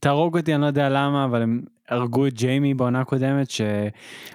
תהרוג 0.00 0.38
אותי, 0.38 0.54
אני 0.54 0.62
לא 0.62 0.66
יודע 0.66 0.88
למה, 0.88 1.24
אבל 1.24 1.42
הם 1.42 1.60
הרגו 1.88 2.26
את 2.26 2.34
ג'יימי 2.34 2.74
בעונה 2.74 3.00
הקודמת, 3.00 3.50
ש... 3.50 3.60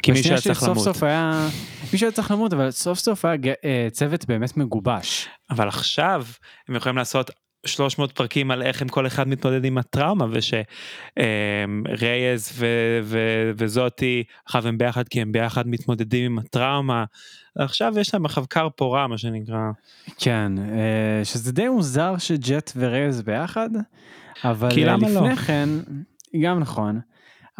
כי 0.01 0.11
מישהו 0.11 0.31
היה 0.31 0.41
צריך 0.41 0.63
למות. 0.63 0.77
סוף 0.77 1.03
היה, 1.03 1.47
מישהו 1.91 2.05
היה 2.05 2.11
צריך 2.11 2.31
למות, 2.31 2.53
אבל 2.53 2.71
סוף 2.71 2.99
סוף 2.99 3.25
היה 3.25 3.35
אה, 3.65 3.87
צוות 3.91 4.25
באמת 4.25 4.57
מגובש. 4.57 5.27
אבל 5.49 5.67
עכשיו 5.67 6.25
הם 6.67 6.75
יכולים 6.75 6.97
לעשות 6.97 7.31
300 7.65 8.11
פרקים 8.11 8.51
על 8.51 8.61
איך 8.61 8.81
הם 8.81 8.87
כל 8.87 9.07
אחד 9.07 9.27
מתמודד 9.27 9.65
עם 9.65 9.77
הטראומה 9.77 10.25
ושרייז 10.31 10.63
ו- 12.53 12.99
ו- 13.03 13.51
וזאתי 13.57 14.23
עכשיו 14.45 14.67
הם 14.67 14.77
ביחד 14.77 15.07
כי 15.07 15.21
הם 15.21 15.31
ביחד 15.31 15.67
מתמודדים 15.67 16.31
עם 16.31 16.39
הטראומה. 16.39 17.05
עכשיו 17.57 17.93
יש 17.99 18.13
להם 18.13 18.27
כר 18.27 18.69
פורה 18.75 19.07
מה 19.07 19.17
שנקרא. 19.17 19.71
כן, 20.19 20.51
אה, 20.59 21.25
שזה 21.25 21.51
די 21.51 21.69
מוזר 21.69 22.17
שג'ט 22.17 22.71
ורייז 22.75 23.21
ביחד, 23.21 23.69
אבל 24.43 24.69
אה, 24.71 24.85
למה 24.85 25.09
לא? 25.09 25.21
לפני 25.21 25.35
כן, 25.35 25.69
גם 26.41 26.59
נכון, 26.59 26.99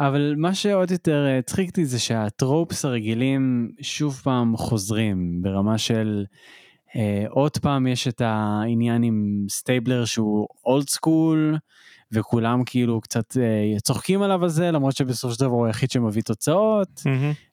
אבל 0.00 0.34
מה 0.36 0.54
שעוד 0.54 0.90
יותר 0.90 1.26
אה, 1.26 1.38
הצחיק 1.38 1.68
אותי 1.68 1.84
זה 1.84 1.98
שה 1.98 2.27
tropes 2.27 2.84
הרגילים 2.84 3.72
שוב 3.80 4.20
פעם 4.24 4.56
חוזרים 4.56 5.42
ברמה 5.42 5.78
של 5.78 6.24
עוד 7.28 7.58
פעם 7.58 7.86
יש 7.86 8.08
את 8.08 8.20
העניין 8.24 9.02
עם 9.02 9.46
סטייבלר 9.48 10.04
שהוא 10.04 10.48
old 10.66 10.88
school. 10.88 11.58
וכולם 12.12 12.64
כאילו 12.66 13.00
קצת 13.00 13.36
אה, 13.36 13.80
צוחקים 13.80 14.22
עליו 14.22 14.42
על 14.42 14.48
זה 14.48 14.70
למרות 14.70 14.96
שבסופו 14.96 15.34
של 15.34 15.40
דבר 15.40 15.50
הוא 15.50 15.66
היחיד 15.66 15.90
שמביא 15.90 16.22
תוצאות 16.22 17.02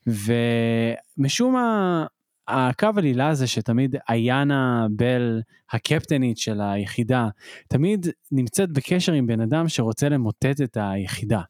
ומשום 0.08 1.54
מה 1.54 2.06
הקו 2.48 2.88
עלילה 2.96 3.28
הזה 3.28 3.48
שתמיד 3.48 3.96
איינה 4.10 4.88
בל 4.92 5.42
הקפטנית 5.72 6.38
של 6.38 6.62
היחידה 6.62 7.28
תמיד 7.68 8.08
נמצאת 8.32 8.72
בקשר 8.72 9.14
עם 9.14 9.28
בן 9.28 9.42
אדם 9.42 9.68
שרוצה 9.68 10.10
למוטט 10.10 10.62
את 10.64 10.78
היחידה. 10.82 11.42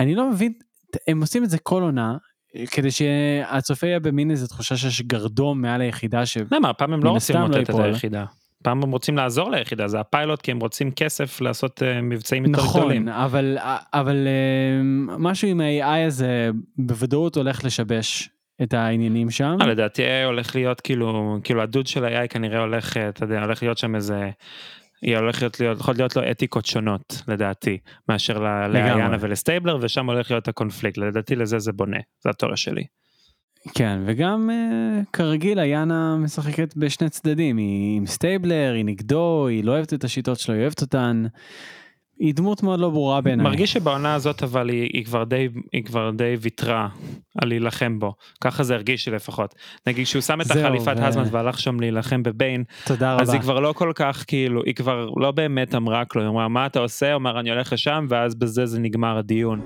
אני 0.00 0.14
לא 0.14 0.30
מבין 0.30 0.52
הם 1.08 1.20
עושים 1.20 1.44
את 1.44 1.50
זה 1.50 1.58
כל 1.58 1.82
עונה 1.82 2.16
כדי 2.70 2.90
שהצופה 2.90 3.86
יהיה 3.86 4.00
במין 4.00 4.30
איזה 4.30 4.48
תחושה 4.48 4.76
שיש 4.76 5.02
גרדום 5.02 5.62
מעל 5.62 5.80
היחידה 5.80 6.26
ש... 6.26 6.38
למה 6.50 6.70
הפעם 6.70 6.92
הם 6.92 7.04
לא 7.04 7.10
רוצים 7.10 7.36
הסתם 7.36 7.52
לא 7.52 7.60
את. 7.60 7.84
היחידה. 7.84 8.24
פעם 8.62 8.82
הם 8.82 8.90
רוצים 8.90 9.16
לעזור 9.16 9.50
ליחידה 9.50 9.88
זה 9.88 10.00
הפיילוט 10.00 10.42
כי 10.42 10.50
הם 10.50 10.60
רוצים 10.60 10.90
כסף 10.90 11.40
לעשות 11.40 11.82
אה, 11.82 12.02
מבצעים 12.02 12.44
יותר 12.44 12.58
נכון 12.58 12.80
גדולים. 12.80 13.08
אבל 13.08 13.58
אבל 13.92 14.26
אה, 14.26 14.82
משהו 15.18 15.48
עם 15.48 15.60
ה-AI 15.60 16.06
הזה 16.06 16.50
בוודאות 16.78 17.36
הולך 17.36 17.64
לשבש 17.64 18.30
את 18.62 18.74
העניינים 18.74 19.30
שם. 19.30 19.56
אה, 19.60 19.66
לדעתי 19.66 20.02
הולך 20.24 20.54
להיות 20.54 20.80
כאילו 20.80 21.38
כאילו 21.44 21.62
הדוד 21.62 21.86
של 21.86 22.04
ה-AI 22.04 22.28
כנראה 22.28 22.60
הולך 22.60 22.96
אה, 22.96 23.08
אתה 23.08 23.24
יודע 23.24 23.42
הולך 23.42 23.62
להיות 23.62 23.78
שם 23.78 23.94
איזה. 23.94 24.30
היא 25.04 25.16
הולכת 25.16 25.60
להיות 25.60 25.80
יכול 25.80 25.94
להיות 25.98 26.16
לו 26.16 26.22
אתיקות 26.30 26.66
שונות 26.66 27.22
לדעתי 27.28 27.78
מאשר 28.08 28.38
לאיינה 28.68 29.16
ולסטייבלר 29.20 29.78
ושם 29.80 30.06
הולך 30.06 30.30
להיות 30.30 30.48
הקונפליקט 30.48 30.98
לדעתי 30.98 31.36
לזה 31.36 31.58
זה 31.58 31.72
בונה 31.72 31.98
זה 32.24 32.30
התיאוריה 32.30 32.56
שלי. 32.56 32.84
כן 33.74 33.98
וגם 34.06 34.50
אה, 34.50 35.00
כרגיל 35.12 35.58
איינה 35.58 36.16
משחקת 36.16 36.76
בשני 36.76 37.08
צדדים 37.08 37.56
היא 37.56 37.96
עם 37.96 38.06
סטייבלר 38.06 38.72
היא 38.76 38.84
נגדו 38.84 39.46
היא 39.46 39.64
לא 39.64 39.72
אוהבת 39.72 39.94
את 39.94 40.04
השיטות 40.04 40.38
שלו 40.38 40.54
היא 40.54 40.62
אוהבת 40.62 40.82
אותן. 40.82 41.24
היא 42.18 42.34
דמות 42.34 42.62
מאוד 42.62 42.80
לא 42.80 42.90
ברורה 42.90 43.20
בעיניי. 43.20 43.44
מרגיש 43.44 43.72
שבעונה 43.72 44.14
הזאת 44.14 44.42
אבל 44.42 44.68
היא, 44.68 44.90
היא 44.92 45.04
כבר 45.04 45.24
די 45.24 45.48
היא 45.72 45.84
כבר 45.84 46.10
די 46.10 46.34
ויתרה 46.40 46.88
על 47.42 47.48
להילחם 47.48 47.98
בו 47.98 48.14
ככה 48.40 48.62
זה 48.62 48.74
הרגיש 48.74 49.08
לי 49.08 49.14
לפחות 49.14 49.54
נגיד 49.86 50.06
שהוא 50.06 50.22
שם 50.22 50.40
את 50.40 50.50
החליפת 50.50 50.94
ו- 50.98 51.04
הזמן 51.04 51.24
והלך 51.30 51.58
שם 51.58 51.80
להילחם 51.80 52.22
בביין 52.22 52.64
תודה 52.84 53.12
רבה. 53.14 53.22
אז 53.22 53.32
היא 53.32 53.40
כבר 53.40 53.60
לא 53.60 53.72
כל 53.72 53.92
כך 53.94 54.24
כאילו 54.26 54.62
היא 54.66 54.74
כבר 54.74 55.08
לא 55.16 55.30
באמת 55.30 55.74
אמרה 55.74 56.04
כלום 56.04 56.24
היא 56.24 56.30
אמרה 56.32 56.48
מה 56.48 56.66
אתה 56.66 56.78
עושה 56.78 57.12
הוא 57.12 57.16
אמר 57.16 57.40
אני 57.40 57.50
הולך 57.50 57.72
לשם 57.72 58.06
ואז 58.08 58.34
בזה 58.34 58.66
זה 58.66 58.78
נגמר 58.80 59.18
הדיון. 59.18 59.60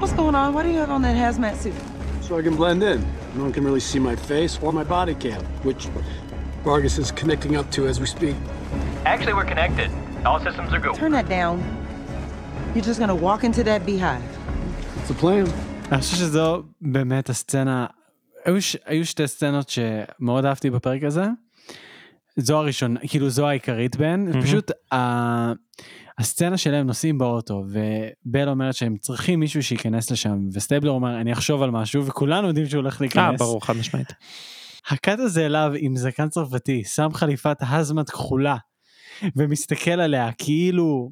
What's 0.00 0.12
going 0.12 0.34
on? 0.34 0.54
Why 0.54 0.62
do 0.62 0.68
you 0.68 0.78
have 0.84 0.90
on 0.90 1.02
that 1.02 1.16
hazmat 1.16 1.56
suit? 1.62 1.74
So 2.22 2.38
I 2.38 2.42
can 2.42 2.56
blend 2.56 2.82
in. 2.82 2.98
No 3.36 3.42
one 3.46 3.52
can 3.52 3.64
really 3.68 3.84
see 3.90 4.00
my 4.10 4.16
face 4.30 4.58
or 4.62 4.72
my 4.72 4.84
body 4.84 5.14
cam, 5.24 5.42
which 5.68 5.82
Vargas 6.64 6.96
is 7.02 7.08
connecting 7.20 7.56
up 7.60 7.66
to 7.76 7.80
as 7.90 7.96
we 8.02 8.06
speak. 8.16 8.36
Actually, 9.12 9.34
we're 9.38 9.50
connected. 9.54 9.90
All 10.24 10.38
systems 10.40 10.72
are 10.72 10.80
go. 10.86 10.92
Turn 10.94 11.12
that 11.18 11.28
down. 11.28 11.56
You're 12.74 12.88
just 12.90 13.00
gonna 13.02 13.14
walk 13.28 13.42
into 13.44 13.62
that 13.70 13.80
beehive. 13.86 14.22
It's 14.98 15.10
a 15.10 15.22
plan. 15.22 15.46
אני 15.92 16.00
חושב 16.00 16.16
שזו 16.16 16.62
באמת 16.80 17.30
הסצנה, 17.30 17.86
היו, 18.44 18.62
ש... 18.62 18.76
היו 18.86 19.06
שתי 19.06 19.26
סצנות 19.28 19.68
שמאוד 19.68 20.44
אהבתי 20.44 20.70
בפרק 20.70 21.02
הזה. 21.02 21.24
זו 22.36 22.58
הראשון, 22.58 22.96
כאילו 23.08 23.30
זו 23.30 23.46
העיקרית 23.48 23.96
בהן, 23.96 24.24
מהמם. 24.28 24.42
פשוט 24.42 24.70
ה- 24.94 25.52
הסצנה 26.18 26.56
שלהם 26.56 26.86
נוסעים 26.86 27.18
באוטו, 27.18 27.64
ובל 27.68 28.48
אומרת 28.48 28.74
שהם 28.74 28.96
צריכים 28.96 29.40
מישהו 29.40 29.62
שייכנס 29.62 30.10
לשם, 30.10 30.38
וסטייבלר 30.52 30.90
אומר 30.90 31.20
אני 31.20 31.32
אחשוב 31.32 31.62
על 31.62 31.70
משהו, 31.70 32.06
וכולנו 32.06 32.48
יודעים 32.48 32.66
שהוא 32.66 32.80
הולך 32.80 32.94
אה, 32.94 32.98
להיכנס. 33.00 33.38
ברור, 33.40 33.64
חד 33.66 33.76
משמעית. 33.76 34.12
ה 34.90 34.97
cut 34.97 35.18
הזה 35.18 35.46
אליו 35.46 35.72
עם 35.76 35.96
זקן 35.96 36.28
צרפתי, 36.28 36.84
שם 36.84 37.08
חליפת 37.14 37.56
hazmat 37.60 38.10
כחולה, 38.10 38.56
ומסתכל 39.36 39.90
עליה 39.90 40.30
כאילו, 40.38 41.10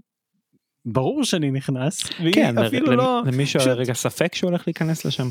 ברור 0.85 1.25
שאני 1.25 1.51
נכנס, 1.51 2.03
והיא 2.21 2.35
כן, 2.35 2.59
אפילו 2.59 2.87
למ- 2.93 2.99
לא, 2.99 3.23
למישהו 3.27 3.61
פשוט- 3.61 3.73
היה 3.73 3.81
רגע 3.81 3.95
ספק 3.95 4.35
שהוא 4.35 4.51
הולך 4.51 4.63
להיכנס 4.67 5.05
לשם. 5.05 5.29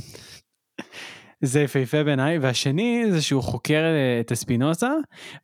זה 1.41 1.61
יפהפה 1.61 2.03
בעיניי, 2.03 2.39
והשני 2.39 3.03
זה 3.11 3.21
שהוא 3.21 3.43
חוקר 3.43 3.83
אה, 3.83 4.19
את 4.19 4.31
אספינוזה, 4.31 4.87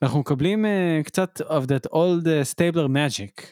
ואנחנו 0.02 0.20
מקבלים 0.20 0.66
אה, 0.66 1.02
קצת 1.04 1.42
of 1.42 1.64
that 1.66 1.94
old 1.94 2.30
אה, 2.30 2.44
סטייבלר 2.44 2.86
magic. 2.86 3.46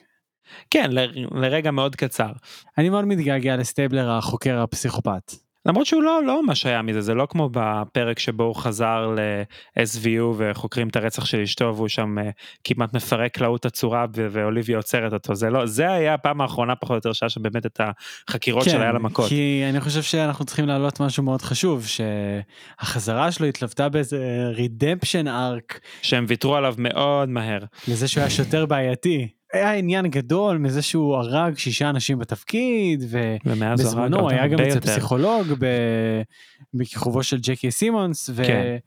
כן, 0.72 0.90
ל- 0.92 1.40
לרגע 1.40 1.72
מאוד 1.72 1.96
קצר. 1.96 2.32
אני 2.78 2.90
מאוד 2.90 3.06
מתגעגע 3.06 3.56
לסטייבלר 3.56 4.12
החוקר 4.12 4.60
הפסיכופת. 4.60 5.32
למרות 5.70 5.86
שהוא 5.86 6.04
לא 6.04 6.22
לא 6.26 6.44
ממש 6.44 6.66
היה 6.66 6.82
מזה 6.82 7.02
זה 7.02 7.14
לא 7.14 7.28
כמו 7.30 7.50
בפרק 7.52 8.20
שבו 8.20 8.44
הוא 8.44 8.56
חזר 8.56 9.08
ל-SVU 9.16 10.22
וחוקרים 10.38 10.88
את 10.88 10.96
הרצח 10.96 11.26
של 11.26 11.42
אשתו 11.42 11.74
והוא 11.76 11.88
שם 11.88 12.20
אה, 12.20 12.30
כמעט 12.64 12.94
מפרק 12.94 13.34
קלעות 13.34 13.66
הצורה 13.66 14.06
ו- 14.16 14.28
ואוליביה 14.32 14.78
עוצרת 14.78 15.14
אותו 15.14 15.36
זה 15.36 15.50
לא 15.50 15.66
זה 15.66 15.92
היה 15.92 16.14
הפעם 16.14 16.42
האחרונה 16.42 16.76
פחות 16.76 16.92
או 16.92 16.96
יותר 16.96 17.14
שהיה 17.14 17.30
שם 17.30 17.42
באמת 17.42 17.66
את 17.66 17.82
החקירות 18.30 18.64
של 18.64 18.82
היה 18.82 18.92
למכות. 18.92 19.26
כן, 19.26 19.30
כי 19.30 19.64
אני 19.70 19.80
חושב 19.82 20.02
שאנחנו 20.02 20.46
צריכים 20.46 20.68
להעלות 20.68 21.00
משהו 21.00 21.24
מאוד 21.24 21.42
חשוב, 21.42 21.86
שהחזרה 21.86 23.32
שלו 23.32 23.48
התלוותה 23.48 23.90
באיזה 23.90 24.18
רידמפשן 24.56 25.28
ארק 25.28 25.80
שהם 26.02 26.26
ויתרו 26.28 26.56
עליו 26.56 26.76
מאוד 26.78 27.30
מהר. 27.30 27.60
לזה 27.88 28.08
שהוא 28.08 28.22
היה 28.22 28.30
שוטר 28.30 28.66
בעייתי. 28.66 29.39
היה 29.54 29.74
עניין 29.74 30.08
גדול 30.08 30.58
מזה 30.58 30.82
שהוא 30.82 31.16
הרג 31.16 31.58
שישה 31.58 31.90
אנשים 31.90 32.20
בתפקיד, 32.20 33.04
ו... 33.10 33.36
ומאז 33.46 33.80
הוא 33.80 33.88
הרג 33.90 33.98
בזמנו 33.98 34.18
אותם 34.18 34.36
היה 34.36 34.48
גם 34.48 34.60
אצל. 34.60 34.80
פסיכולוג 34.80 35.48
ב- 35.60 36.22
בכיכובו 36.74 37.24
של 37.24 37.38
ג'קי 37.42 37.72
סימונס 37.72 38.30
ואתה 38.34 38.48
כן. 38.48 38.78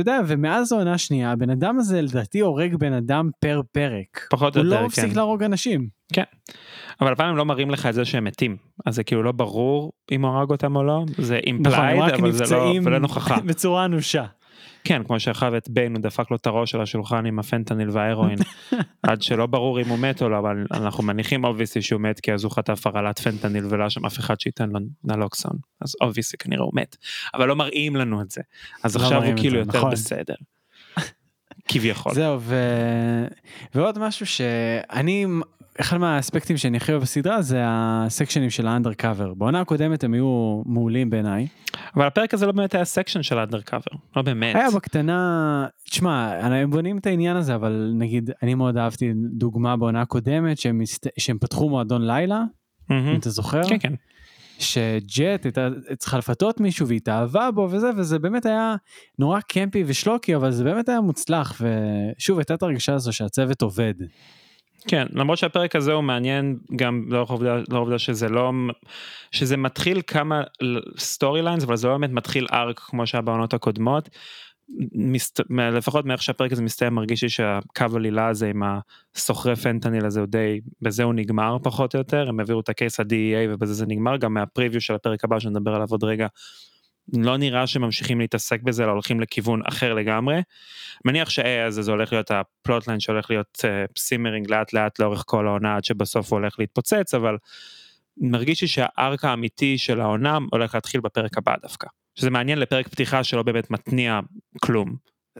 יודע 0.00 0.20
ומאז 0.26 0.72
העונה 0.72 0.92
השנייה 0.92 1.32
הבן 1.32 1.50
אדם 1.50 1.78
הזה 1.78 2.02
לדעתי 2.02 2.40
הורג 2.40 2.74
בן 2.74 2.92
אדם 2.92 3.30
פר 3.40 3.60
פרק. 3.72 4.26
פחות 4.30 4.56
או 4.56 4.60
הוא 4.60 4.68
יותר, 4.68 4.80
לא 4.80 4.86
מפסיק 4.86 5.04
כן. 5.04 5.16
להרוג 5.16 5.42
אנשים. 5.42 5.88
כן. 6.12 6.22
אבל 7.00 7.12
הפעם 7.12 7.28
הם 7.28 7.36
לא 7.36 7.44
מראים 7.44 7.70
לך 7.70 7.86
את 7.86 7.94
זה 7.94 8.04
שהם 8.04 8.24
מתים 8.24 8.56
אז 8.86 8.94
זה 8.94 9.04
כאילו 9.04 9.22
לא 9.22 9.32
ברור 9.32 9.92
אם 10.12 10.24
הוא 10.24 10.30
הרג 10.36 10.50
אותם 10.50 10.76
או 10.76 10.84
לא 10.84 11.04
זה 11.18 11.34
נכון, 11.34 11.36
implied 11.46 12.02
רק 12.02 12.12
אבל 12.12 12.32
זה 12.32 12.56
לא 12.86 12.98
נוכחה. 12.98 13.40
בצורה 13.46 13.84
אנושה. 13.84 14.24
כן 14.86 15.02
כמו 15.04 15.20
שאחב 15.20 15.54
את 15.54 15.68
ביין 15.70 15.94
הוא 15.94 16.02
דפק 16.02 16.30
לו 16.30 16.36
את 16.36 16.46
הראש 16.46 16.74
על 16.74 16.82
השולחן 16.82 17.26
עם 17.26 17.38
הפנטניל 17.38 17.90
וההרואין 17.90 18.38
עד 19.02 19.22
שלא 19.22 19.46
ברור 19.46 19.80
אם 19.80 19.88
הוא 19.88 19.98
מת 19.98 20.22
או 20.22 20.28
לא 20.28 20.38
אבל 20.38 20.66
אנחנו 20.70 21.02
מניחים 21.02 21.44
obviously 21.44 21.82
שהוא 21.82 22.00
מת 22.00 22.20
כי 22.20 22.32
אז 22.32 22.44
הוא 22.44 22.52
חטף 22.52 22.86
הרעלת 22.86 23.18
פנטניל 23.18 23.64
ולא 23.68 23.82
היה 23.82 23.90
שם 23.90 24.06
אף 24.06 24.18
אחד 24.18 24.40
שייתן 24.40 24.70
לו 24.70 24.80
נלוקסון 25.04 25.56
אז 25.80 25.94
obviously 26.00 26.36
כנראה 26.36 26.62
הוא 26.62 26.72
מת 26.74 26.96
אבל 27.34 27.48
לא 27.48 27.56
מראים 27.56 27.96
לנו 27.96 28.20
את 28.20 28.30
זה 28.30 28.40
אז 28.84 28.96
לא 28.96 29.02
עכשיו 29.02 29.24
הוא 29.24 29.32
כאילו 29.36 29.54
זה, 29.54 29.58
יותר 29.58 29.78
נכון. 29.78 29.90
בסדר. 29.90 30.34
כביכול. 31.68 32.14
זהו 32.14 32.40
ו... 32.40 32.56
ועוד 33.74 33.98
משהו 33.98 34.26
שאני 34.26 35.26
אחד 35.80 35.98
מהאספקטים 35.98 36.56
שאני 36.56 36.76
הכי 36.76 36.92
אוהב 36.92 37.02
בסדרה 37.02 37.42
זה 37.42 37.62
ה 37.66 37.74
section 37.74 38.33
ים 38.33 38.50
של 38.50 38.66
ה 38.66 38.72
undercover 38.72 39.34
בעונה 39.34 39.60
הקודמת 39.60 40.04
הם 40.04 40.12
היו 40.12 40.62
מעולים 40.66 41.10
בעיניי. 41.10 41.46
אבל 41.96 42.06
הפרק 42.06 42.34
הזה 42.34 42.46
לא 42.46 42.52
באמת 42.52 42.74
היה 42.74 42.84
section 42.84 43.22
של 43.22 43.38
ה 43.38 43.43
undercover 43.43 43.96
לא 44.16 44.22
באמת. 44.22 44.54
היה 44.54 44.70
בקטנה, 44.70 45.66
תשמע, 45.90 46.28
הם 46.42 46.70
בונים 46.70 46.98
את 46.98 47.06
העניין 47.06 47.36
הזה, 47.36 47.54
אבל 47.54 47.92
נגיד, 47.94 48.30
אני 48.42 48.54
מאוד 48.54 48.76
אהבתי 48.76 49.12
דוגמה 49.14 49.76
בעונה 49.76 50.02
הקודמת, 50.02 50.58
שהם. 50.58 50.80
שהם 51.18 51.38
פתחו 51.38 51.68
מועדון 51.68 52.06
לילה, 52.06 52.42
מהמם. 52.90 53.08
אם 53.08 53.18
אתה 53.18 53.30
זוכר, 53.30 53.68
כן 53.68 53.78
כן. 53.78 53.92
שג'ט 54.58 55.44
הייתה 55.44 55.68
צריכה 55.98 56.18
לפתות 56.18 56.60
מישהו 56.60 56.86
והיא 56.86 56.96
התאהבה 56.96 57.50
בו 57.50 57.68
וזה, 57.70 57.90
וזה 57.96 58.18
באמת 58.18 58.46
היה 58.46 58.74
נורא 59.18 59.40
campy 59.40 59.84
ו 59.86 59.91
schlocky, 59.91 60.36
אבל 60.36 60.50
זה 60.50 60.64
באמת 60.64 60.88
היה 60.88 61.00
מוצלח, 61.00 61.60
ושוב, 61.60 62.38
הייתה 62.38 62.54
את 62.54 62.62
הרגשה 62.62 62.94
הזו 62.94 63.12
שהצוות 63.12 63.62
עובד. 63.62 63.94
כן 64.88 65.06
למרות 65.12 65.38
שהפרק 65.38 65.76
הזה 65.76 65.92
הוא 65.92 66.02
מעניין 66.02 66.58
גם 66.76 67.04
לאור 67.08 67.26
העובדה 67.28 67.56
לאור 67.56 67.76
העובדה 67.76 67.98
שזה 67.98 68.28
לא 68.28 68.52
שזה 69.32 69.56
מתחיל 69.56 70.00
כמה 70.06 70.42
storylines 70.98 71.64
אבל 71.64 71.76
זה 71.76 71.88
לא 71.88 71.92
באמת 71.92 72.10
מתחיל 72.10 72.46
arc 72.52 72.78
כמו 72.78 73.06
שהיה 73.06 73.22
בעונות 73.22 73.54
הקודמות. 73.54 74.08
מסת... 74.92 75.40
לפחות 75.50 76.04
מאיך 76.04 76.22
שהפרק 76.22 76.52
הזה 76.52 76.62
מסתיים 76.62 76.94
מרגיש 76.94 77.22
לי 77.22 77.28
שהקו 77.28 77.84
עלילה 77.94 78.28
הזה 78.28 78.48
עם 78.48 78.62
הסוחרי 79.14 79.56
פנטניל 79.56 80.06
הזה 80.06 80.20
הוא 80.20 80.26
די 80.26 80.60
בזה 80.82 81.02
הוא 81.02 81.14
נגמר 81.14 81.56
פחות 81.62 81.94
או 81.94 81.98
יותר 81.98 82.28
הם 82.28 82.40
העבירו 82.40 82.60
את 82.60 82.68
ה 82.68 82.74
case 82.74 83.00
ל-DEA 83.00 83.48
ובזה 83.50 83.74
זה 83.74 83.86
נגמר 83.86 84.16
גם 84.16 84.34
מה 84.34 84.44
preview 84.44 84.80
של 84.80 84.94
הפרק 84.94 85.24
הבא 85.24 85.38
שנדבר 85.38 85.74
עליו 85.74 85.88
עוד 85.90 86.04
רגע. 86.04 86.26
לא 87.16 87.36
נראה 87.36 87.66
שממשיכים 87.66 88.20
להתעסק 88.20 88.62
בזה 88.62 88.84
אלא 88.84 88.90
הולכים 88.90 89.20
לכיוון 89.20 89.60
אחר 89.68 89.94
לגמרי. 89.94 90.42
מניח 91.04 91.30
שה 91.30 91.66
הזה 91.66 91.82
זה 91.82 91.90
הולך 91.90 92.12
להיות 92.12 92.30
ה 92.30 92.38
plotline 92.38 93.00
שהולך 93.00 93.30
להיות 93.30 93.64
simmering 93.98 94.50
לאט 94.50 94.72
לאט 94.72 94.98
לאורך 94.98 95.22
כל 95.26 95.48
העונה 95.48 95.76
עד 95.76 95.84
שבסוף 95.84 96.32
הוא 96.32 96.38
הולך 96.38 96.54
להתפוצץ 96.58 97.14
אבל 97.14 97.36
מרגיש 98.16 98.62
לי 98.62 98.68
שה 98.68 98.96
arc 98.96 99.24
האמיתי 99.24 99.78
של 99.78 100.00
העונה 100.00 100.38
הולך 100.50 100.74
להתחיל 100.74 101.00
בפרק 101.00 101.38
הבא 101.38 101.54
דווקא. 101.62 101.88
שזה 102.16 102.30
מעניין 102.30 102.58
לפרק 102.58 102.88
פתיחה 102.88 103.24
שלא 103.24 103.42
באמת 103.42 103.70
מתניע 103.70 104.20
כלום. 104.62 104.96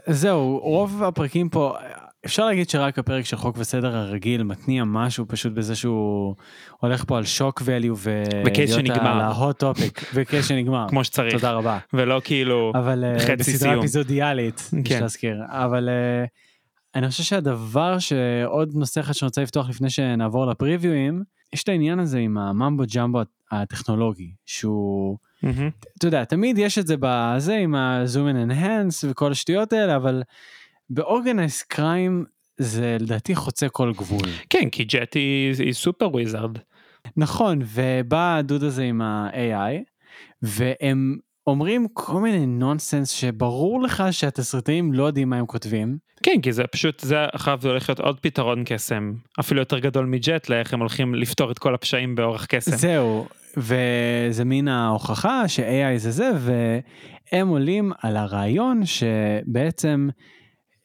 זהו, 0.06 0.58
רוב 0.58 1.02
הפרקים 1.02 1.48
פה, 1.48 1.76
אפשר 2.26 2.46
להגיד 2.46 2.70
שרק 2.70 2.98
הפרק 2.98 3.24
של 3.24 3.36
חוק 3.36 3.56
וסדר 3.58 3.96
הרגיל 3.96 4.42
מתניע 4.42 4.84
משהו 4.84 5.24
פשוט 5.28 5.52
בזה 5.52 5.76
שהוא 5.76 6.34
הולך 6.80 7.04
פה 7.04 7.18
על 7.18 7.24
shock 7.24 7.62
value 7.62 8.08
ו 8.46 8.52
case 8.52 8.74
שנגמר. 8.74 9.12
על 9.12 9.20
ה 9.20 9.30
hot 9.30 9.58
topic, 9.58 10.10
ו 10.14 10.21
case 10.21 10.48
שנגמר. 10.48 10.86
כמו 10.88 11.04
שצריך. 11.04 11.34
תודה 11.34 11.52
רבה. 11.52 11.78
ולא 11.92 12.20
כאילו 12.24 12.72
אבל 12.74 13.04
אה, 13.04 13.18
חצי 13.18 13.36
בסדרה 13.36 13.58
סיום. 13.58 13.78
אפיזודיאלית, 13.78 14.70
יש 14.84 14.88
כן. 14.88 15.00
להזכיר. 15.00 15.36
אבל 15.48 15.88
אה, 15.88 16.24
אני 16.94 17.08
חושב 17.08 17.22
שהדבר 17.22 17.98
שעוד 17.98 18.70
נושא 18.74 19.00
אחד 19.00 19.12
שאני 19.12 19.26
רוצה 19.26 19.42
לפתוח 19.42 19.68
לפני 19.68 19.90
שנעבור 19.90 20.46
ל 20.46 20.53
preview 20.53 20.97
אים, 20.97 21.22
יש 21.52 21.62
את 21.62 21.68
העניין 21.68 21.98
הזה 21.98 22.18
עם 22.18 22.38
ה 22.38 22.45
mumbo 22.45 22.82
jumbo 22.94 23.20
הטכנולוגי, 23.50 24.30
שהוא. 24.46 25.18
אתה 25.98 26.06
יודע, 26.06 26.24
תמיד 26.24 26.58
יש 26.58 26.78
את 26.78 26.86
זה 26.86 26.94
בזה 27.00 27.56
עם 27.56 27.74
ה-zoom 27.74 28.34
and 28.34 28.52
enhance 28.52 29.10
וכל 29.10 29.32
השטויות 29.32 29.72
האלה, 29.72 29.96
אבל 29.96 30.22
ב 30.90 30.97
Organized 30.97 31.62
Crime 31.62 32.24
זה 32.58 32.96
לדעתי 33.00 33.34
חוצה 33.34 33.68
כל 33.68 33.92
גבול. 33.92 34.28
כן 34.50 34.70
כי 34.70 34.84
ג'ט 34.84 35.14
היא 35.14 35.54
היא 35.58 35.72
super 35.72 36.08
wizard. 36.08 36.58
נכון, 37.16 37.58
ובא 37.62 38.36
הדוד 38.36 38.62
הזה 38.62 38.82
עם 38.82 39.02
ה-AI, 39.02 39.82
והם 40.42 41.16
אומרים 41.46 41.86
כל 41.92 42.20
מיני 42.20 42.46
נונסנס 42.46 43.10
שברור 43.10 43.82
לך 43.82 44.02
שהתסריטאים 44.10 44.92
לא 44.92 45.04
יודעים 45.04 45.30
מה 45.30 45.36
הם 45.36 45.46
כותבים. 45.46 45.98
כן 46.22 46.40
כי 46.42 46.52
זה 46.52 46.66
פשוט 46.66 47.00
זה 47.00 47.16
אחריו 47.34 47.58
זה 47.62 47.68
הולך 47.68 47.88
להיות 47.88 48.00
עוד 48.00 48.20
פתרון 48.20 48.62
קסם 48.66 49.12
אפילו 49.40 49.60
יותר 49.60 49.78
גדול 49.78 50.06
מג'ט 50.06 50.48
לאיך 50.48 50.74
הם 50.74 50.80
הולכים 50.80 51.14
לפתור 51.14 51.50
את 51.50 51.58
כל 51.58 51.74
הפשעים 51.74 52.14
באורך 52.14 52.46
קסם. 52.46 52.76
זהו, 52.76 53.26
וזה 53.56 54.44
מין 54.44 54.68
ההוכחה 54.68 55.48
ש-AI 55.48 55.98
זה 55.98 56.10
זה, 56.10 56.30
והם 56.38 57.48
עולים 57.48 57.92
על 58.02 58.16
הרעיון 58.16 58.82
שבעצם 58.86 60.08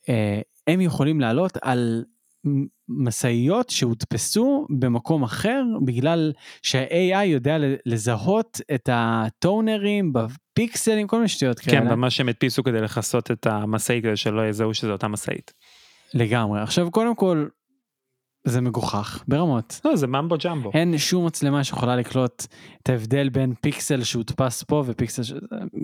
אה, 0.10 0.42
הם 0.68 0.82
יכולים 0.82 1.22
לעלות 1.22 1.58
על 1.62 2.04
משאיות 2.90 3.70
שהודפסו 3.70 4.68
במקום 4.80 5.24
אחר 5.24 5.64
בגלל 5.86 6.34
שה-AI 6.64 7.24
יודע 7.26 7.58
לזהות 7.86 8.62
את 8.76 8.90
הטונרים 8.92 10.14
בפיקסלים, 10.14 11.08
כל 11.08 11.18
מיני 11.18 11.28
שטויות 11.28 11.60
כאלה. 11.60 11.80
כן 11.82 11.88
ממש 11.88 12.20
הם 12.20 12.30
הדפיסו 12.30 12.64
כדי 12.64 12.82
לכסות 12.82 13.32
את 13.32 13.48
המשאית 13.48 14.04
כדי 14.04 14.16
שלא 14.16 14.50
יזהו 14.50 14.74
שזה 14.74 14.92
אותה 14.92 15.08
משאית. 15.08 15.54
לגמרי. 16.14 16.62
עכשיו 16.62 16.92
קודם 16.92 17.16
כל, 17.16 17.48
זה 18.44 18.62
מגוחך 18.62 19.24
ברמות. 19.28 19.82
לא 19.86 19.96
זה 19.96 20.08
mumbo 20.08 20.36
jumbo. 20.44 20.72
אין 20.74 20.98
שום 20.98 21.26
מצלמה 21.26 21.64
שיכולה 21.64 21.96
לקלוט 21.96 22.46
את 22.84 22.90
ההבדל 22.90 23.30
בין 23.30 23.54
פיקסל 23.62 24.04
שהודפס 24.04 24.64
פה 24.64 24.84
ופיקסל 24.86 25.24
ש... 25.24 25.34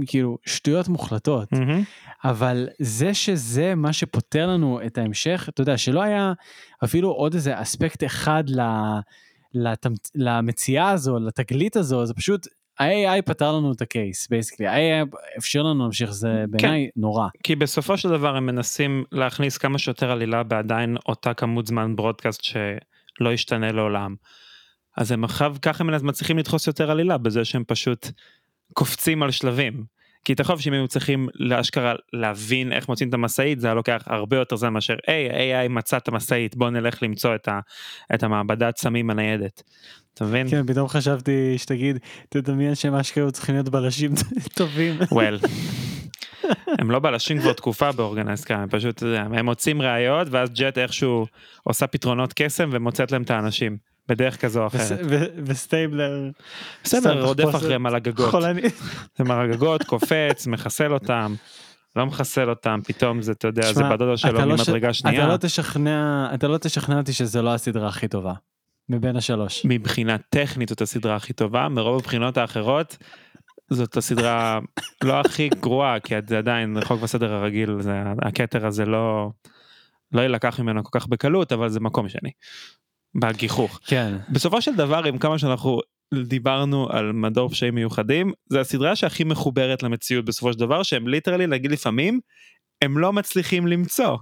כאילו 0.05 0.37
שטויות 0.45 0.87
מוחלטות. 0.87 1.51
מהמם. 1.51 1.83
אבל 2.23 2.67
זה 2.79 3.13
שזה 3.13 3.75
מה 3.75 3.93
שפותר 3.93 4.47
לנו 4.47 4.79
את 4.85 4.97
ההמשך, 4.97 5.49
אתה 5.49 5.61
יודע, 5.61 5.77
שלא 5.77 6.01
היה 6.01 6.33
אפילו 6.83 7.11
עוד 7.11 7.33
איזה 7.33 7.61
אספקט 7.61 8.03
אחד 8.03 8.43
ל... 8.47 8.61
לתמצ... 9.53 10.11
למציאה 10.15 10.89
הזו, 10.89 11.19
לתגלית 11.19 11.75
הזו, 11.75 12.05
זה 12.05 12.13
פשוט, 12.13 12.47
ה-AI 12.79 13.21
פתר 13.25 13.51
לנו 13.51 13.71
את 13.71 13.81
ה 13.81 13.89
case, 13.89 14.27
basically, 14.29 14.67
ה-AI 14.67 15.07
אפשר 15.37 15.63
לנו 15.63 15.83
להמשיך, 15.83 16.11
זה 16.11 16.43
בעיניי 16.49 16.89
נורא. 16.95 17.27
כי 17.43 17.55
בסופו 17.55 17.97
של 17.97 18.09
דבר 18.09 18.35
הם 18.35 18.45
מנסים 18.45 19.03
להכניס 19.11 19.57
כמה 19.57 19.77
שיותר 19.77 20.11
עלילה 20.11 20.43
בעדיין 20.43 20.97
אותה 21.05 21.33
כמות 21.33 21.67
זמן 21.67 21.95
broadcast 21.95 22.43
שלא 22.43 23.33
ישתנה 23.33 23.71
לעולם. 23.71 24.15
אז 24.97 25.11
הם 25.11 25.23
עכשיו 25.23 25.55
ככה 25.61 25.83
הם 25.83 26.07
מצליחים 26.07 26.37
לדחוס 26.37 26.67
יותר 26.67 26.91
עלילה 26.91 27.17
בזה 27.17 27.45
שהם 27.45 27.63
פשוט 27.67 28.07
קופצים 28.73 29.23
על 29.23 29.31
שלבים. 29.31 29.96
כי 30.27 30.35
תחשוב 30.35 30.61
שאם 30.61 30.73
היו 30.73 30.87
צריכים 30.87 31.27
לאשכרה 31.35 31.93
להבין 32.13 32.71
איך 32.71 32.89
מוצאים 32.89 33.09
את 33.09 33.13
המשאית 33.13 33.59
זה 33.59 33.67
היה 33.67 33.73
לוקח 33.73 34.03
הרבה 34.05 34.37
יותר 34.37 34.55
זמן 34.55 34.73
מאשר 34.73 34.95
היי 35.07 35.65
AI 35.65 35.69
מצא 35.69 35.97
את 35.97 36.07
המשאית 36.07 36.55
בוא 36.55 36.69
נלך 36.69 37.03
למצוא 37.03 37.35
את, 37.35 37.47
ה, 37.47 37.59
את 38.15 38.23
המעבדת 38.23 38.77
סמים 38.77 39.09
הניידת. 39.09 39.63
אתה 40.13 40.25
מבין? 40.25 40.49
כן, 40.49 40.67
פתאום 40.67 40.87
חשבתי 40.87 41.57
שתגיד, 41.57 41.97
תדמיין 42.29 42.75
שהם 42.75 42.93
אשכרה 42.93 43.31
צריכים 43.31 43.55
להיות 43.55 43.69
בלשים 43.69 44.11
טובים. 44.57 44.99
well. 45.01 45.47
הם 46.79 46.91
לא 46.91 46.99
בלשים 46.99 47.39
כבר 47.39 47.53
תקופה 47.53 47.91
באורגנייז 47.91 48.45
הם 48.49 48.69
פשוט, 48.69 48.97
אתה 48.97 49.21
הם 49.21 49.45
מוצאים 49.45 49.81
ראיות 49.81 50.27
ואז 50.31 50.49
ג'ט 50.53 50.77
איכשהו 50.77 51.25
עושה 51.63 51.87
פתרונות 51.87 52.33
קסם 52.35 52.69
ומוצאת 52.71 53.11
להם 53.11 53.21
את 53.21 53.31
האנשים. 53.31 53.77
בדרך 54.07 54.41
כזו 54.41 54.61
או 54.61 54.67
אחרת. 54.67 54.99
וסטייבלר. 55.45 56.29
בסדר, 56.83 57.25
רודף 57.25 57.55
אחריהם 57.55 57.85
על 57.85 57.95
הגגות. 57.95 58.33
על 59.19 59.31
הגגות, 59.31 59.83
קופץ, 59.83 60.47
מחסל 60.47 60.93
אותם. 60.93 61.35
לא 61.95 62.05
מחסל 62.05 62.49
אותם, 62.49 62.79
פתאום 62.83 63.21
זה, 63.21 63.31
אתה 63.31 63.47
יודע, 63.47 63.73
זה 63.73 63.83
בדודה 63.83 64.17
שלו 64.17 64.39
לא 64.39 64.45
ממדרגה 64.45 64.93
שנייה. 64.93 65.23
אתה 65.23 65.31
לא 65.33 65.37
תשכנע, 65.37 66.29
אתה 66.33 66.47
לא 66.47 66.57
תשכנע 66.57 66.97
אותי 66.97 67.13
שזה 67.13 67.41
לא 67.41 67.53
הסדרה 67.53 67.87
הכי 67.87 68.07
טובה. 68.07 68.33
מבין 68.89 69.15
השלוש. 69.15 69.65
מבחינה 69.65 70.17
טכנית 70.29 70.69
זאת 70.69 70.81
הסדרה 70.81 71.15
הכי 71.15 71.33
טובה, 71.33 71.69
מרוב 71.69 71.99
הבחינות 71.99 72.37
האחרות 72.37 72.97
זאת 73.69 73.97
הסדרה 73.97 74.59
לא 75.03 75.19
הכי 75.19 75.49
גרועה, 75.49 75.99
כי 75.99 76.15
זה 76.27 76.37
עדיין 76.37 76.77
חוק 76.83 77.03
וסדר 77.03 77.33
הרגיל, 77.33 77.81
זה, 77.81 78.03
הכתר 78.21 78.65
הזה 78.65 78.85
לא, 78.85 79.29
לא 80.11 80.21
יילקח 80.21 80.59
ממנו 80.59 80.83
כל 80.83 80.99
כך 80.99 81.07
בקלות, 81.07 81.51
אבל 81.51 81.69
זה 81.69 81.79
מקום 81.79 82.09
שני. 82.09 82.29
בגיחוך. 83.15 83.79
כן. 83.85 84.17
בסופו 84.29 84.61
של 84.61 84.75
דבר 84.75 85.03
עם 85.03 85.17
כמה 85.17 85.39
שאנחנו 85.39 85.79
דיברנו 86.13 86.89
על 86.89 87.11
מדור 87.11 87.49
פשעים 87.49 87.75
מיוחדים 87.75 88.31
זה 88.49 88.59
הסדרה 88.59 88.95
שהכי 88.95 89.23
מחוברת 89.23 89.83
למציאות 89.83 90.25
בסופו 90.25 90.53
של 90.53 90.59
דבר 90.59 90.83
שהם 90.83 91.07
ליטרלי 91.07 91.47
נגיד 91.47 91.71
לפעמים 91.71 92.19
הם 92.81 92.97
לא 92.97 93.13
מצליחים 93.13 93.67
למצוא 93.67 94.17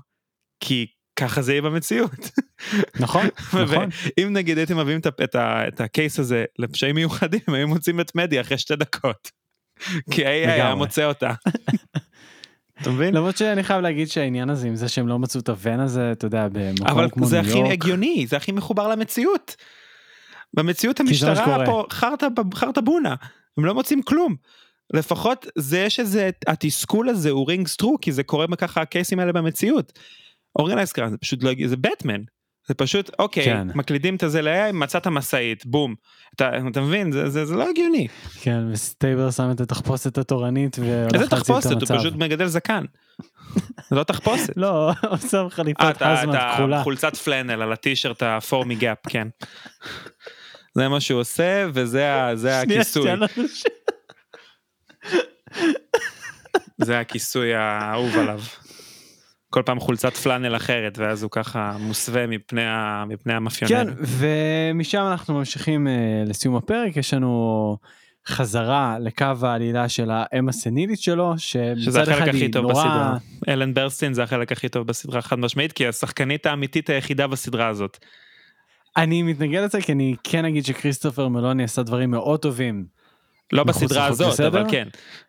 כי 0.59 0.87
ככה 1.19 1.41
זה 1.41 1.51
יהיה 1.51 1.61
במציאות. 1.61 2.29
נכון, 2.99 3.25
נכון. 3.63 3.89
אם 4.17 4.33
נגיד 4.33 4.57
הייתם 4.57 4.77
מביאים 4.77 4.99
את, 4.99 5.07
את, 5.07 5.35
את 5.67 5.81
הקייס 5.81 6.19
הזה 6.19 6.45
לפשעים 6.59 6.95
מיוחדים 6.95 7.39
היו 7.53 7.67
מוצאים 7.67 7.99
את 7.99 8.15
מדי 8.15 8.41
אחרי 8.41 8.57
שתי 8.57 8.75
דקות. 8.75 9.31
כי 10.11 10.25
ה-AI 10.25 10.49
היה 10.49 10.75
מוצא 10.75 11.05
אותה. 11.05 11.33
אתה 12.81 12.89
מבין? 12.89 13.13
למרות 13.13 13.37
שאני 13.37 13.63
חייב 13.63 13.81
להגיד 13.81 14.07
שהעניין 14.07 14.49
הזה 14.49 14.67
עם 14.67 14.75
זה 14.75 14.87
שהם 14.87 15.07
לא 15.07 15.19
מצאו 15.19 15.41
את 15.41 15.49
הוון 15.49 15.79
הזה 15.79 16.11
אתה 16.11 16.25
יודע 16.25 16.47
במקום 16.51 16.87
אבל 16.87 17.09
כמו 17.09 17.25
זה 17.25 17.41
ניו 17.41 17.49
הכי 17.49 17.59
יורק. 17.59 17.71
הגיוני 17.71 18.25
זה 18.27 18.37
הכי 18.37 18.51
מחובר 18.51 18.87
למציאות. 18.87 19.55
במציאות 20.53 20.97
זה 20.97 21.03
המשטרה. 21.03 21.65
פה 21.65 21.85
חרטה 22.53 22.81
בונה 22.81 23.15
הם 23.57 23.65
לא 23.65 23.73
מוצאים 23.73 24.01
כלום. 24.01 24.35
לפחות 24.93 25.45
זה 25.57 25.79
יש 25.79 25.99
איזה 25.99 26.29
התסכול 26.47 27.09
הזה 27.09 27.29
הוא 27.29 27.47
רינגס 27.47 27.75
טרו 27.75 27.97
כי 28.01 28.11
זה 28.11 28.23
קורה 28.23 28.47
ככה 28.57 28.81
הקייסים 28.81 29.19
האלה 29.19 29.33
במציאות. 29.33 29.99
אורגנייז 30.59 30.91
קראנס 30.91 31.11
זה 31.11 31.17
פשוט 31.17 31.43
לא 31.43 31.49
הגיוני 31.49 31.69
זה 31.69 31.77
בטמן. 31.77 32.21
זה 32.67 32.73
פשוט 32.73 33.11
אוקיי 33.19 33.45
כן. 33.45 33.67
מקלידים 33.75 34.15
את 34.15 34.23
הזה 34.23 34.41
ל-AI 34.41 34.71
מצאת 34.73 35.07
משאית 35.07 35.65
בום 35.65 35.95
אתה, 36.35 36.49
אתה 36.71 36.81
מבין 36.81 37.11
זה, 37.11 37.29
זה, 37.29 37.45
זה 37.45 37.55
לא 37.55 37.69
הגיוני. 37.69 38.07
כן 38.41 38.59
וסטייבלר 38.71 39.31
שם 39.31 39.51
את 39.51 39.61
התחפושת 39.61 40.17
התורנית 40.17 40.79
איזה 41.13 41.27
תחפושת 41.29 41.71
הוא. 41.71 41.97
פשוט 41.99 42.13
מגדל 42.13 42.45
זקן. 42.47 42.85
זה 43.89 43.95
לא 43.95 44.03
תחפושת. 44.03 44.53
לא, 44.57 44.91
הוא 45.09 45.17
שם 45.17 45.37
אה, 45.37 45.49
חליפת 45.49 45.97
hazmat 46.03 46.39
כחולה. 46.55 46.79
החולצת 46.79 47.15
פלנל 47.15 47.61
על 47.61 47.73
הטישרט 47.73 48.23
הפורמי 48.23 48.75
גאפ 48.75 48.97
כן. 49.09 49.27
זה 50.75 50.87
מה 50.87 50.99
שהוא 50.99 51.19
עושה 51.19 51.65
וזה 51.73 52.29
הכיסוי 52.61 53.15
לא, 53.15 53.27
ש- 53.27 53.63
זה 56.81 56.99
הכיסוי 56.99 57.53
האהוב 57.55 58.17
עליו. 58.17 58.39
כל 59.55 59.61
פעם 59.65 59.79
חולצת 59.79 60.17
פלנל 60.17 60.55
אחרת 60.55 60.97
ואז 60.97 61.23
הוא 61.23 61.31
ככה 61.31 61.77
מוסווה 61.79 62.27
מפני 62.27 62.65
ה- 62.65 63.03
מפני 63.07 63.33
כן, 63.33 63.37
המאפיונר. 63.37 63.93
ומשם 63.99 65.01
אנחנו 65.11 65.33
ממשיכים 65.33 65.87
אה, 65.87 65.93
לסיום 66.25 66.55
הפרק, 66.55 66.97
יש 66.97 67.13
לנו 67.13 67.77
חזרה 68.27 68.97
לקו 68.99 69.25
העלילה 69.41 69.89
של 69.89 70.09
האם 70.11 70.49
הסנילית 70.49 70.99
שלו, 70.99 71.33
שזה 71.37 72.01
החלק 72.01 72.17
אחד 72.17 72.27
הכי 72.27 72.51
טוב 72.51 72.61
נורא... 72.61 72.73
בסדרה. 72.73 73.17
אלן 73.47 73.73
ברסטין 73.73 74.13
זה 74.13 74.23
החלק 74.23 74.51
הכי 74.51 74.69
טוב 74.69 74.87
בסדרה 74.87 75.21
חד 75.21 75.39
משמעית 75.39 75.71
כי 75.71 75.87
השחקנית 75.87 76.45
האמיתית 76.45 76.89
היחידה 76.89 77.27
בסדרה 77.27 77.67
הזאת. 77.67 77.97
אני 78.97 79.23
מתנגד 79.23 79.61
לזה 79.61 79.81
כי 79.81 79.91
אני 79.91 80.15
כן 80.23 80.45
אגיד 80.45 80.65
שכריסטופר 80.65 81.27
מלוני 81.27 81.63
עשה 81.63 81.83
דברים 81.83 82.11
מאוד 82.11 82.39
טובים. 82.39 82.85
לא 83.53 83.63
בסדרה 83.63 84.05
הזאת 84.05 84.33
בסדר? 84.33 84.47
אבל 84.47 84.63
כן. 84.71 84.87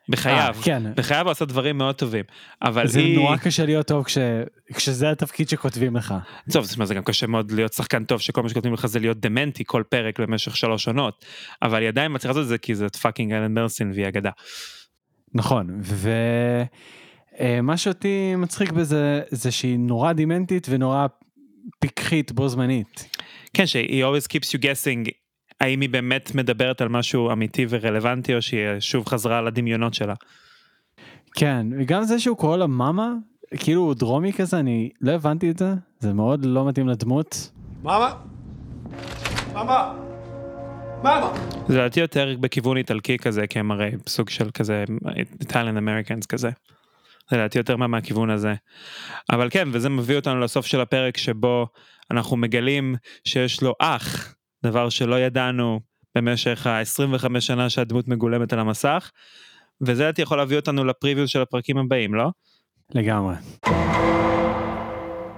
בחייו. 0.09 0.55
אה, 0.57 0.63
כן. 0.63 0.83
בחייו 0.97 1.25
הוא 1.25 1.31
עשה 1.31 1.45
דברים 1.45 1.79
מאוד 1.79 1.95
טובים. 1.95 2.25
אבל 2.63 2.89
זה 2.89 2.99
היא... 2.99 3.17
נורא 3.17 3.37
קשה 3.37 3.65
להיות 3.65 3.87
טוב 3.87 4.05
כש... 4.05 4.19
כשזה 4.75 5.11
התפקיד 5.11 5.49
שכותבים 5.49 5.97
לך. 5.97 6.15
טוב, 6.53 6.65
זאת 6.65 6.77
אומרת, 6.77 6.89
זה 6.89 6.95
גם 6.95 7.03
קשה 7.03 7.27
מאוד 7.27 7.53
להיות 7.53 7.73
שחקן 7.73 8.05
טוב 8.05 8.21
שכל 8.21 8.43
מה 8.43 8.49
שכותבים 8.49 8.75
לך 8.75 8.87
זה 8.87 8.99
להיות 8.99 9.21
דמנטי 9.21 9.65
כל 9.67 9.83
פרק 9.89 10.21
במשך 10.21 10.57
שלוש 10.57 10.89
עונות. 10.89 11.25
אבל 11.63 11.81
היא 11.81 11.89
עדיין 11.89 12.13
מצליחה 12.15 12.29
לעשות 12.29 12.43
את 12.43 12.49
זה 12.49 12.59
כי 12.59 12.75
זה 12.75 12.89
פאקינג 12.89 13.33
אלן 13.33 13.55
ברסין 13.55 13.93
והיא 13.95 14.09
אגדה. 14.09 14.31
נכון, 15.35 15.81
ומה 17.41 17.77
שאותי 17.77 18.35
מצחיק 18.37 18.73
בזה 18.73 19.21
זה 19.31 19.51
שהיא 19.51 19.79
נורא 19.79 20.13
דמנטית 20.13 20.67
ונורא 20.71 21.07
פיקחית 21.81 22.33
בו 22.33 22.49
זמנית. 22.49 23.09
כן, 23.55 23.67
שהיא 23.67 24.05
always 24.05 24.27
keeps 24.27 24.49
you 24.49 24.59
guessing 24.59 25.11
האם 25.61 25.81
היא 25.81 25.91
באמת 25.91 26.35
מדברת 26.35 26.81
על 26.81 26.89
משהו 26.89 27.33
אמיתי 27.33 27.67
ורלוונטי 27.69 28.35
או 28.35 28.43
שהיא 28.43 28.81
שוב 28.81 29.07
חזרה 29.07 29.43
לדמיונות 29.43 29.95
שלה. 29.95 30.15
כן, 31.35 31.67
וגם 31.79 32.05
זה 32.05 32.19
שהוא 32.19 32.37
קורא 32.37 32.57
לה 32.57 32.67
מאמה, 32.67 33.13
כאילו 33.57 33.81
הוא 33.83 33.95
דרומי 33.95 34.33
כזה, 34.33 34.59
אני 34.59 34.91
לא 35.01 35.13
הבנתי 35.13 35.51
את 35.51 35.59
זה, 35.59 35.75
זה 35.99 36.13
מאוד 36.13 36.45
לא 36.45 36.67
מתאים 36.69 36.89
לדמות. 36.89 37.51
Mama? 37.85 37.89
Mama? 39.55 39.71
Mama? 41.03 41.07
זה 41.69 41.75
לדעתי 41.79 42.01
יותר 42.01 42.37
בכיוון 42.41 42.77
איטלקי 42.77 43.19
כזה 43.19 43.47
כי 43.47 43.59
הם 43.59 43.71
הרי 43.71 43.91
סוג 44.09 44.29
של 44.29 44.51
כזה 44.55 44.85
איטליאן 45.41 45.77
אמריקאנס 45.77 46.27
כזה. 46.27 46.51
זה 47.31 47.37
לדעתי 47.37 47.59
יותר 47.59 47.77
מה- 47.77 47.87
מהכיוון 47.87 48.31
הזה. 48.31 48.55
אבל 49.33 49.49
כן 49.51 49.69
וזה 49.73 49.89
מביא 49.89 50.17
אותנו 50.17 50.41
לסוף 50.41 50.67
של 50.67 50.81
הפרק 50.81 51.17
שבו 51.17 51.67
אנחנו 52.11 52.37
מגלים 52.37 52.95
שיש 53.25 53.63
לו 53.63 53.75
אח 53.81 54.35
דבר 54.67 54.89
שלא 54.89 55.21
ידענו 55.21 55.81
במשך 56.15 56.67
ה-25 56.67 57.41
שנה 57.41 57.71
שהדמות 57.71 58.09
מגולמת 58.09 58.53
על 58.53 58.59
המסך. 58.59 59.11
וזה 59.81 60.03
לדעתי 60.03 60.23
יכול 60.23 60.39
להביא 60.39 60.57
אותנו 60.57 60.85
לפריוויו 60.85 61.29
של 61.29 61.41
הפרקים 61.43 61.79
הבאים 61.79 62.15
לא? 62.15 62.31
לגמרי. 62.95 63.35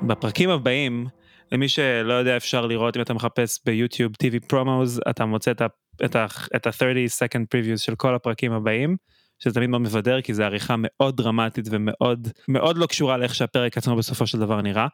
בפרקים 0.03 0.51
הבאים 0.51 1.07
למי 1.53 1.69
שלא 1.69 2.13
יודע 2.13 2.37
אפשר 2.37 2.67
לראות 2.67 2.97
אם 2.97 3.03
אתה 3.03 3.15
מחפש 3.15 3.61
ביוטיוב 3.67 4.13
TV 4.23 4.47
פרומוז 4.49 5.01
אתה 5.11 5.25
מוצא 5.25 5.51
את 5.51 5.61
ה- 5.61 5.67
את 6.05 6.17
ה- 6.17 6.27
את 6.57 6.67
ה-30 6.67 7.25
second 7.25 7.43
previews 7.55 7.79
של 7.79 7.95
כל 7.95 8.15
הפרקים 8.15 8.53
הבאים. 8.53 8.97
שזה 9.39 9.55
תמיד 9.55 9.71
מאוד 9.71 9.81
מבדר 9.81 10.21
כי 10.21 10.35
זה 10.35 10.47
עריכה 10.47 10.75
מאוד 10.79 11.17
דרמטית 11.17 11.69
ומאוד 11.71 12.29
מאוד 12.49 12.79
לא 12.79 12.87
קשורה 12.87 13.17
לאיך 13.17 13.35
שהפרק 13.35 13.77
עצמו 13.79 13.97
בסופו 13.97 14.27
של 14.27 14.39
דבר 14.39 14.63
נראה. 14.63 14.87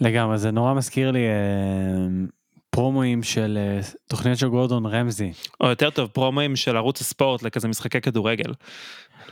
לגמרי, 0.00 0.38
זה 0.38 0.50
נורא 0.50 0.74
מזכיר 0.74 1.10
לי 1.10 1.26
אה, 1.26 2.06
פרומואים 2.74 3.22
של 3.22 3.58
אה, 3.60 3.80
תוכניות 4.08 4.38
של 4.38 4.48
גורדון 4.48 4.86
רמזי. 4.86 5.32
או 5.60 5.68
יותר 5.68 5.90
טוב 5.90 6.08
פרומואים 6.12 6.56
של 6.56 6.76
ערוץ 6.76 7.00
הספורט 7.00 7.42
לכזה 7.42 7.68
משחקי 7.68 8.00
כדורגל. 8.00 8.52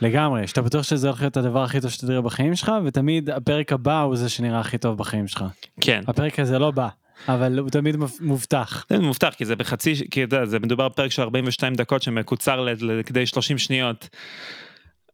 לגמרי, 0.01 0.47
שאתה 0.47 0.61
בטוח 0.61 0.83
שזה 0.83 1.07
הולך 1.07 1.21
להיות 1.21 1.37
הדבר 1.37 1.63
הכי 1.63 1.81
טוב 1.81 1.91
שתראה 1.91 2.21
בחיים 2.21 2.55
שלך, 2.55 2.71
ותמיד 2.85 3.29
הפרק 3.29 3.73
הבא 3.73 4.01
הוא 4.01 4.15
זה 4.15 4.29
שנראה 4.29 4.59
הכי 4.59 4.77
טוב 4.77 4.97
בחיים 4.97 5.27
שלך. 5.27 5.43
כן. 5.81 6.01
הפרק 6.07 6.39
הזה 6.39 6.59
לא 6.59 6.71
בא, 6.71 6.87
אבל 7.27 7.59
הוא 7.59 7.69
תמיד 7.69 7.95
מוב- 7.95 8.17
מובטח. 8.21 8.85
זה 8.89 8.99
מובטח 8.99 9.33
כי 9.37 9.45
זה 9.45 9.55
בחצי 9.55 9.93
כי 10.11 10.23
אתה 10.23 10.35
יודע, 10.35 10.45
זה 10.45 10.59
מדובר 10.59 10.89
בפרק 10.89 11.11
של 11.11 11.21
42 11.21 11.75
דקות 11.75 12.01
שמקוצר 12.01 12.61
לכדי 12.81 13.25
30 13.25 13.57
שניות. 13.57 14.09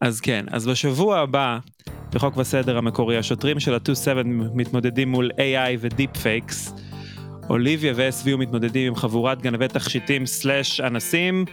אז 0.02 0.22
כן 0.22 0.46
אז 0.52 0.68
בשבוע 0.68 1.20
הבא 1.20 1.58
בחוק 2.14 2.38
וסדר 2.38 2.78
המקורי 2.78 3.18
השוטרים 3.18 3.60
של 3.60 3.74
ה-27 3.74 4.24
מתמודדים 4.54 5.12
מול 5.12 5.32
AI 5.32 5.78
ו 5.80 5.88
deep 5.88 6.18
fakes. 6.18 6.74
אוליביה 7.50 7.94
ו-SVU 7.96 8.38
מתמודדים 8.38 8.88
עם 8.88 8.96
חבורת 8.96 9.42
גנבי 9.42 9.68
תכשיטים 9.68 10.26
סלאש 10.26 10.82
אנסים 10.82 11.46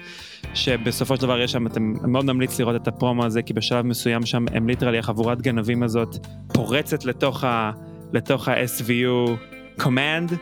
שבסופו 0.55 1.17
של 1.17 1.23
דבר 1.23 1.41
יש 1.41 1.53
שם 1.53 1.67
אתם 1.67 1.95
מאוד 2.03 2.25
ממליץ 2.25 2.61
לראות 2.61 2.83
את 2.83 2.89
הפרומו 2.89 3.25
הזה 3.25 3.43
כי 3.43 3.53
בשלב 3.53 3.87
מסוים 3.87 4.27
שם 4.27 4.45
הם 4.53 4.69
ליטרלי 4.69 4.99
החבורת 4.99 5.43
גנבים 5.43 5.83
הזאת 5.83 6.27
פורצת 6.53 7.05
לתוך 7.05 7.45
ה... 7.45 7.71
לתוך 8.13 8.49
ה-SVU 8.49 9.31
command 9.81 10.35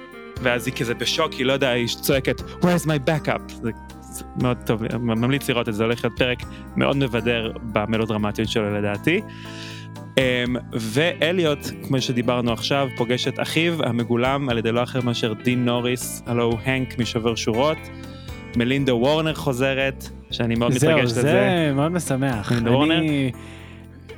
ואז 0.42 0.66
היא 0.66 0.74
כזה 0.74 0.94
בשוק 0.94 1.32
היא 1.32 1.46
לא 1.46 1.52
יודע 1.52 1.70
היא 1.70 1.88
צועקת 1.88 2.40
where's 2.40 2.86
my 2.86 3.09
backup 3.09 3.52
זה, 3.62 3.70
זה 4.00 4.24
מאוד 4.42 4.57
טוב 4.66 4.82
ממליץ 4.98 5.48
לראות 5.48 5.68
את 5.68 5.74
זה 5.74 5.84
הולך 5.84 6.05
להיות 6.05 6.18
פרק 6.18 6.38
מאוד 6.76 6.96
מבדר 6.96 7.52
במלודרמטיות 7.72 8.48
שלו 8.48 8.74
לדעתי. 8.74 9.20
Um, 10.15 10.61
ואליוט 10.73 11.59
כמו 11.87 12.01
שדיברנו 12.01 12.53
עכשיו 12.53 12.89
פוגש 12.97 13.29
את 13.29 13.41
אחיו 13.41 13.83
המגולם 13.85 14.49
על 14.49 14.59
ידי 14.59 14.73
לא 14.73 14.83
אחר 14.83 15.01
מאשר 15.01 15.33
דין 15.33 15.65
נוריס 15.65 16.23
הלו 16.27 16.45
הוא 16.45 16.59
הנק 16.65 16.99
משובר 16.99 17.35
שורות 17.35 17.79
מלינדה 18.57 18.95
וורנר 18.95 19.35
חוזרת, 19.35 20.05
שאני 20.31 20.55
מאוד 20.55 20.73
זהו, 20.73 20.91
מתרגש 20.91 21.11
לזה. 21.11 21.23
זה 21.23 21.73
מאוד 21.75 21.93
משמח. 21.93 22.53
מלינדה 22.53 22.71
וורנר? 22.71 23.03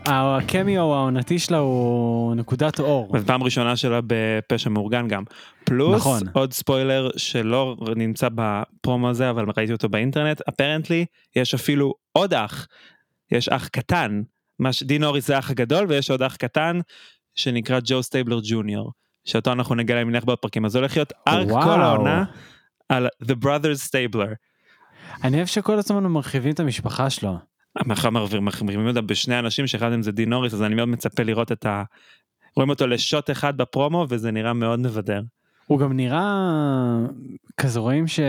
הקמיו 0.07 0.81
העונתי 0.83 1.39
שלה 1.39 1.59
הוא 1.59 2.35
נקודת 2.35 2.81
אור. 2.81 3.11
וזו 3.15 3.27
פעם 3.27 3.43
ראשונה 3.43 3.77
שלה 3.77 4.01
בפשע 4.07 4.71
מאורגן 4.71 5.09
גם. 5.09 5.23
פלוס 5.65 5.97
נכון. 5.97 6.23
עוד 6.33 6.53
ספוילר 6.53 7.11
שלא 7.17 7.77
נמצא 7.97 8.29
בפרומו 8.35 9.11
הזה 9.11 9.31
אבל 9.31 9.45
ראיתי 9.57 9.73
אותו 9.73 9.89
באינטרנט 9.89 10.41
אפרנטלי 10.49 11.05
יש 11.37 11.55
אפילו 11.55 11.95
עוד 12.13 12.35
אח. 12.35 12.67
יש 13.33 13.49
אח 13.49 13.69
קטן. 13.69 14.23
מה 14.59 14.73
ש- 14.73 14.83
דין 14.83 15.05
נוריס 15.05 15.27
זה 15.27 15.37
האח 15.37 15.51
הגדול 15.51 15.87
ויש 15.89 16.11
עוד 16.11 16.23
אח 16.23 16.37
קטן 16.37 16.81
שנקרא 17.35 17.79
ג'ו 17.85 18.03
סטייבלר 18.03 18.41
ג'וניור. 18.45 18.93
שאותו 19.25 19.53
אנחנו 19.53 19.75
נגלה 19.75 20.03
אם 20.03 20.11
נלך 20.11 20.25
בפרקים 20.25 20.65
אז 20.65 20.73
זה 20.73 20.79
הולך 20.79 20.97
להיות 20.97 21.13
arc 21.29 21.49
וואו. 21.49 21.63
כל 21.63 21.81
העונה 21.83 22.25
על 22.89 23.09
The 23.25 23.35
Brothers 23.45 23.89
Stabler. 23.89 24.35
אני 25.25 25.37
אוהב 25.37 25.47
שכל 25.47 25.79
הזמן 25.79 26.07
מרחיבים 26.07 26.53
את 26.53 26.61
המשפחה 26.61 27.11
שלו. 27.11 27.37
מאחר 27.87 28.11
ומרחיבים 28.11 28.87
אותה 28.89 29.01
בשני 29.01 29.39
אנשים 29.39 29.67
שאחד 29.67 29.89
מהם 29.89 30.03
זה 30.03 30.13
דין 30.13 30.33
נוריס 30.33 30.55
אז 30.55 30.63
אני 30.63 30.75
מאוד 30.75 30.89
מצפה 30.89 31.23
לראות 31.23 31.53
את 31.53 31.67
ה... 31.67 31.83
רואים 32.57 32.71
אותו 32.71 32.87
ל 32.87 32.95
shot 32.95 33.31
אחד 33.31 33.57
בפרומו 33.57 34.07
וזה 34.09 34.31
נראה 34.31 34.53
מאוד 34.53 34.81
מבדר. 34.81 35.23
הוא 35.67 35.79
גם 35.79 35.93
נראה 35.93 36.47
כזה 37.57 37.81
רואים 37.81 38.07
ש... 38.07 38.21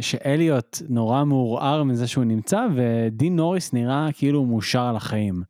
שאליוט 0.00 0.78
נורא 0.88 1.24
מעורער 1.24 1.82
מזה 1.82 2.06
שהוא 2.06 2.24
נמצא 2.24 2.66
ודין 2.74 3.36
נוריס 3.36 3.72
נראה 3.72 4.08
כאילו 4.12 4.38
הוא 4.38 4.48
מאושר 4.48 4.82
על 4.82 4.96
החיים. 4.96 5.42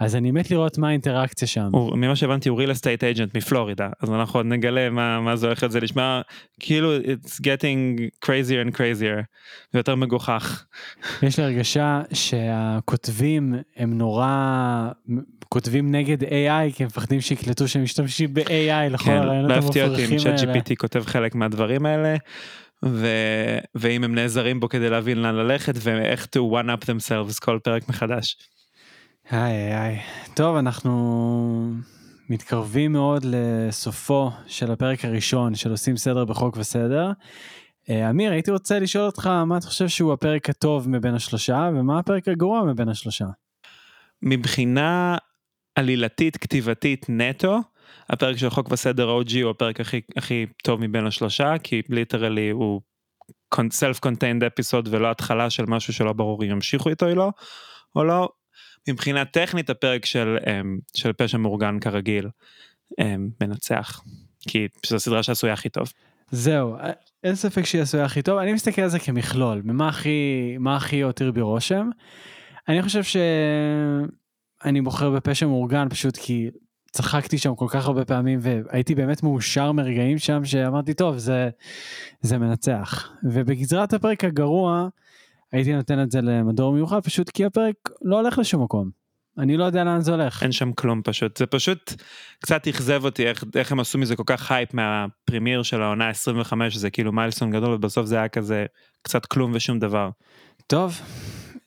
אז 0.00 0.16
אני 0.16 0.30
מת 0.30 0.50
לראות 0.50 0.78
מה 0.78 0.88
האינטראקציה 0.88 1.48
שם. 1.48 1.68
הוא, 1.72 1.96
ממה 1.96 2.16
שהבנתי 2.16 2.48
הוא 2.48 2.62
real 2.62 2.66
estate 2.66 3.16
agent 3.16 3.30
מפלורידה 3.34 3.88
אז 4.00 4.10
אנחנו 4.10 4.38
עוד 4.38 4.46
נגלה 4.46 4.90
מה, 4.90 5.20
מה 5.20 5.36
זה 5.36 5.46
הולך 5.46 5.62
להיות 5.62 5.72
זה 5.72 5.80
נשמע 5.80 6.20
כאילו 6.60 6.96
it's 6.96 7.40
getting 7.40 8.00
crazier 8.24 8.68
and 8.68 8.76
crazier 8.76 9.22
ויותר 9.74 9.94
מגוחך. 9.94 10.64
יש 11.22 11.38
לי 11.38 11.44
הרגשה 11.44 12.02
שהכותבים 12.12 13.54
הם 13.76 13.98
נורא 13.98 14.88
כותבים 15.48 15.92
נגד 15.92 16.22
AI 16.22 16.74
כי 16.74 16.82
הם 16.82 16.86
מפחדים 16.86 17.20
שיקלטו 17.20 17.68
שהם 17.68 17.82
משתמשים 17.82 18.34
ב-AI 18.34 18.90
לכל 18.90 19.04
כן, 19.04 19.16
הרעיונות 19.16 19.50
לא 19.50 19.54
הפתיע 19.54 19.84
אותי 19.88 20.04
המופרכים 20.04 20.18
אם 20.18 20.26
האלה. 20.26 20.38
צ'אט 20.38 20.48
GPT 20.48 20.76
כותב 20.78 21.04
חלק 21.06 21.34
מהדברים 21.34 21.86
האלה 21.86 22.16
ו... 22.84 23.06
ואם 23.74 24.04
הם 24.04 24.14
נעזרים 24.14 24.60
בו 24.60 24.68
כדי 24.68 24.90
להבין 24.90 25.18
לאן 25.18 25.34
ללכת 25.34 25.74
ואיך 25.80 26.24
to 26.24 26.38
one 26.38 26.66
up 26.66 26.84
themselves 26.84 27.40
כל 27.40 27.58
פרק 27.64 27.88
מחדש. 27.88 28.36
איי 29.30 29.74
איי. 29.74 29.98
טוב 30.34 30.56
אנחנו 30.56 31.72
מתקרבים 32.28 32.92
מאוד 32.92 33.22
לסופו 33.24 34.30
של 34.46 34.72
הפרק 34.72 35.04
הראשון 35.04 35.54
של 35.54 35.70
עושים 35.70 35.96
סדר 35.96 36.24
בחוק 36.24 36.56
וסדר. 36.56 37.10
אה, 37.90 38.10
אמיר 38.10 38.32
הייתי 38.32 38.50
רוצה 38.50 38.78
לשאול 38.78 39.04
אותך 39.04 39.26
מה 39.26 39.58
אתה 39.58 39.66
חושב 39.66 39.88
שהוא 39.88 40.12
הפרק 40.12 40.50
הטוב 40.50 40.88
מבין 40.88 41.14
השלושה 41.14 41.70
ומה 41.74 41.98
הפרק 41.98 42.28
הגרוע 42.28 42.64
מבין 42.64 42.88
השלושה. 42.88 43.24
מבחינה 44.22 45.16
עלילתית 45.74 46.36
כתיבתית 46.36 47.06
נטו 47.08 47.60
הפרק 48.10 48.36
של 48.36 48.50
חוק 48.50 48.72
וסדר 48.72 49.20
OG 49.20 49.42
הוא 49.42 49.50
הפרק 49.50 49.80
הכי 49.80 50.00
הכי 50.16 50.46
טוב 50.64 50.80
מבין 50.80 51.06
השלושה 51.06 51.54
כי 51.62 51.82
ליטרלי 51.88 52.50
הוא 52.50 52.80
self 53.54 53.98
contained 54.06 54.42
episode 54.42 54.88
ולא 54.90 55.10
התחלה 55.10 55.50
של 55.50 55.64
משהו 55.66 55.92
שלא 55.92 56.12
ברור 56.12 56.44
אם 56.44 56.50
ימשיכו 56.50 56.88
איתו 56.88 57.08
או 57.10 57.14
לא 57.14 57.30
או 57.96 58.04
לא. 58.04 58.28
מבחינה 58.88 59.24
טכנית 59.24 59.70
הפרק 59.70 60.04
של 60.04 60.36
אמ, 60.46 60.78
של 60.94 61.12
פשע 61.12 61.38
מאורגן 61.38 61.78
כרגיל 61.80 62.28
אמ, 63.00 63.28
מנצח 63.40 64.02
כי 64.40 64.68
זו 64.86 64.96
הסדרה 64.96 65.22
שעשויה 65.22 65.52
הכי 65.52 65.68
טוב. 65.68 65.92
זהו 66.30 66.76
אין 67.24 67.34
ספק 67.34 67.64
שהיא 67.64 67.82
עשויה 67.82 68.04
הכי 68.04 68.22
טוב 68.22 68.38
אני 68.38 68.52
מסתכל 68.52 68.82
על 68.82 68.88
זה 68.88 68.98
כמכלול 68.98 69.62
ממה 69.64 69.88
הכי 69.88 70.56
מה 70.58 70.76
הכי 70.76 71.00
הותיר 71.00 71.32
בי 71.32 71.40
רושם. 71.40 71.90
אני 72.68 72.82
חושב 72.82 73.02
שאני 73.02 74.80
בוחר 74.80 75.10
בפשע 75.10 75.46
מאורגן 75.46 75.88
פשוט 75.88 76.16
כי 76.16 76.50
צחקתי 76.92 77.38
שם 77.38 77.54
כל 77.54 77.66
כך 77.68 77.86
הרבה 77.86 78.04
פעמים 78.04 78.38
והייתי 78.42 78.94
באמת 78.94 79.22
מאושר 79.22 79.72
מרגעים 79.72 80.18
שם 80.18 80.44
שאמרתי 80.44 80.94
טוב 80.94 81.18
זה 81.18 81.50
זה 82.20 82.38
מנצח 82.38 83.10
ובגזרת 83.24 83.92
הפרק 83.92 84.24
הגרוע 84.24 84.88
הייתי 85.52 85.72
נותן 85.72 86.02
את 86.02 86.10
זה 86.10 86.20
למדור 86.20 86.72
מיוחד 86.72 87.00
פשוט 87.04 87.30
כי 87.30 87.44
הפרק 87.44 87.74
לא 88.02 88.20
הולך 88.20 88.38
לשום 88.38 88.62
מקום. 88.62 89.02
אני 89.38 89.56
לא 89.56 89.64
יודע 89.64 89.84
לאן 89.84 90.00
זה 90.00 90.10
הולך. 90.10 90.42
אין 90.42 90.52
שם 90.52 90.72
כלום 90.72 91.00
פשוט 91.04 91.36
זה 91.36 91.46
פשוט 91.46 91.94
קצת 92.38 92.68
אכזב 92.68 93.04
אותי 93.04 93.26
איך, 93.26 93.44
איך 93.56 93.72
הם 93.72 93.80
עשו 93.80 93.98
מזה 93.98 94.16
כל 94.16 94.22
כך 94.26 94.52
הייפ 94.52 94.74
מה 94.74 94.92
premiere 94.92 95.62
של 95.62 95.82
העונה 95.82 96.08
25 96.08 96.76
זה 96.76 96.90
כאילו 96.90 97.12
milestone 97.12 97.50
גדול 97.50 97.74
ובסוף 97.74 98.06
זה 98.06 98.16
היה 98.16 98.28
כזה 98.28 98.66
קצת 99.02 99.26
כלום 99.26 99.52
ושום 99.54 99.78
דבר. 99.78 100.10
טוב, 100.66 101.00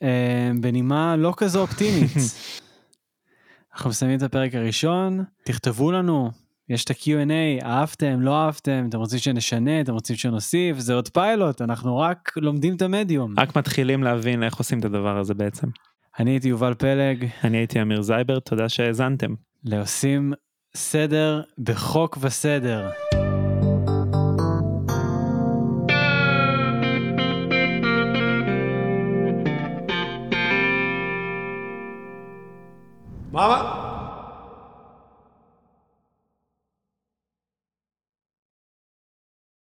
אה, 0.04 0.52
בנימה 0.62 1.16
לא 1.16 1.34
כזו 1.38 1.62
אופטימית. 1.62 2.12
אנחנו 3.74 3.90
מסיימים 3.90 4.18
את 4.18 4.24
הפרק 4.24 4.56
הראשון, 4.56 5.24
תכתבו 5.46 5.92
לנו, 5.92 6.32
יש 6.70 6.84
את 6.84 6.90
ה-Q&A, 6.90 7.66
אהבתם, 7.66 8.22
לא 8.22 8.46
אהבתם, 8.46 8.86
אתם 8.90 8.98
רוצים 8.98 9.20
שנשנה, 9.20 9.82
אתם 9.82 9.94
רוצים 9.94 10.16
שנוסיף, 10.16 10.78
זה 10.78 10.94
עוד 10.94 11.10
פיילוט, 11.10 11.62
אנחנו 11.62 11.98
רק 11.98 12.32
לומדים 12.38 12.76
את 12.76 12.82
המדיום. 12.82 13.34
רק 13.40 13.58
מתחילים 13.58 14.04
להבין 14.04 14.44
איך 14.44 14.56
עושים 14.56 14.80
את 14.80 14.86
הדבר 14.86 15.18
הזה 15.18 15.34
בעצם. 15.34 15.68
אני 16.20 16.32
הייתי 16.32 16.48
יובל 16.48 16.74
פלג, 16.74 17.28
אני 17.44 17.58
הייתי 17.58 17.82
אמיר 17.82 18.02
זייבר 18.02 18.40
תודה 18.40 18.70
שהאזנתם. 18.70 19.34
לעושים 19.64 20.34
סדר 20.76 21.42
בחוק 21.60 22.18
וסדר. 22.22 22.90
Mama? 33.34 33.85